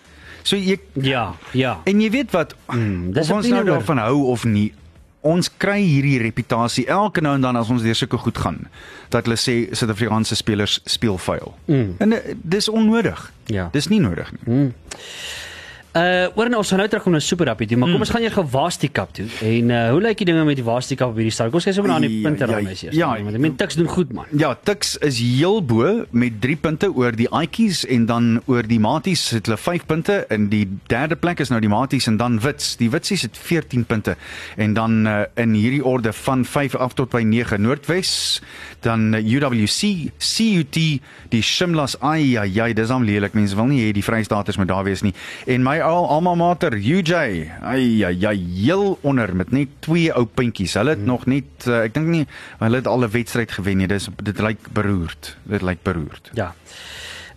So 0.43 0.55
jy 0.55 0.79
Ja, 0.93 1.33
ja. 1.53 1.79
en 1.85 2.01
jy 2.01 2.09
weet 2.09 2.31
wat 2.31 2.55
Mm, 2.71 3.11
of 3.17 3.31
ons 3.31 3.47
nou 3.47 3.63
daarvan 3.65 3.97
hou 3.97 4.25
of 4.31 4.45
nie 4.45 4.73
ons 5.21 5.49
kry 5.61 5.79
hierdie 5.83 6.17
reputasie 6.21 6.87
elke 6.89 7.21
nou 7.21 7.35
en 7.37 7.43
dan 7.45 7.59
as 7.59 7.69
ons 7.69 7.83
deur 7.83 7.97
sulke 7.97 8.17
goed 8.17 8.37
gaan 8.41 8.63
dat 9.13 9.27
hulle 9.27 9.37
sê 9.37 9.55
Suid-Afrikaanse 9.75 10.35
spelers 10.39 10.79
speel 10.89 11.17
vuil. 11.21 11.53
Mm. 11.67 11.95
En 12.01 12.15
uh, 12.15 12.21
dis 12.41 12.69
onnodig. 12.69 13.27
Ja. 13.51 13.69
Dis 13.73 13.87
nie 13.91 13.99
nodig 14.01 14.31
nie. 14.39 14.71
Uh 15.91 16.29
oor 16.39 16.47
nou 16.47 16.61
ons 16.61 16.69
gaan 16.71 16.79
nou 16.79 16.87
terugkom 16.87 17.11
na 17.11 17.19
Super 17.19 17.49
Rugby 17.49 17.65
toe, 17.67 17.75
maar 17.77 17.89
Mm. 17.89 17.95
kom 17.97 18.03
ons 18.05 18.09
gaan 18.13 18.21
eers 18.23 18.33
Gewasti 18.37 18.87
Cup 18.95 19.09
toe. 19.13 19.25
En 19.43 19.69
uh 19.75 19.89
hoe 19.91 19.99
lyk 20.01 20.17
die 20.21 20.25
dinge 20.29 20.45
met 20.47 20.55
die 20.55 20.63
Gewasti 20.63 20.95
Cup 20.95 21.09
op 21.11 21.17
hierdie 21.19 21.33
stadium? 21.35 21.51
Kom 21.51 21.59
ons 21.59 21.65
kyk 21.67 21.73
sommer 21.75 21.89
na 21.91 21.95
aan 21.97 22.05
die 22.07 22.21
punte 22.23 22.45
ai, 22.45 22.51
raai 22.51 22.67
eers. 22.71 22.95
ja, 22.95 23.09
want 23.23 23.35
ek 23.35 23.41
meen 23.43 23.55
Tuks 23.59 23.75
doen 23.75 23.87
goed 23.91 24.13
man. 24.13 24.25
Ja, 24.31 24.53
Tuks 24.63 24.93
is 25.03 25.19
heel 25.19 25.59
bo 25.61 26.05
met 26.11 26.39
3 26.41 26.55
punte 26.63 26.87
oor 26.95 27.11
die 27.11 27.27
Aitjies 27.29 27.83
en 27.85 28.05
dan 28.05 28.41
oor 28.45 28.63
die 28.63 28.79
Maties 28.79 29.29
het 29.35 29.45
hulle 29.51 29.57
5 29.57 29.85
punte 29.85 30.25
en 30.29 30.47
die 30.47 30.63
derde 30.87 31.15
plek 31.19 31.39
is 31.43 31.49
nou 31.51 31.59
die 31.59 31.69
Maties 31.69 32.07
en 32.07 32.15
dan 32.17 32.39
Wits. 32.39 32.77
Die 32.79 32.89
Witsies 32.89 33.21
het 33.27 33.35
14 33.37 33.83
punte 33.85 34.15
en 34.55 34.73
dan 34.73 35.05
uh, 35.07 35.19
in 35.35 35.51
hierdie 35.53 35.83
orde 35.85 36.13
van 36.13 36.45
5 36.45 36.75
af 36.75 36.93
tot 36.93 37.09
by 37.09 37.21
9 37.27 37.59
Noordwes, 37.61 38.41
dan 38.79 39.13
uh, 39.13 39.19
UWC, 39.19 40.07
CUT, 40.17 40.77
die 41.29 41.41
Shimlas. 41.43 41.97
Ai 41.99 42.37
ai 42.37 42.59
ai, 42.61 42.73
dis 42.73 42.89
am 42.89 43.03
lelik. 43.03 43.33
Mense 43.33 43.55
wil 43.59 43.65
nie 43.65 43.83
hê 43.83 43.91
die 43.91 44.03
Vrystaaters 44.03 44.57
moet 44.57 44.67
daar 44.71 44.83
wees 44.87 45.01
nie. 45.03 45.13
En 45.45 45.63
my 45.63 45.80
al 45.81 46.07
alma 46.09 46.35
mater 46.35 46.73
UJ. 46.73 47.13
Ai 47.61 48.03
ai 48.05 48.25
ai, 48.25 48.37
heel 48.63 48.97
onder 49.01 49.35
met 49.35 49.51
net 49.51 49.67
twee 49.79 50.13
ou 50.13 50.25
puntjies. 50.25 50.73
Hulle 50.73 50.95
het 50.95 51.03
hmm. 51.03 51.07
nog 51.07 51.25
net 51.25 51.67
uh, 51.67 51.83
ek 51.85 51.93
dink 51.97 52.07
nie 52.07 52.25
hulle 52.59 52.81
het 52.81 52.87
al 52.87 53.05
'n 53.05 53.11
wedstryd 53.11 53.51
gewen 53.51 53.77
nie. 53.77 53.87
Dis 53.87 54.09
dit 54.23 54.39
lyk 54.39 54.71
beroerd. 54.73 55.37
Dit 55.43 55.61
lyk 55.61 55.83
beroerd. 55.83 56.31
Ja. 56.33 56.53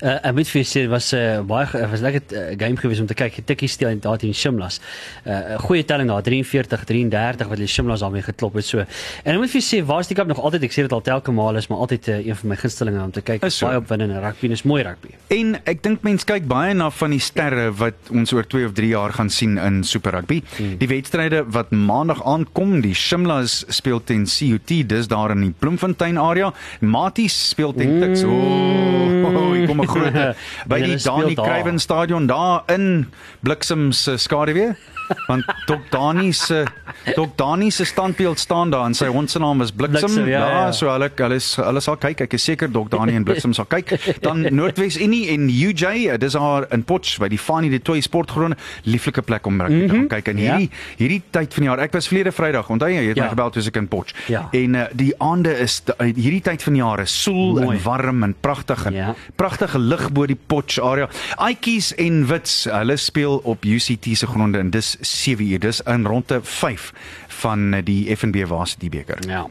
Uh, 0.05 0.19
ek 0.29 0.35
moet 0.37 0.49
vir 0.53 0.61
jou 0.61 0.67
sê 0.69 0.81
was 0.91 1.13
'n 1.15 1.17
uh, 1.17 1.41
baie 1.49 1.67
ge- 1.67 1.87
was 1.91 2.01
lekker 2.05 2.23
uh, 2.37 2.41
game 2.61 2.77
geweest 2.77 3.01
om 3.01 3.07
te 3.07 3.15
kyk. 3.17 3.39
Tikkie 3.47 3.69
steel 3.69 3.89
en 3.89 4.01
daar 4.05 4.19
teen 4.19 4.35
Shimlas. 4.35 4.81
'n 5.25 5.31
uh, 5.31 5.59
Goeie 5.65 5.85
telling 5.85 6.09
daar 6.09 6.23
43 6.23 6.85
33 6.85 7.49
wat 7.49 7.57
die 7.59 7.67
Shimlas 7.67 8.01
daarmee 8.01 8.23
geklop 8.23 8.55
het 8.55 8.65
so. 8.65 8.79
En 9.25 9.33
ek 9.35 9.39
moet 9.41 9.51
vir 9.51 9.61
jou 9.61 9.65
sê 9.71 9.87
waar 9.87 10.01
is 10.01 10.07
die 10.09 10.15
kap 10.17 10.27
nog 10.27 10.41
altyd 10.41 10.63
ek 10.65 10.73
sê 10.73 10.83
dit 10.85 10.93
al 10.93 11.01
telke 11.01 11.33
maal 11.33 11.57
is 11.57 11.69
maar 11.69 11.79
altyd 11.79 12.09
uh, 12.09 12.27
een 12.27 12.37
van 12.37 12.49
my 12.49 12.57
gunstelinge 12.57 13.03
om 13.03 13.11
te 13.11 13.23
kyk. 13.23 13.43
Is 13.45 13.57
so. 13.57 13.67
Baie 13.67 13.79
opwindende 13.79 14.21
rugby 14.21 14.47
en 14.47 14.53
is 14.53 14.63
mooi 14.63 14.83
rugby. 14.83 15.09
En 15.31 15.57
ek 15.65 15.83
dink 15.83 16.03
mense 16.03 16.25
kyk 16.27 16.47
baie 16.47 16.75
na 16.75 16.91
van 16.91 17.11
die 17.11 17.21
sterre 17.21 17.71
wat 17.73 17.95
ons 18.11 18.33
oor 18.33 18.45
2 18.45 18.67
of 18.67 18.73
3 18.75 18.89
jaar 18.89 19.13
gaan 19.13 19.31
sien 19.31 19.57
in 19.59 19.83
Super 19.85 20.13
Rugby. 20.13 20.43
Hmm. 20.59 20.77
Die 20.79 20.89
wedstryde 20.89 21.45
wat 21.49 21.71
maandag 21.71 22.21
aankom, 22.25 22.81
die 22.81 22.95
Shimlas 22.95 23.65
speel 23.69 24.05
teen 24.05 24.27
CUT, 24.27 24.89
dis 24.89 25.09
daar 25.09 25.31
in 25.31 25.41
die 25.41 25.55
Bloemfontein 25.59 26.19
area. 26.19 26.53
Maties 26.81 27.49
speel 27.49 27.73
teen 27.73 28.01
Tuks. 28.01 28.23
O, 28.25 28.29
oh, 28.29 29.35
oh, 29.35 29.53
hier 29.55 29.67
kom 29.67 29.81
'n 29.81 29.87
groot 29.95 30.37
by 30.71 30.81
Julle 30.81 30.97
die 30.97 31.05
Dani. 31.05 31.35
Kruiven 31.35 31.79
stadion 31.79 32.27
daar 32.27 32.63
in 32.67 33.07
Bliksem 33.41 33.93
se 33.93 34.17
skaduwee. 34.17 34.75
Want 35.27 35.45
Dok 35.67 35.91
Dani 35.91 36.33
se 36.33 36.65
Dok 37.15 37.37
Dani 37.37 37.71
se 37.71 37.85
standbeeld 37.85 38.39
staan 38.39 38.71
daar 38.71 38.87
en 38.87 38.95
sy 38.95 39.07
hond 39.07 39.31
se 39.31 39.39
naam 39.39 39.61
is 39.63 39.73
Bliksem. 39.73 40.01
Bliksem, 40.01 40.29
ja, 40.29 40.49
ja. 40.51 40.73
so 40.73 40.89
hulle 40.91 41.11
hulle 41.17 41.35
is- 41.35 41.57
hulle 41.57 41.81
sal 41.81 41.97
kyk. 41.97 42.21
Ek 42.21 42.33
is 42.33 42.45
seker 42.45 42.71
Dok 42.73 42.91
Dani 42.91 43.15
en 43.17 43.25
Bliksem 43.25 43.53
sal 43.53 43.65
kyk. 43.67 43.93
Dan 44.23 44.47
Noordwes 44.59 44.97
Unie 45.01 45.29
en 45.35 45.49
UJ, 45.49 45.85
eh, 45.85 46.19
dis 46.19 46.33
daar 46.33 46.67
in 46.73 46.85
Potch 46.85 47.19
by 47.21 47.29
die 47.29 47.39
Fanie 47.39 47.71
de 47.71 47.81
Toy 47.83 48.01
sportgronde, 48.01 48.57
lieflike 48.85 49.23
plek 49.23 49.47
om 49.47 49.61
rugby 49.61 49.87
te 49.89 49.95
gaan 49.95 50.09
kyk. 50.09 50.29
En 50.29 50.39
Ja. 50.39 50.57
hierdie 50.57 50.71
hierdie 50.99 51.23
tyd 51.31 51.55
van 51.55 51.63
die 51.63 51.69
jaar, 51.71 51.79
ek 51.81 51.93
was 51.93 52.09
verlede 52.09 52.33
Vrydag, 52.33 52.69
onthou 52.71 52.89
jy, 52.89 53.01
jy 53.03 53.09
het 53.09 53.17
Ja. 53.17 53.23
my 53.25 53.29
gebel 53.35 53.51
toe 53.51 53.63
ek 53.67 53.77
in 53.77 53.89
Potch. 53.89 54.15
Ja. 54.29 54.49
En 54.53 54.75
uh, 54.75 54.83
die 54.93 55.13
aande 55.19 55.53
is 55.59 55.81
de, 55.85 55.95
uh, 55.99 56.07
hierdie 56.15 56.41
tyd 56.43 56.63
van 56.63 56.73
die 56.73 56.83
jaar 56.83 57.01
is 57.01 57.23
soel 57.23 57.61
Mooi. 57.61 57.77
en 57.77 57.83
warm 57.85 58.23
en 58.23 58.35
pragtig 58.41 58.87
en 58.87 58.93
Ja. 58.95 59.15
pragtige 59.37 59.79
lig 59.79 60.11
bo 60.13 60.27
die 60.27 60.39
Potch 60.47 60.79
area. 60.81 61.09
Aitjies 61.37 61.93
en 61.95 62.27
Wits, 62.27 62.65
hulle 62.71 62.97
speel 62.97 63.41
op 63.45 63.65
UCT 63.65 64.17
se 64.17 64.27
gronde 64.27 64.59
en 64.59 64.71
dis 64.71 64.94
7 65.01 65.45
uur. 65.47 65.59
Dis 65.59 65.81
in 65.81 66.07
ronde 66.07 66.41
5 66.43 66.93
van 67.29 67.75
eh, 67.75 67.85
die 67.85 68.17
FNB 68.17 68.47
Varsity 68.47 68.89
beker. 68.89 69.19
Ja. 69.29 69.43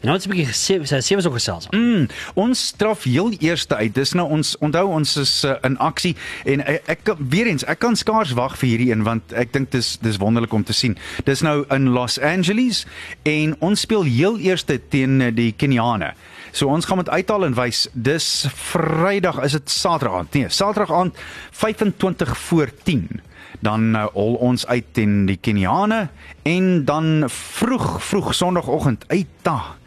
En 0.00 0.06
nou 0.08 0.16
het 0.16 0.26
'n 0.26 0.30
bietjie 0.30 0.80
sê 1.02 1.14
was 1.14 1.26
ook 1.26 1.32
gesels. 1.32 1.66
Mm, 1.70 2.06
ons 2.34 2.66
straf 2.66 3.02
heel 3.04 3.30
eerste 3.38 3.74
uit. 3.76 3.94
Dis 3.94 4.12
nou 4.12 4.28
ons 4.28 4.58
onthou 4.58 4.88
ons 4.88 5.16
is 5.16 5.44
uh, 5.44 5.54
in 5.62 5.78
aksie 5.78 6.16
en 6.44 6.66
ek, 6.66 6.82
ek 6.86 6.98
kan- 7.02 7.16
weer 7.28 7.46
eens 7.46 7.64
ek 7.64 7.78
kan 7.78 7.96
skaars 7.96 8.32
wag 8.32 8.58
vir 8.58 8.68
hierdie 8.68 8.90
een 8.90 9.02
want 9.02 9.32
ek 9.32 9.52
dink 9.52 9.70
dis 9.70 9.98
dis 10.00 10.16
wonderlik 10.16 10.52
om 10.52 10.64
te 10.64 10.72
sien. 10.72 10.96
Dis 11.24 11.40
nou 11.40 11.64
in 11.70 11.88
Los 11.88 12.18
Angeles 12.20 12.86
en 13.22 13.56
ons 13.60 13.80
speel 13.80 14.02
heel 14.02 14.38
eerste 14.38 14.80
teen 14.88 15.20
eh, 15.20 15.34
die 15.34 15.52
Keniane. 15.52 16.12
So 16.52 16.66
ons 16.66 16.84
gaan 16.84 16.96
met 16.96 17.08
uithaal 17.08 17.44
en 17.44 17.54
wys. 17.54 17.88
Dis 17.92 18.46
Vrydag, 18.54 19.42
is 19.44 19.52
dit 19.52 19.70
Saterdag 19.70 20.18
aand? 20.18 20.32
Nee, 20.34 20.48
Saterdag 20.48 20.92
aand 20.96 21.16
25 21.50 22.38
voor 22.38 22.70
10 22.82 23.20
dan 23.60 23.94
uh, 23.96 24.06
hol 24.14 24.34
ons 24.34 24.66
uit 24.66 24.84
teen 24.92 25.26
die 25.26 25.36
Keniane 25.40 26.08
en 26.42 26.84
dan 26.84 27.24
vroeg 27.28 28.02
vroeg 28.02 28.34
Sondagoggend 28.34 29.04
uit 29.08 29.26
ta 29.42 29.78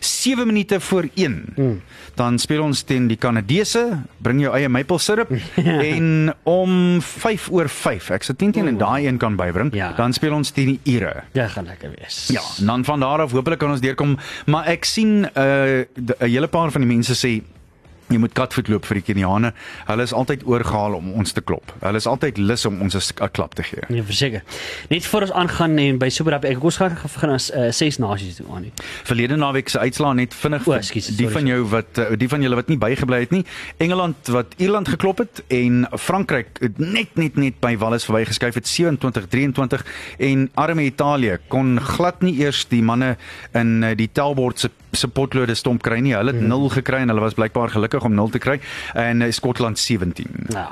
7 0.00 0.46
minute 0.46 0.80
voor 0.80 1.08
1. 1.14 1.44
Mm. 1.56 1.80
Dan 2.14 2.38
speel 2.38 2.62
ons 2.62 2.82
teen 2.82 3.06
die 3.08 3.16
Kanadese, 3.20 3.82
bring 4.24 4.40
jou 4.40 4.52
eie 4.56 4.68
maple 4.68 4.98
syrup 4.98 5.28
en 5.92 6.32
om 6.48 7.00
5 7.04 7.50
oor 7.52 7.68
5, 7.68 8.10
ek 8.16 8.24
sal 8.24 8.36
10 8.40 8.52
teen 8.56 8.70
en 8.72 8.78
daai 8.80 9.06
een 9.06 9.18
kan 9.20 9.36
bybring, 9.36 9.74
Ja. 9.76 9.92
dan 9.96 10.12
speel 10.16 10.32
ons 10.34 10.50
teen 10.56 10.74
die 10.74 10.96
Ire. 10.96 11.24
Dit 11.32 11.50
gaan 11.52 11.68
lekker 11.68 11.92
wees. 11.98 12.26
Ja, 12.32 12.40
en 12.60 12.66
dan 12.66 12.84
van 12.84 13.00
daar 13.00 13.20
af 13.26 13.32
hopelik 13.36 13.58
kan 13.60 13.70
ons 13.70 13.80
deurkom, 13.84 14.16
maar 14.46 14.66
ek 14.72 14.84
sien 14.88 15.20
'n 15.20 15.28
uh, 15.36 15.84
'n 15.96 16.28
hele 16.28 16.48
paar 16.48 16.70
van 16.70 16.80
die 16.80 16.88
mense 16.96 17.12
sê 17.14 17.42
jy 18.10 18.18
moet 18.18 18.34
katvoet 18.36 18.68
loop 18.70 18.86
vir 18.88 19.00
die 19.00 19.04
Keniane. 19.06 19.52
Hulle 19.88 20.06
is 20.06 20.14
altyd 20.16 20.42
oorgehaal 20.48 20.96
om 20.98 21.12
ons 21.20 21.34
te 21.36 21.42
klop. 21.44 21.72
Hulle 21.82 22.00
is 22.00 22.08
altyd 22.10 22.40
lus 22.40 22.66
om 22.66 22.80
ons 22.82 22.94
'n 22.94 23.24
'n 23.24 23.30
klap 23.32 23.54
te 23.54 23.62
gee. 23.62 23.82
Nee, 23.88 24.02
verseker. 24.02 24.42
Net 24.88 25.06
voor 25.06 25.22
ons 25.22 25.32
aangaan 25.32 25.78
en 25.78 25.98
by 25.98 26.08
Super 26.08 26.32
Rugby, 26.32 26.48
ek 26.48 26.64
ons 26.64 26.76
gaan 26.76 26.96
begin 27.02 27.30
as 27.30 27.50
uh, 27.50 27.70
ses 27.70 27.98
nasies 27.98 28.36
toe 28.36 28.46
aan 28.54 28.62
nie. 28.62 28.72
Verlede 29.04 29.36
naweek 29.36 29.68
se 29.68 29.78
uitslaa 29.78 30.12
net 30.12 30.34
vinnig 30.34 30.66
O, 30.66 30.72
ekskuus, 30.72 31.06
die 31.06 31.16
sorry, 31.16 31.32
van 31.32 31.46
jou 31.46 31.64
wat 31.68 31.98
uh, 31.98 32.16
die 32.16 32.28
van 32.28 32.42
julle 32.42 32.54
wat 32.54 32.68
nie 32.68 32.78
bygebly 32.78 33.20
het 33.20 33.30
nie. 33.30 33.44
Engeland 33.78 34.16
wat 34.26 34.46
Ierland 34.58 34.88
geklop 34.88 35.18
het 35.18 35.42
en 35.48 35.86
Frankryk 35.98 36.60
net 36.76 37.16
net 37.16 37.36
net 37.36 37.60
by 37.60 37.76
Wallis 37.76 38.04
verbygeskuif 38.04 38.54
het 38.54 38.66
27-23 38.66 39.86
en 40.18 40.50
arme 40.54 40.82
Italië 40.84 41.38
kon 41.48 41.80
glad 41.80 42.22
nie 42.22 42.40
eers 42.40 42.66
die 42.68 42.82
manne 42.82 43.16
in 43.54 43.82
uh, 43.82 43.94
die 43.94 44.10
tellbord 44.12 44.58
se 44.58 44.70
se 44.92 45.08
potlode 45.08 45.54
stomp 45.54 45.82
kry 45.82 46.00
nie. 46.00 46.14
Hulle 46.16 46.34
het 46.34 46.42
0 46.42 46.68
gekry 46.76 47.02
en 47.04 47.12
hulle 47.12 47.24
was 47.24 47.34
blykbaar 47.38 47.70
gelukkig 47.70 48.04
om 48.04 48.14
0 48.14 48.30
te 48.30 48.38
kry 48.42 48.60
en 48.94 49.22
uh, 49.22 49.30
Skotland 49.32 49.78
17. 49.78 50.26
Ja. 50.54 50.70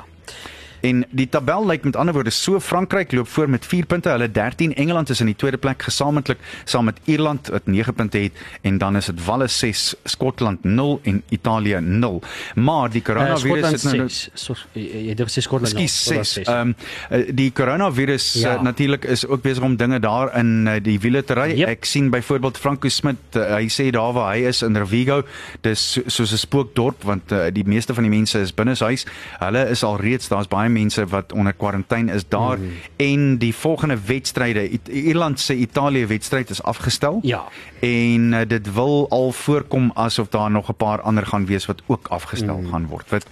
En 0.81 1.05
die 1.11 1.29
tabel 1.29 1.65
lyk 1.67 1.83
met 1.83 1.95
ander 1.95 2.13
woorde 2.13 2.29
so 2.29 2.59
Frankryk 2.59 3.11
loop 3.11 3.27
voor 3.27 3.49
met 3.49 3.65
4 3.65 3.85
punte, 3.85 4.09
hulle 4.09 4.31
13, 4.31 4.75
Engeland 4.75 5.09
is 5.09 5.19
in 5.19 5.25
die 5.25 5.35
tweede 5.35 5.57
plek 5.57 5.81
gesamentlik 5.83 6.37
saam 6.63 6.85
met 6.85 6.97
Ierland 7.05 7.47
wat 7.47 7.65
9 7.65 7.93
punte 7.93 8.17
het 8.17 8.31
en 8.61 8.77
dan 8.77 8.95
is 8.95 9.05
dit 9.05 9.25
Wallis 9.25 9.57
6, 9.57 9.95
Skotland 10.03 10.63
0 10.63 10.99
en 11.03 11.23
Italië 11.29 11.77
0. 11.81 12.21
Maar 12.55 12.89
die 12.89 13.01
Uh, 13.01 13.05
coronavirus 13.05 13.41
Skotland 13.41 13.81
het 13.83 13.83
nou 13.83 14.09
6. 14.09 14.29
So, 14.33 14.53
jy 14.73 15.05
jy 15.09 15.13
dink 15.15 15.29
sê 15.29 15.41
Skotland. 15.41 15.69
Skus 15.73 15.79
nul, 15.79 15.87
Skotland 15.87 16.27
6. 16.27 16.33
ses. 16.33 16.47
Ehm 16.47 16.69
uh, 17.11 17.35
die 17.35 17.51
coronavirus 17.51 18.33
Ja. 18.33 18.49
ja. 18.51 18.55
uh, 18.57 18.61
natuurlik 18.61 19.05
is 19.05 19.25
ook 19.27 19.41
besig 19.41 19.63
om 19.63 19.75
dinge 19.75 19.99
daar 19.99 20.35
in 20.37 20.67
uh, 20.67 20.73
die 20.81 20.99
wiele 20.99 21.23
te 21.23 21.33
ry. 21.33 21.51
Yep. 21.57 21.67
Ek 21.67 21.85
sien 21.85 22.09
byvoorbeeld 22.09 22.57
Franco 22.57 22.89
Smit, 22.89 23.17
uh, 23.35 23.55
hy 23.55 23.67
sê 23.69 23.89
daar 23.91 24.13
waar 24.13 24.33
hy 24.35 24.45
is 24.47 24.61
in 24.61 24.77
Rovigo, 24.77 25.23
dis 25.61 25.91
so- 25.91 26.01
soos 26.07 26.31
'n 26.33 26.37
spookdorp 26.37 27.03
want 27.03 27.31
uh, 27.31 27.47
die 27.53 27.63
meeste 27.65 27.93
van 27.93 28.03
die 28.03 28.11
mense 28.11 28.39
is 28.39 28.53
binne 28.53 28.75
huis. 28.79 29.05
Hulle 29.39 29.69
is 29.69 29.83
al 29.83 29.97
reeds 29.97 30.27
daar's 30.27 30.47
baie 30.47 30.68
mense 30.71 31.05
wat 31.07 31.33
onder 31.33 31.53
kwarantyne 31.53 32.13
is 32.13 32.27
daar 32.27 32.57
mm. 32.57 32.71
en 32.95 33.37
die 33.37 33.55
volgende 33.55 33.97
wedstryde 34.05 34.69
Ierland 34.89 35.39
se 35.39 35.55
Italië 35.55 36.05
wedstryd 36.05 36.49
is 36.49 36.63
afgestel. 36.63 37.19
Ja. 37.21 37.43
En 37.79 38.33
uh, 38.33 38.39
dit 38.47 38.73
wil 38.73 39.09
al 39.09 39.31
voorkom 39.31 39.91
asof 39.93 40.27
daar 40.27 40.51
nog 40.51 40.69
'n 40.69 40.75
paar 40.75 41.01
ander 41.01 41.25
gaan 41.25 41.45
wees 41.45 41.65
wat 41.65 41.81
ook 41.85 42.07
afgestel 42.07 42.57
mm. 42.57 42.69
gaan 42.69 42.87
word. 42.87 43.09
Wat 43.09 43.25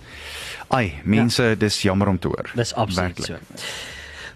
ai, 0.68 0.94
mense, 1.04 1.44
ja. 1.44 1.56
dis 1.56 1.82
jammer 1.82 2.08
om 2.08 2.20
te 2.20 2.28
hoor. 2.28 2.52
Dis 2.56 2.74
absoluut 2.74 3.24
so. 3.24 3.36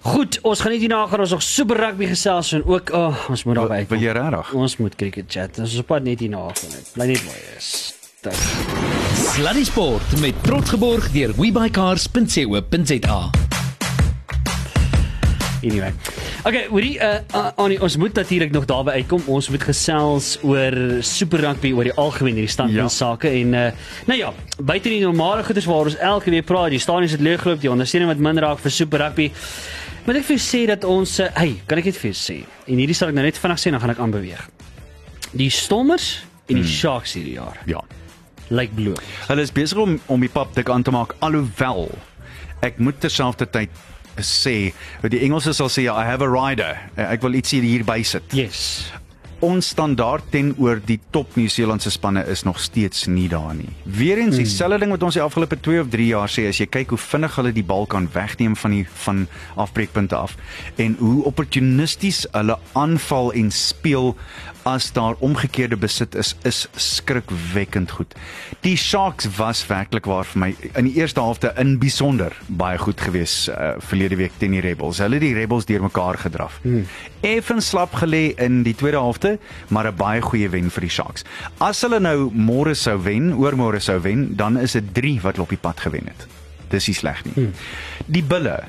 Goed, 0.02 0.40
ons 0.42 0.60
gaan 0.60 0.72
net 0.72 0.82
hierna 0.82 1.08
gaan 1.08 1.20
ons 1.20 1.30
nog 1.30 1.44
super 1.46 1.78
rugby 1.78 2.08
gesels 2.10 2.52
en 2.52 2.66
ook 2.66 2.90
oh, 2.90 3.30
ons 3.30 3.44
moet 3.44 3.56
daarby 3.56 3.86
Wil 3.88 4.00
jy 4.00 4.12
regtig? 4.18 4.54
Ons 4.54 4.78
moet 4.78 4.96
cricket 4.96 5.30
chat. 5.30 5.60
Ons 5.60 5.74
is 5.74 5.80
op 5.80 5.86
pad 5.94 6.04
net 6.04 6.20
hierna 6.20 6.48
gaan. 6.50 6.78
Bly 6.94 7.06
net 7.06 7.26
mooi 7.26 7.42
is. 7.58 8.01
Dit. 8.22 8.38
Sluddy 9.34 9.64
Sport 9.66 10.20
met 10.22 10.44
trots 10.46 10.70
geborg 10.70 11.08
deur 11.10 11.32
webycars.co.za. 11.38 13.30
Anyway. 15.64 15.94
Okay, 16.44 16.68
hoorie, 16.70 17.00
uh, 17.00 17.16
uh, 17.34 17.48
Annie, 17.56 17.82
ons 17.82 17.98
moet 17.98 18.14
natuurlik 18.14 18.52
nog 18.52 18.66
daarby 18.66 18.92
uitkom. 18.92 19.24
Ons 19.26 19.50
moet 19.50 19.64
gesels 19.64 20.36
oor 20.46 20.78
Super 21.02 21.40
Rugby 21.40 21.72
oor 21.74 21.90
die 21.90 21.94
algemeen 21.94 22.38
hierdie 22.38 22.52
stand 22.54 22.76
Ja. 22.76 22.86
van 22.86 22.90
sake 22.90 23.30
en 23.30 23.54
uh, 23.54 23.64
nou 24.06 24.18
ja, 24.20 24.30
buite 24.58 24.90
die 24.90 25.02
normale 25.02 25.44
goeders 25.44 25.66
waar 25.66 25.90
ons 25.90 25.98
elke 25.98 26.30
week 26.30 26.46
praat, 26.46 26.70
die 26.70 26.80
stadions 26.80 27.12
het 27.18 27.22
leeggeloop, 27.26 27.62
die 27.62 27.72
ondersteuning 27.72 28.12
wat 28.12 28.22
min 28.22 28.38
raak 28.38 28.62
vir 28.62 28.72
Super 28.72 29.02
Rugby. 29.02 29.32
Moet 30.06 30.22
ek 30.22 30.28
vir 30.30 30.38
jou 30.38 30.44
sê 30.46 30.62
dat 30.70 30.86
ons 30.86 31.16
uh, 31.26 31.32
hey, 31.40 31.58
kan 31.66 31.82
ek 31.82 31.90
dit 31.90 31.98
vir 32.04 32.12
jou 32.12 32.20
sê? 32.22 32.38
En 32.70 32.78
hierdie 32.78 32.98
sal 32.98 33.10
ek 33.10 33.18
nou 33.18 33.26
net 33.26 33.42
vinnig 33.42 33.66
sê 33.66 33.74
dan 33.74 33.82
gaan 33.82 33.96
ek 33.98 34.04
aanbeweeg. 34.06 34.46
Die 35.34 35.50
Stormers 35.50 36.20
en 36.46 36.62
die 36.62 36.62
hmm. 36.62 36.78
Sharks 36.78 37.18
hierdie 37.18 37.40
jaar 37.40 37.58
Ja. 37.66 37.82
Lyk 38.52 38.76
blou. 38.78 38.96
Hulle 39.32 39.48
is 39.48 39.54
besig 39.56 39.80
om 39.82 39.98
om 40.12 40.22
die 40.24 40.32
pap 40.32 40.56
dik 40.58 40.70
aan 40.70 40.84
te 40.84 40.94
maak 40.94 41.16
alhoewel 41.26 41.90
ek 42.66 42.78
moet 42.82 43.00
terselfdertyd 43.02 43.74
sê 44.22 44.56
die 45.10 45.22
Engelse 45.26 45.54
sal 45.58 45.70
sê 45.72 45.88
I 45.88 46.06
have 46.06 46.22
a 46.22 46.30
rider. 46.30 46.78
Ek 47.00 47.24
wil 47.26 47.40
iets 47.40 47.56
hier 47.56 47.86
bysit. 47.88 48.36
Yes. 48.36 48.92
Ons 49.42 49.72
standaard 49.74 50.28
teenoor 50.30 50.78
die 50.86 51.00
top 51.10 51.34
Nieu-Seelandse 51.36 51.90
spanne 51.90 52.22
is 52.30 52.44
nog 52.46 52.60
steeds 52.62 53.08
nie 53.10 53.28
daar 53.30 53.56
nie. 53.58 53.70
Weerens 53.84 54.36
Hmm. 54.36 54.44
dieselfde 54.44 54.78
ding 54.80 54.92
wat 54.94 55.04
ons 55.04 55.18
die 55.18 55.22
afgelope 55.24 55.58
2 55.60 55.82
of 55.82 55.90
3 55.90 56.06
jaar 56.06 56.30
sê 56.30 56.48
as 56.48 56.60
jy 56.62 56.68
kyk 56.70 56.90
hoe 56.94 56.98
vinnig 57.02 57.36
hulle 57.36 57.52
die 57.52 57.64
bal 57.66 57.88
kan 57.90 58.10
wegneem 58.14 58.56
van 58.56 58.72
die 58.72 58.86
van 59.06 59.28
afbreekpunte 59.56 60.16
af 60.16 60.36
en 60.78 60.96
hoe 61.00 61.24
opportunisties 61.26 62.28
hulle 62.32 62.60
aanval 62.74 63.32
en 63.34 63.52
speel 63.52 64.16
as 64.64 64.92
daar 64.94 65.16
omgekeerde 65.20 65.78
besit 65.78 66.16
is 66.16 66.36
is 66.46 66.68
skrikwekkend 66.76 67.92
goed. 67.92 68.14
Die 68.62 68.78
Sharks 68.78 69.26
was 69.38 69.64
werklik 69.68 70.06
waar 70.06 70.26
vir 70.26 70.40
my 70.40 70.56
in 70.78 70.86
die 70.86 70.94
eerste 71.02 71.22
helfte 71.22 71.54
in 71.58 71.80
besonder 71.80 72.36
baie 72.48 72.78
goed 72.78 73.02
gewees 73.02 73.50
uh, 73.50 73.74
verlede 73.80 74.16
week 74.16 74.38
teen 74.38 74.52
die 74.52 74.62
Rebels. 74.62 75.02
Hulle 75.02 75.18
het 75.18 75.26
die 75.26 75.34
Rebels 75.34 75.66
deurmekaar 75.66 76.18
gedraf. 76.18 76.60
Hmm. 76.62 76.86
Effens 77.22 77.72
slap 77.74 77.94
gelê 78.02 78.36
in 78.38 78.62
die 78.64 78.76
tweede 78.76 78.98
helfte, 79.02 79.31
maar 79.70 79.88
'n 79.88 79.96
baie 79.96 80.22
goeie 80.22 80.50
wen 80.50 80.70
vir 80.70 80.82
die 80.82 80.90
Sharks. 80.90 81.24
As 81.60 81.82
hulle 81.82 82.00
nou 82.00 82.32
môre 82.32 82.76
sou 82.76 82.98
wen, 83.04 83.34
oormôre 83.34 83.80
sou 83.80 84.00
wen, 84.02 84.36
dan 84.36 84.58
is 84.58 84.72
dit 84.72 84.94
3 84.94 85.22
wat 85.22 85.36
hulle 85.36 85.44
op 85.44 85.50
die 85.50 85.62
pad 85.62 85.80
gewen 85.80 86.08
het. 86.08 86.28
Dis 86.70 86.88
nie 86.88 86.96
sleg 86.96 87.26
nie. 87.26 87.34
Hmm. 87.34 87.54
Die 88.06 88.24
bulle 88.24 88.64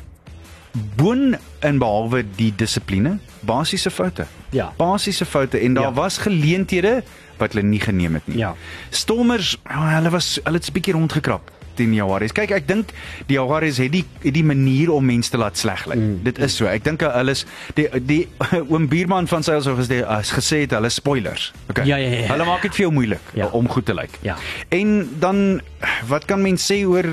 boon 0.96 1.37
en 1.61 1.79
behalwe 1.79 2.25
die 2.37 2.53
dissipline, 2.57 3.18
basiese 3.40 3.90
foute. 3.90 4.27
Ja. 4.51 4.72
Basiese 4.77 5.25
foute 5.25 5.59
en 5.59 5.75
daar 5.75 5.90
ja. 5.90 5.92
was 5.92 6.18
geleenthede 6.18 7.03
wat 7.37 7.53
hulle 7.53 7.66
nie 7.66 7.81
geneem 7.81 8.14
het 8.14 8.27
nie. 8.27 8.38
Ja. 8.38 8.55
Stormers, 8.90 9.57
oh, 9.66 9.88
hulle 9.94 10.11
was 10.11 10.38
hulle 10.44 10.57
het 10.57 10.68
'n 10.68 10.72
bietjie 10.72 10.94
rondgekrap 10.94 11.51
teen 11.79 11.91
die 11.95 12.01
Jaguars. 12.01 12.33
Kyk, 12.37 12.51
ek 12.51 12.67
dink 12.69 12.93
die 13.29 13.37
Jaguars 13.39 13.79
het 13.83 13.93
die 13.93 14.05
het 14.23 14.35
die 14.35 14.45
manier 14.45 14.93
om 14.95 15.05
mense 15.07 15.31
te 15.31 15.39
laat 15.41 15.59
sleg 15.59 15.85
lyk. 15.91 15.99
Mm. 15.99 16.19
Dit 16.27 16.39
is 16.39 16.57
so. 16.57 16.67
Ek 16.71 16.85
dink 16.85 17.01
hulle 17.07 17.31
is 17.35 17.45
die 17.79 17.89
die 18.01 18.29
oom 18.73 18.89
Bierman 18.89 19.29
van 19.31 19.43
Sales 19.47 19.67
of 19.71 19.79
gesê 19.81 20.03
as 20.07 20.33
gesê 20.35 20.63
het 20.65 20.77
hulle 20.77 20.91
spoilers. 20.91 21.51
Okay. 21.71 21.87
Ja, 21.89 21.97
ja, 21.97 22.09
ja, 22.09 22.21
ja. 22.27 22.31
Hulle 22.35 22.45
maak 22.49 22.63
dit 22.63 22.75
vir 22.75 22.87
jou 22.89 22.93
moeilik 22.93 23.33
Ja. 23.39 23.47
om 23.53 23.69
goed 23.69 23.87
te 23.87 23.95
lyk. 23.95 24.19
Ja. 24.23 24.37
En 24.69 25.09
dan 25.21 25.61
wat 26.09 26.25
kan 26.25 26.43
mens 26.43 26.65
sê 26.71 26.83
oor 26.87 27.07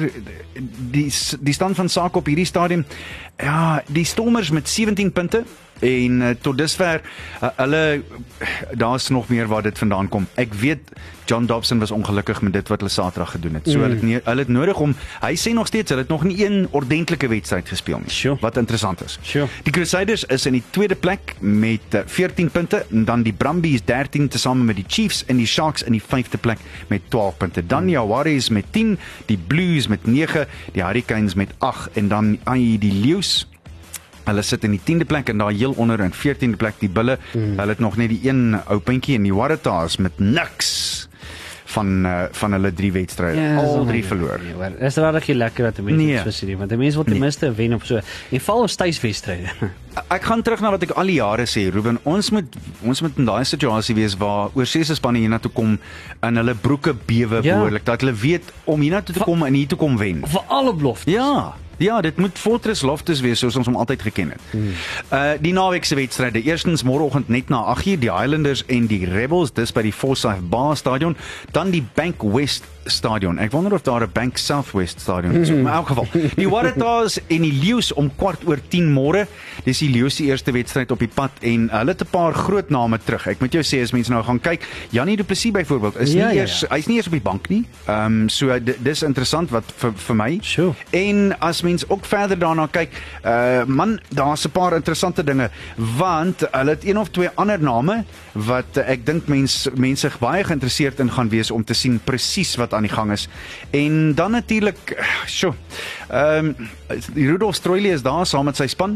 die 0.92 1.08
die 1.40 1.54
stand 1.56 1.76
van 1.80 1.90
sake 1.90 2.18
op 2.20 2.26
hierdie 2.30 2.46
stadium? 2.46 2.86
Ja, 3.40 3.82
die 3.88 4.04
Stormers 4.06 4.52
met 4.52 4.68
17 4.70 5.12
punte 5.16 5.44
en 5.80 6.22
uh, 6.22 6.30
tot 6.42 6.58
dusver 6.58 7.02
uh, 7.42 7.50
hulle 7.56 8.02
daar's 8.74 9.10
nog 9.10 9.30
meer 9.30 9.48
waar 9.48 9.64
dit 9.64 9.78
vandaan 9.78 10.10
kom. 10.10 10.28
Ek 10.36 10.54
weet 10.54 10.94
John 11.30 11.46
Dobson 11.46 11.80
was 11.80 11.92
ongelukkig 11.92 12.42
met 12.42 12.54
dit 12.54 12.68
wat 12.68 12.80
hulle 12.80 12.92
Saterdag 12.92 13.32
gedoen 13.32 13.54
het. 13.54 13.68
So 13.70 13.78
mm. 13.78 13.82
hulle 13.82 13.96
het 13.96 14.04
nie, 14.04 14.20
hulle 14.24 14.40
het 14.40 14.48
nodig 14.48 14.80
om 14.80 14.96
hy 15.22 15.36
sê 15.38 15.54
nog 15.54 15.68
steeds 15.70 15.94
hulle 15.94 16.02
het 16.02 16.10
nog 16.10 16.24
nie 16.26 16.40
een 16.46 16.68
ordentlike 16.72 17.28
wedstryd 17.30 17.70
gespeel 17.70 18.02
nie. 18.02 18.10
Sure. 18.14 18.38
Wat 18.42 18.58
interessant 18.58 19.04
is. 19.06 19.20
Sure. 19.22 19.48
Die 19.64 19.74
Crusaders 19.74 20.24
is 20.24 20.46
in 20.50 20.58
die 20.58 20.64
tweede 20.70 20.96
plek 20.96 21.36
met 21.40 21.94
uh, 21.94 22.02
14 22.06 22.50
punte 22.50 22.86
en 22.90 23.06
dan 23.06 23.24
die 23.24 23.34
Brumbies 23.34 23.86
13 23.86 24.28
tesame 24.28 24.64
met 24.64 24.76
die 24.82 24.88
Chiefs 24.88 25.22
en 25.26 25.38
die 25.38 25.48
Sharks 25.48 25.84
in 25.84 25.94
die 25.98 26.04
vyfde 26.04 26.38
plek 26.38 26.60
met 26.88 27.06
12 27.14 27.38
punte. 27.38 27.66
Dan 27.66 27.86
die 27.86 27.98
Jaguars 27.98 28.50
met 28.50 28.66
10, 28.72 28.98
die 29.26 29.38
Blues 29.38 29.88
met 29.88 30.08
9, 30.08 30.48
die 30.74 30.84
Hurricanes 30.84 31.34
met 31.34 31.54
8 31.58 31.94
en 31.94 32.08
dan 32.08 32.38
ai 32.44 32.78
die 32.82 32.94
Leeu's 32.94 33.46
Hulle 34.30 34.44
sit 34.46 34.64
in 34.68 34.78
die 34.78 34.82
10de 34.86 35.06
plek 35.10 35.30
en 35.34 35.42
daar 35.42 35.52
heel 35.52 35.74
onder 35.78 36.00
in 36.06 36.14
14de 36.14 36.58
plek 36.62 36.80
die 36.80 36.90
Bulle. 36.90 37.18
Mm. 37.34 37.58
Hulle 37.60 37.76
het 37.76 37.80
nog 37.84 37.98
net 37.98 38.10
die 38.14 38.22
een 38.30 38.56
ou 38.70 38.80
puntjie 38.80 39.18
en 39.20 39.26
die 39.28 39.34
Waratahs 39.36 39.98
met 39.98 40.20
niks 40.22 41.08
van 41.70 41.90
uh, 42.06 42.24
van 42.34 42.52
hulle 42.56 42.72
drie 42.74 42.90
wedstryde. 42.92 43.38
Ja, 43.42 43.58
Al 43.62 43.84
drie 43.86 44.02
verloor. 44.06 44.40
Nee, 44.42 44.56
hoor. 44.58 44.72
Dis 44.80 44.96
regtig 44.98 45.36
lekker 45.38 45.64
dat 45.70 45.78
mense 45.86 46.00
Nee. 46.02 46.16
nee. 46.16 46.32
so 46.32 46.46
sê, 46.46 46.56
want 46.58 46.74
mense 46.78 46.98
wil 46.98 47.06
ten 47.06 47.20
minste 47.22 47.52
wen 47.54 47.74
op 47.78 47.84
so. 47.86 48.00
En 48.34 48.42
val 48.42 48.64
ons 48.66 48.76
tuiswedstryde. 48.76 49.54
Ek 50.16 50.24
gaan 50.26 50.42
terug 50.42 50.62
na 50.66 50.72
wat 50.74 50.82
ek 50.88 50.96
al 50.98 51.12
die 51.12 51.20
jare 51.20 51.46
sê, 51.46 51.68
Ruben. 51.74 52.00
Ons 52.10 52.32
moet 52.34 52.58
ons 52.82 53.02
moet 53.06 53.18
in 53.22 53.30
daai 53.30 53.46
situasie 53.46 53.94
wees 53.98 54.18
waar 54.18 54.50
oorsese 54.58 54.96
spanne 54.98 55.22
hiernatoe 55.22 55.52
kom 55.54 55.78
en 56.26 56.42
hulle 56.42 56.56
broeke 56.58 56.96
bewe 57.06 57.44
Ja. 57.46 57.60
behoorlik 57.60 57.86
dat 57.86 58.02
hulle 58.02 58.16
weet 58.18 58.50
om 58.66 58.82
hiernatoe 58.82 59.16
te 59.20 59.24
kom 59.30 59.46
en 59.46 59.54
hier 59.54 59.68
toe 59.70 59.78
kom 59.78 59.98
wen. 60.02 60.24
Vir 60.26 60.42
alle 60.48 60.74
beloftes. 60.74 61.14
Ja. 61.14 61.54
Ja, 61.80 62.02
dit 62.02 62.18
moet 62.18 62.40
Fortress 62.40 62.82
Loftus 62.82 63.22
wees 63.24 63.40
soos 63.40 63.56
ons 63.56 63.68
hom 63.70 63.78
altyd 63.80 64.02
geken 64.02 64.34
het. 64.36 64.42
Hmm. 64.52 64.74
Uh 65.16 65.38
die 65.40 65.54
naweek 65.56 65.86
se 65.88 65.96
wedstryde. 65.96 66.42
Eerstens 66.44 66.84
môreoggend 66.84 67.30
net 67.32 67.50
na 67.50 67.64
8uur 67.76 68.00
die 68.04 68.12
Highlanders 68.12 68.66
en 68.68 68.88
die 68.92 69.06
Rebels 69.08 69.54
dis 69.56 69.72
by 69.72 69.86
die 69.88 69.96
Forsyth 69.96 70.44
Bar 70.52 70.76
Stadion, 70.78 71.16
dan 71.56 71.72
die 71.72 71.86
Bank 71.96 72.24
West 72.36 72.68
Stadion. 72.96 73.38
Ek 73.38 73.52
wonder 73.52 73.74
of 73.74 73.82
daar 73.82 74.02
'n 74.02 74.10
Bank 74.14 74.38
Southwest 74.38 75.00
Stadion 75.00 75.34
is. 75.36 75.50
In 75.50 75.68
elk 75.68 75.88
geval, 75.88 76.08
die 76.36 76.50
Waratahs 76.50 77.20
en 77.28 77.42
die 77.42 77.54
Lions 77.54 77.94
om 77.94 78.12
kwart 78.16 78.42
oor 78.48 78.60
10 78.68 78.92
môre. 78.94 79.28
Dis 79.64 79.80
die 79.80 79.90
Lions 79.90 80.16
se 80.16 80.24
eerste 80.24 80.52
wedstryd 80.52 80.92
op 80.92 81.00
die 81.00 81.08
pad 81.14 81.32
en 81.42 81.70
hulle 81.70 81.92
het 81.92 82.02
'n 82.02 82.10
paar 82.10 82.34
groot 82.34 82.70
name 82.70 82.98
terug. 83.04 83.28
Ek 83.28 83.40
moet 83.40 83.54
jou 83.54 83.64
sê 83.64 83.82
as 83.82 83.92
mense 83.92 84.12
nou 84.12 84.24
gaan 84.24 84.40
kyk, 84.40 84.66
Janie 84.92 85.16
Du 85.18 85.24
Plessis 85.24 85.52
byvoorbeeld 85.52 85.98
is 86.00 86.10
nie 86.14 86.20
Ja, 86.22 86.30
ja, 86.30 86.42
eers 86.42 86.60
ja. 86.60 86.68
hy's 86.76 86.88
nie 86.88 86.96
eers 86.96 87.06
op 87.08 87.14
die 87.14 87.22
bank 87.22 87.50
nie. 87.50 87.66
Ehm 87.88 88.06
um, 88.22 88.30
so 88.30 88.60
dis 88.82 89.02
interessant 89.04 89.50
wat 89.50 89.64
vir 89.78 89.92
vir 89.96 90.16
my. 90.16 90.38
Sure. 90.42 90.74
En 90.92 91.40
as 91.40 91.62
mens 91.62 91.90
ook 91.90 92.06
verder 92.06 92.38
daarna 92.40 92.68
kyk, 92.68 92.90
uh 93.26 93.66
man, 93.66 94.00
daar's 94.10 94.46
'n 94.46 94.52
paar 94.52 94.74
interessante 94.76 95.24
dinge 95.24 95.50
want 95.98 96.48
hulle 96.52 96.70
het 96.70 96.86
een 96.86 96.98
of 96.98 97.10
twee 97.10 97.30
ander 97.36 97.60
name 97.60 98.04
wat 98.34 98.78
uh, 98.78 98.90
ek 98.90 99.06
dink 99.06 99.28
mense 99.28 99.72
mense 99.76 100.10
baie 100.20 100.44
geïnteresseerd 100.44 101.00
in 101.00 101.12
gaan 101.12 101.30
wees 101.30 101.52
om 101.52 101.64
te 101.64 101.74
sien 101.74 102.00
presies 102.04 102.56
wat 102.56 102.74
aan 102.80 102.88
die 102.88 102.96
gang 102.96 103.12
is. 103.12 103.28
En 103.76 104.14
dan 104.16 104.32
natuurlik, 104.38 104.96
sjoe. 105.28 105.54
Ehm 106.10 106.54
um, 106.58 106.70
Rudolf 107.14 107.56
Stroili 107.60 107.92
is 107.94 108.02
daar 108.02 108.26
saam 108.26 108.48
met 108.50 108.58
sy 108.58 108.66
span 108.72 108.96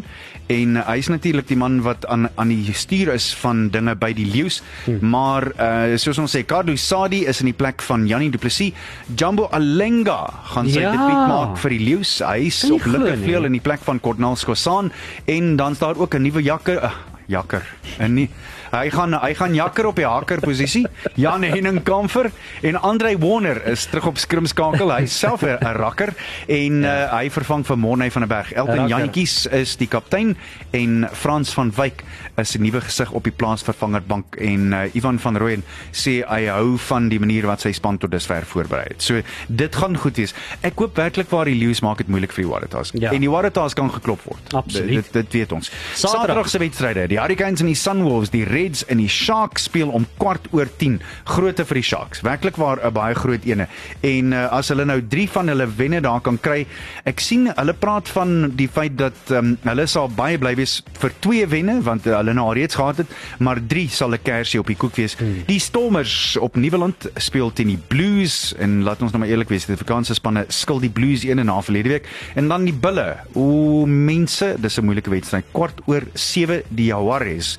en 0.49 0.77
uh, 0.79 0.85
hy's 0.87 1.07
natuurlik 1.11 1.45
die 1.47 1.57
man 1.59 1.81
wat 1.85 2.07
aan 2.09 2.25
aan 2.41 2.49
die 2.49 2.73
stuur 2.73 3.11
is 3.13 3.27
van 3.43 3.67
dinge 3.69 3.93
by 3.99 4.09
die 4.17 4.25
leeu's. 4.25 4.61
Hmm. 4.87 4.97
Maar 5.13 5.47
uh 5.53 5.99
soos 6.01 6.17
ons 6.17 6.33
sê, 6.33 6.41
Carlo 6.47 6.75
Sadi 6.79 7.23
is 7.29 7.39
in 7.43 7.51
die 7.51 7.57
plek 7.57 7.83
van 7.85 8.07
Jannie 8.09 8.31
Du 8.33 8.39
Plessis. 8.41 8.73
Jumbo 9.15 9.47
Alenga 9.51 10.19
gaan 10.55 10.69
sy 10.69 10.79
Ja. 10.81 10.91
debuut 10.95 11.27
maak 11.29 11.57
vir 11.61 11.69
die 11.77 11.83
leeu's. 11.83 12.17
Kan 12.23 12.39
nie 12.39 12.71
op 12.73 12.85
linkervleuel 12.85 13.45
in 13.51 13.59
die 13.59 13.61
plek 13.63 13.83
van 13.85 13.99
Cornel 13.99 14.35
Skosaan 14.35 14.91
en 15.25 15.55
dan's 15.55 15.79
daar 15.79 15.97
ook 15.97 16.15
'n 16.15 16.21
nuwe 16.21 16.41
jakker, 16.41 16.83
uh, 16.83 16.91
jakker. 17.27 17.63
'n 17.99 18.13
nie 18.13 18.29
Hy 18.73 18.89
gaan 18.89 19.13
hy 19.13 19.35
gaan 19.37 19.53
jakker 19.53 19.85
op 19.85 19.99
die 20.01 20.05
haker 20.07 20.39
posisie. 20.41 20.87
Jan 21.13 21.43
Henning 21.45 21.83
Kamfer 21.85 22.31
en 22.65 22.79
Andre 22.81 23.11
Warner 23.21 23.59
is 23.69 23.85
terug 23.85 24.07
op 24.09 24.17
skrimskakel. 24.17 24.89
Hy 24.89 25.05
self 25.05 25.43
'n 25.45 25.59
rakker 25.77 26.09
en 26.47 26.81
ja. 26.81 26.93
uh, 27.05 27.19
hy 27.19 27.29
vervang 27.29 27.65
vir 27.65 27.77
Morney 27.77 28.09
van 28.11 28.25
der 28.25 28.31
Berg. 28.31 28.51
Elton. 28.53 28.87
Jantjies 28.89 29.45
is 29.45 29.75
die 29.77 29.87
kaptein 29.87 30.33
en 30.71 31.05
Frans 31.13 31.53
van 31.53 31.69
Wyk 31.75 32.01
is 32.41 32.55
'n 32.57 32.61
nuwe 32.65 32.81
gesig 32.81 33.11
op 33.11 33.23
die 33.23 33.31
plaasvervangerbank 33.31 34.35
en 34.41 34.73
uh, 34.73 34.95
Ivan 34.95 35.19
van 35.19 35.37
Rooyen 35.37 35.63
sê 35.91 36.25
hy 36.25 36.47
hou 36.49 36.77
van 36.77 37.09
die 37.09 37.19
manier 37.19 37.45
wat 37.45 37.61
sy 37.61 37.71
span 37.71 37.97
tot 37.97 38.11
dusver 38.11 38.41
voorberei 38.41 38.87
het. 38.89 39.03
So 39.03 39.21
dit 39.47 39.75
gaan 39.75 39.97
goed 39.97 40.17
wees. 40.17 40.33
Ek 40.61 40.79
hoop 40.79 40.97
werklik 40.97 41.29
waar 41.29 41.45
die 41.45 41.55
Lions 41.55 41.81
maak 41.81 42.01
dit 42.01 42.07
moeilik 42.07 42.33
vir 42.33 42.43
die 42.43 42.49
Waratahs. 42.49 42.91
Ja. 42.97 43.11
En 43.13 43.21
die 43.21 43.29
Waratahs 43.29 43.73
kan 43.77 43.91
geklop 43.91 44.25
word. 44.25 44.53
Absoluut. 44.53 44.89
Dit, 44.89 45.13
dit, 45.13 45.29
dit 45.29 45.33
weet 45.33 45.51
ons. 45.51 45.71
Saterdag. 45.93 46.49
Se 46.49 46.57
wedstryde, 46.57 47.07
die 47.07 47.19
Hurricanes 47.19 47.61
en 47.61 47.69
die 47.69 47.77
Sunwolves, 47.77 48.29
die 48.33 48.43
Reds 48.63 48.85
en 48.87 49.01
die 49.01 49.11
Sharks 49.11 49.67
speel 49.67 49.91
om 49.91 50.05
kwart 50.21 50.47
oor 50.55 50.69
10. 50.79 50.99
Groote 51.27 51.65
vir 51.67 51.79
die 51.79 51.85
Sharks. 51.85 52.23
Werklik 52.23 52.57
waar 52.61 52.79
'n 52.79 52.93
baie 52.93 53.15
groot 53.15 53.43
ene. 53.45 53.67
En 54.01 54.31
uh, 54.31 54.47
as 54.51 54.69
hulle 54.71 54.85
nou 54.85 54.99
3 55.01 55.27
van 55.29 55.47
hulle 55.51 55.67
wenne 55.77 56.01
daar 56.01 56.21
kan 56.21 56.37
kry, 56.39 56.65
ek 57.05 57.19
sien 57.19 57.49
hulle 57.51 57.73
praat 57.73 58.07
van 58.15 58.53
die 58.55 58.67
feit 58.67 58.97
dat 58.97 59.15
um, 59.31 59.57
hulle 59.63 59.87
sal 59.87 60.07
baie 60.07 60.37
bly 60.37 60.55
wees 60.55 60.81
vir 60.99 61.11
2 61.19 61.47
wenne 61.51 61.81
want 61.83 62.07
uh, 62.07 62.17
hulle 62.17 62.33
nou 62.33 62.47
al 62.47 62.57
reeds 62.61 62.75
gehad 62.75 63.03
het, 63.03 63.07
maar 63.39 63.59
3 63.59 63.87
sal 63.89 64.13
'n 64.13 64.23
kersie 64.23 64.59
op 64.59 64.67
die 64.67 64.79
koek 64.79 64.95
wees. 64.95 65.17
Hmm. 65.19 65.43
Die 65.47 65.59
Stormers 65.59 66.37
op 66.37 66.55
Nieuweland 66.55 67.09
speel 67.17 67.51
teen 67.53 67.67
die 67.67 67.81
Blues 67.87 68.53
en 68.59 68.83
laat 68.83 69.01
ons 69.01 69.11
nou 69.11 69.19
maar 69.19 69.31
eerlik 69.31 69.49
wees, 69.49 69.65
die 69.65 69.75
Afrikaanse 69.75 70.13
spanne 70.13 70.45
skil 70.47 70.79
die 70.79 70.89
Blues 70.93 71.23
1 71.23 71.39
en 71.39 71.45
'n 71.45 71.53
half 71.53 71.65
verlede 71.65 71.89
week 71.89 72.07
en 72.35 72.47
dan 72.47 72.63
die 72.65 72.73
Bulle. 72.73 73.17
O 73.33 73.85
mense, 73.85 74.55
dis 74.59 74.77
'n 74.77 74.85
moeilike 74.85 75.09
wedstryd. 75.09 75.45
Kwart 75.51 75.81
oor 75.85 76.03
7 76.13 76.63
die 76.69 76.85
Jaguars 76.85 77.57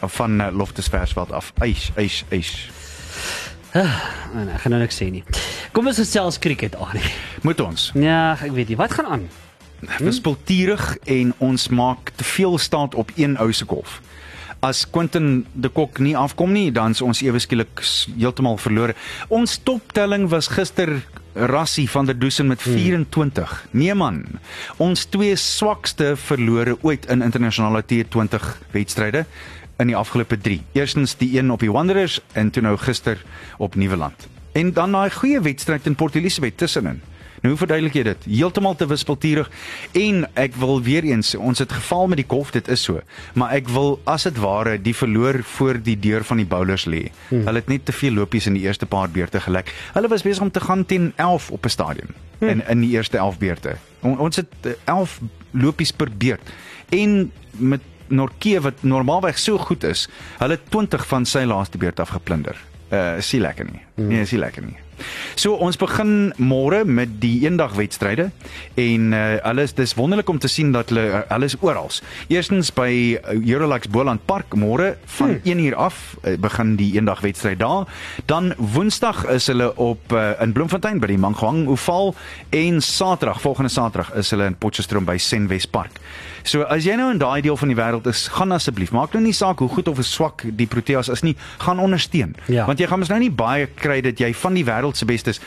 van 0.00 0.40
uh, 0.40 0.48
Loftus 0.52 0.86
Versveld 0.86 1.32
af. 1.32 1.52
Eis, 1.58 1.90
eis, 1.96 2.24
eis. 2.28 2.52
En 3.72 4.48
ek 4.52 4.60
gaan 4.64 4.74
nou 4.74 4.80
niks 4.82 4.98
sê 5.00 5.08
nie. 5.12 5.22
Kom 5.72 5.86
ons 5.88 5.96
gesels 5.96 6.38
cricket 6.38 6.74
aan. 6.76 7.00
Moet 7.46 7.60
ons 7.64 7.90
Ja, 7.96 8.36
ek 8.44 8.52
weet 8.52 8.68
nie. 8.68 8.76
Wat 8.80 8.92
gaan 8.92 9.06
aan? 9.06 9.28
wispelturig 9.98 10.96
en 11.10 11.32
ons 11.42 11.68
maak 11.68 12.12
te 12.14 12.24
veel 12.24 12.58
staat 12.58 12.94
op 12.94 13.10
een 13.18 13.34
ou 13.42 13.48
se 13.52 13.64
golf. 13.66 14.00
As 14.62 14.84
Quentin 14.90 15.46
de 15.58 15.68
Kok 15.68 15.98
nie 15.98 16.14
afkom 16.16 16.52
nie, 16.54 16.68
dan 16.72 16.94
is 16.94 17.02
ons 17.02 17.22
ewe 17.26 17.40
skielik 17.42 17.82
heeltemal 18.14 18.60
verlore. 18.62 18.94
Ons 19.28 19.56
toptelling 19.66 20.28
was 20.30 20.46
gister 20.54 21.00
Rassie 21.34 21.88
van 21.90 22.06
der 22.06 22.14
Dusen 22.18 22.46
met 22.46 22.62
24. 22.62 23.66
Nee 23.72 23.94
man. 23.94 24.22
Ons 24.76 25.06
twee 25.10 25.34
swakste 25.36 26.12
verlore 26.16 26.76
ooit 26.84 27.08
in 27.10 27.22
internasionale 27.24 27.82
T20 27.82 28.46
wedstryde 28.70 29.24
in 29.78 29.86
die 29.86 29.96
afgelope 29.96 30.38
3. 30.38 30.60
Eerstens 30.72 31.16
die 31.16 31.38
een 31.38 31.50
op 31.50 31.60
die 31.60 31.72
Wanderers 31.72 32.20
en 32.32 32.50
toe 32.50 32.62
nou 32.62 32.76
gister 32.76 33.24
op 33.58 33.74
Nieuweland. 33.74 34.28
En 34.52 34.72
dan 34.72 34.92
daai 34.92 35.10
goeie 35.10 35.40
wedstryd 35.40 35.86
in 35.86 35.94
Port 35.94 36.14
Elizabeth 36.14 36.56
tussenin. 36.56 37.00
Nou 37.42 37.54
hoe 37.56 37.58
verduidelik 37.58 37.96
jy 37.98 38.02
dit? 38.06 38.26
Heeltemal 38.30 38.76
te 38.78 38.86
wispelturig 38.86 39.48
en 39.98 40.22
ek 40.38 40.54
wil 40.62 40.76
weer 40.86 41.02
eens 41.08 41.32
ons 41.34 41.58
het 41.58 41.72
geval 41.74 42.06
met 42.12 42.20
die 42.20 42.26
golf, 42.28 42.52
dit 42.54 42.68
is 42.70 42.84
so, 42.86 43.02
maar 43.34 43.56
ek 43.56 43.66
wil 43.74 43.96
as 44.06 44.28
dit 44.28 44.38
ware 44.38 44.76
die 44.78 44.94
verloor 44.94 45.40
voor 45.56 45.80
die 45.82 45.96
deur 45.98 46.22
van 46.28 46.38
die 46.38 46.46
bowlers 46.46 46.86
lê. 46.86 47.08
Hmm. 47.32 47.42
Hulle 47.48 47.64
het 47.64 47.72
net 47.72 47.88
te 47.88 47.94
veel 47.98 48.14
lopies 48.14 48.46
in 48.46 48.54
die 48.54 48.62
eerste 48.68 48.86
paar 48.86 49.10
beurte 49.10 49.42
gelek. 49.42 49.74
Hulle 49.96 50.12
was 50.12 50.22
besig 50.22 50.44
om 50.46 50.54
te 50.54 50.62
gaan 50.62 50.86
teen 50.86 51.10
11 51.16 51.50
op 51.50 51.66
'n 51.66 51.74
stadion 51.74 52.14
hmm. 52.38 52.48
in 52.48 52.62
in 52.68 52.86
die 52.86 52.94
eerste 52.94 53.18
11 53.18 53.38
beurte. 53.38 53.76
On, 54.06 54.18
ons 54.18 54.36
het 54.36 54.54
eh, 54.62 54.78
11 54.84 55.18
lopies 55.50 55.90
per 55.92 56.10
beurt 56.14 56.52
en 56.88 57.32
met 57.50 57.80
Norke 58.12 58.60
wat 58.64 58.84
normaalweg 58.86 59.40
so 59.40 59.58
goed 59.58 59.84
is, 59.88 60.06
hulle 60.38 60.58
het 60.58 60.70
20 60.70 61.08
van 61.08 61.26
sy 61.28 61.46
laaste 61.48 61.80
beurt 61.80 62.00
af 62.02 62.14
geplunder. 62.16 62.58
Uh 62.92 63.16
is 63.18 63.32
nie 63.32 63.40
lekker 63.40 63.68
nie. 63.68 63.84
Nee, 63.96 64.20
is 64.26 64.32
nie 64.34 64.40
lekker 64.42 64.64
nie. 64.66 64.78
So 65.34 65.56
ons 65.64 65.78
begin 65.80 66.32
môre 66.40 66.82
met 66.84 67.18
die 67.22 67.42
eendag 67.46 67.74
wedstryde 67.78 68.28
en 68.78 69.12
uh, 69.16 69.22
hulle 69.46 69.66
is 69.66 69.74
dis 69.76 69.94
wonderlik 69.98 70.28
om 70.30 70.38
te 70.42 70.50
sien 70.50 70.72
dat 70.74 70.92
hulle 70.92 71.04
uh, 71.08 71.22
hulle 71.32 71.48
is 71.50 71.56
oral. 71.60 71.90
Eerstens 72.32 72.70
by 72.76 72.90
uh, 73.18 73.36
Eurolax 73.38 73.90
Boland 73.92 74.22
Park 74.28 74.56
môre 74.58 74.92
van 75.18 75.34
hmm. 75.34 75.40
1 75.44 75.64
uur 75.66 75.78
af 75.88 76.00
uh, 76.22 76.36
begin 76.40 76.76
die 76.80 76.92
eendag 76.96 77.22
wedstryd 77.24 77.60
daar. 77.62 77.88
Dan 78.30 78.52
Woensdag 78.56 79.24
is 79.32 79.48
hulle 79.50 79.72
op 79.76 80.12
uh, 80.12 80.32
in 80.42 80.54
Bloemfontein 80.54 81.00
by 81.02 81.10
die 81.10 81.20
Mangaung 81.20 81.66
Oval 81.72 82.14
en 82.50 82.82
Saterdag, 82.84 83.40
volgende 83.42 83.72
Saterdag 83.72 84.12
is 84.20 84.30
hulle 84.34 84.50
in 84.52 84.58
Potchefstroom 84.58 85.08
by 85.08 85.18
Senwes 85.18 85.66
Park. 85.66 86.00
So 86.44 86.62
as 86.62 86.84
jy 86.84 86.96
nou 86.98 87.10
in 87.10 87.18
daai 87.18 87.40
deel 87.42 87.56
van 87.56 87.68
die 87.68 87.76
wêreld 87.78 88.06
is, 88.06 88.28
gaan 88.28 88.52
asseblief, 88.52 88.92
maak 88.92 89.12
nou 89.12 89.22
nie 89.22 89.34
saak 89.36 89.58
hoe 89.58 89.68
goed 89.68 89.88
of 89.88 90.00
swak 90.04 90.44
die 90.58 90.66
Proteas 90.66 91.08
is 91.08 91.22
nie, 91.22 91.36
gaan 91.58 91.78
ondersteun. 91.78 92.34
Ja. 92.46 92.66
Want 92.66 92.78
jy 92.78 92.86
gaan 92.86 92.98
mos 92.98 93.08
nou 93.12 93.20
nie 93.22 93.30
baie 93.30 93.66
kry 93.66 94.00
dat 94.00 94.18
jy 94.18 94.32
van 94.34 94.54
die 94.54 94.64
wêreld 94.64 94.96
se 94.96 95.08
bestes 95.08 95.40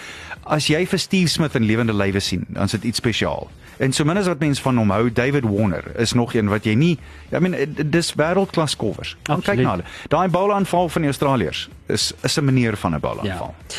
as 0.46 0.68
jy 0.70 0.86
vir 0.86 1.02
Steve 1.02 1.30
Smith 1.30 1.56
in 1.58 1.66
lewende 1.66 1.94
lywe 1.94 2.22
sien, 2.22 2.46
dan 2.54 2.70
is 2.70 2.76
dit 2.78 2.92
iets 2.92 3.02
spesiaal. 3.02 3.50
En 3.78 3.92
so 3.92 4.06
min 4.08 4.18
as 4.18 4.30
wat 4.30 4.40
mense 4.40 4.62
van 4.64 4.78
hom 4.80 4.92
hou, 4.94 5.10
David 5.12 5.44
Warner 5.44 5.84
is 6.00 6.14
nog 6.14 6.34
een 6.36 6.48
wat 6.52 6.68
jy 6.68 6.76
nie, 6.80 6.94
I 7.34 7.42
mean 7.44 7.58
eh, 7.58 7.66
dis 7.68 8.14
wêreldklas 8.16 8.78
kolwers. 8.80 9.16
Gaan 9.28 9.44
kyk 9.44 9.60
na 9.60 9.76
hulle. 9.76 9.88
Daai 10.14 10.30
boulaanval 10.32 10.90
van 10.94 11.08
die 11.08 11.12
Australiërs 11.12 11.68
is 11.92 12.14
is 12.24 12.38
'n 12.40 12.46
manier 12.46 12.78
van 12.78 12.96
'n 12.96 13.00
boulaanval. 13.00 13.54
Ja. 13.58 13.76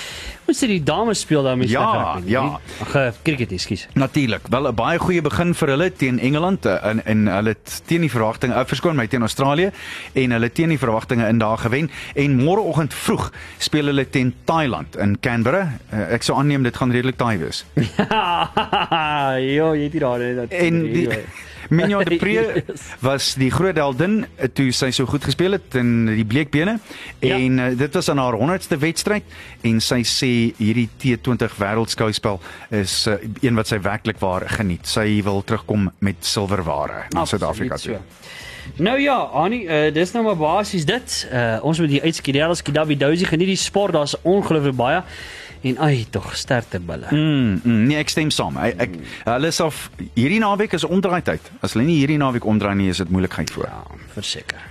Ons 0.46 0.61
sê 0.62 0.68
die 0.70 0.82
dames 0.82 1.20
speel 1.24 1.42
daar 1.42 1.56
met 1.59 1.70
Ja, 1.70 2.20
ja. 2.24 2.61
Ag, 2.80 2.94
eh, 2.94 3.09
cricket, 3.22 3.50
ekskuus. 3.52 3.88
Natuurlik. 3.94 4.46
Wel 4.48 4.68
'n 4.68 4.74
baie 4.74 4.98
goeie 4.98 5.22
begin 5.22 5.54
vir 5.54 5.68
hulle 5.68 5.92
teen 5.92 6.18
Engeland 6.18 6.66
eh, 6.66 6.85
en 6.85 7.04
en 7.04 7.26
hulle 7.26 7.56
teen 7.87 8.00
die 8.00 8.11
verwagtinge, 8.11 8.54
uh, 8.54 8.64
verskoon 8.64 8.96
my 8.96 9.06
teen 9.06 9.20
Australië 9.20 9.72
en 10.12 10.30
hulle 10.30 10.52
teen 10.52 10.68
die 10.68 10.78
verwagtinge 10.78 11.28
in 11.28 11.38
daar 11.38 11.59
gewen 11.59 11.90
en 12.14 12.37
môreoggend 12.37 12.94
vroeg 12.94 13.32
speel 13.59 13.87
hulle 13.87 14.09
teen 14.11 14.35
Thailand 14.44 14.96
in 14.96 15.18
Canberra. 15.20 15.78
Uh, 15.92 16.12
ek 16.12 16.22
sou 16.22 16.38
aanneem 16.38 16.62
dit 16.62 16.76
gaan 16.76 16.90
redelik 16.90 17.16
taai 17.16 17.38
wees. 17.38 17.64
jo, 19.56 19.74
jy 19.74 19.82
het 19.82 19.92
hier 19.92 20.00
daar 20.00 20.18
net. 20.18 20.52
En 20.52 20.82
die 20.82 21.09
Minjo 21.70 22.02
de 22.05 22.16
Pre 22.22 22.33
Yes. 22.33 22.83
was 23.02 23.35
die 23.35 23.50
groot 23.50 23.76
heldin 23.76 24.26
toe 24.55 24.68
sy 24.72 24.90
so 24.94 25.07
goed 25.07 25.24
gespeel 25.24 25.57
het 25.57 25.74
in 25.79 26.07
die 26.07 26.24
bleekbene 26.24 26.79
Ja. 27.20 27.37
en 27.38 27.59
uh, 27.59 27.70
dit 27.79 27.94
was 27.94 28.09
aan 28.12 28.18
haar 28.18 28.37
100ste 28.38 28.79
wedstryd 28.79 29.24
en 29.66 29.81
sy 29.81 30.02
sê 30.07 30.31
hierdie 30.59 30.88
T20 31.02 31.57
wêreldskouspel 31.59 32.40
is 32.70 33.07
uh, 33.11 33.16
een 33.42 33.55
wat 33.59 33.68
sy 33.72 33.81
werklik 33.83 34.18
waar 34.22 34.44
geniet. 34.48 34.87
Sy 34.87 35.22
wil 35.26 35.42
terugkom 35.44 35.90
met 35.98 36.16
silwerware 36.20 37.07
na 37.14 37.24
Suid-Afrika 37.24 37.76
toe. 37.76 37.98
Nou 38.83 38.96
ja, 39.00 39.14
Annie, 39.33 39.62
uh, 39.70 39.92
dis 39.94 40.11
nou 40.12 40.24
maar 40.26 40.37
basies 40.37 40.85
dit. 40.88 41.16
Uh, 41.33 41.59
ons 41.62 41.79
moet 41.81 41.88
die 41.92 42.02
uitskedels 42.02 42.62
Kidavi 42.66 42.96
Dousie 42.98 43.26
geniet 43.29 43.52
die 43.52 43.57
sport, 43.61 43.94
daar's 43.94 44.16
ongelooflik 44.26 44.74
baie. 44.76 45.02
En 45.66 45.79
ai, 45.83 46.07
tog 46.11 46.29
sterkte 46.38 46.79
bulle. 46.81 47.09
Mm, 47.11 47.61
mm, 47.64 47.83
nee, 47.88 47.98
ek 47.98 48.12
stem 48.12 48.31
saam. 48.31 48.59
Ek, 48.62 48.79
ek 48.87 48.96
hulle 49.26 49.50
is 49.50 49.59
af 49.64 49.87
hierdie 50.14 50.38
naweek 50.42 50.76
is 50.79 50.87
omdraai 50.87 51.22
tyd. 51.26 51.50
As 51.64 51.74
hulle 51.74 51.87
nie 51.88 51.98
hierdie 51.98 52.20
naweek 52.22 52.46
omdraai 52.46 52.76
nie, 52.79 52.90
is 52.92 53.02
dit 53.02 53.11
moeilikheid 53.11 53.50
voor. 53.55 53.66
Ja, 53.70 54.00
verseker. 54.14 54.62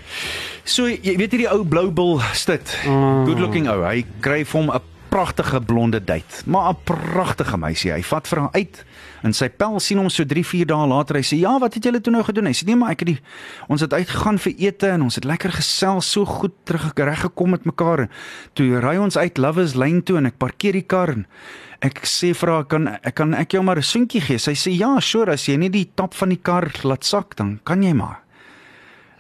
So 0.63 0.87
jy 0.87 1.17
weet 1.19 1.35
hierdie 1.35 1.51
ou 1.51 1.65
blou 1.67 1.89
bil 1.91 2.19
stit. 2.37 2.77
Ah. 2.87 3.25
Good 3.27 3.43
looking 3.43 3.67
ou. 3.71 3.81
Hy 3.83 4.05
kry 4.23 4.43
vir 4.45 4.61
hom 4.61 4.71
'n 4.71 4.93
pragtige 5.11 5.61
blonde 5.61 6.03
date, 6.03 6.43
maar 6.45 6.71
'n 6.71 6.77
pragtige 6.83 7.57
meisie. 7.57 7.91
Hy 7.91 8.03
vat 8.03 8.27
vir 8.27 8.39
haar 8.39 8.53
uit 8.53 8.83
en 9.25 9.33
sy 9.33 9.47
pel 9.49 9.79
sien 9.81 9.97
hom 9.97 10.09
so 10.13 10.25
3, 10.27 10.43
4 10.45 10.69
dae 10.69 10.87
later. 10.87 11.17
Hy 11.17 11.25
sê: 11.25 11.39
"Ja, 11.41 11.57
wat 11.59 11.73
het 11.73 11.83
julle 11.83 12.01
toe 12.01 12.13
nou 12.13 12.23
gedoen?" 12.23 12.45
Hy 12.45 12.53
sê: 12.53 12.65
"Nee, 12.65 12.75
maar 12.75 12.91
ek 12.91 12.99
het 13.01 13.07
die 13.07 13.19
ons 13.67 13.81
het 13.81 13.93
uitgegaan 13.93 14.37
vir 14.37 14.53
ete 14.57 14.87
en 14.87 15.01
ons 15.01 15.15
het 15.15 15.25
lekker 15.25 15.51
gesels, 15.51 16.11
so 16.11 16.25
goed 16.25 16.53
terug 16.63 16.93
reg 16.95 17.21
gekom 17.21 17.49
met 17.49 17.65
mekaar. 17.65 18.09
Toe 18.53 18.79
ry 18.79 18.97
ons 18.97 19.17
uit 19.17 19.37
Lovers 19.37 19.73
Lane 19.73 20.03
toe 20.03 20.17
en 20.17 20.25
ek 20.25 20.37
parkeer 20.37 20.73
die 20.73 20.85
kar 20.85 21.09
en 21.09 21.25
ek 21.81 22.05
sê 22.05 22.33
vir 22.33 22.49
haar: 22.49 22.65
"Kan 22.65 22.87
ek 22.87 23.15
kan 23.15 23.33
ek 23.33 23.51
jou 23.51 23.63
maar 23.63 23.77
'n 23.77 23.83
soentjie 23.83 24.21
gee?" 24.21 24.37
Sy 24.37 24.53
sê: 24.53 24.77
"Ja, 24.77 24.99
sure, 24.99 25.31
as 25.31 25.45
jy 25.45 25.57
nie 25.57 25.69
die 25.69 25.89
top 25.95 26.13
van 26.13 26.29
die 26.29 26.41
kar 26.41 26.71
laat 26.83 27.03
sak 27.03 27.35
dan 27.35 27.59
kan 27.63 27.81
jy 27.83 27.93
maar." 27.93 28.25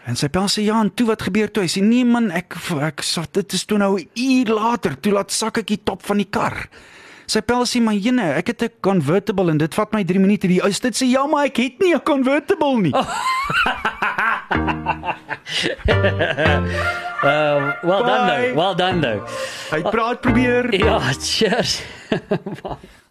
En 0.05 0.15
sy 0.15 0.27
pel 0.29 0.45
sê 0.45 0.61
ja, 0.67 0.77
en 0.83 0.91
toe 0.93 1.07
wat 1.07 1.23
gebeur 1.25 1.49
toe? 1.49 1.63
Hy 1.65 1.71
sê 1.71 1.81
nee 1.81 2.05
man, 2.05 2.29
ek 2.29 2.53
ek 2.85 3.01
sat 3.01 3.33
dit 3.33 3.53
is 3.57 3.65
toe 3.65 3.79
nou 3.81 3.97
'n 3.97 4.05
uur 4.13 4.53
later, 4.53 4.93
toe 5.01 5.11
laat 5.11 5.31
sak 5.31 5.57
ek 5.57 5.67
die 5.67 5.81
top 5.83 6.03
van 6.05 6.17
die 6.17 6.29
kar. 6.29 6.69
Sy 7.25 7.41
pel 7.41 7.65
sê 7.65 7.81
maar 7.81 7.97
jene, 7.97 8.33
ek 8.37 8.47
het 8.53 8.63
'n 8.63 8.69
convertible 8.81 9.51
en 9.51 9.57
dit 9.57 9.73
vat 9.73 9.93
my 9.93 10.03
3 10.03 10.19
minute. 10.19 10.47
Die 10.47 10.61
ou 10.61 10.69
dit 10.69 10.95
sê 10.95 11.05
ja, 11.09 11.25
maar 11.27 11.45
ek 11.45 11.57
het 11.57 11.79
nie 11.79 11.93
'n 11.95 12.01
convertible 12.03 12.81
nie. 12.81 12.93
Uh, 17.23 17.73
well 17.83 18.03
done 18.03 18.27
Bye. 18.27 18.29
though. 18.29 18.55
Well 18.55 18.75
done 18.75 19.01
though. 19.01 19.21
Hy 19.71 19.81
praat 19.81 20.21
probeer. 20.21 20.73
Ja, 20.73 20.99
cheers. 21.19 21.81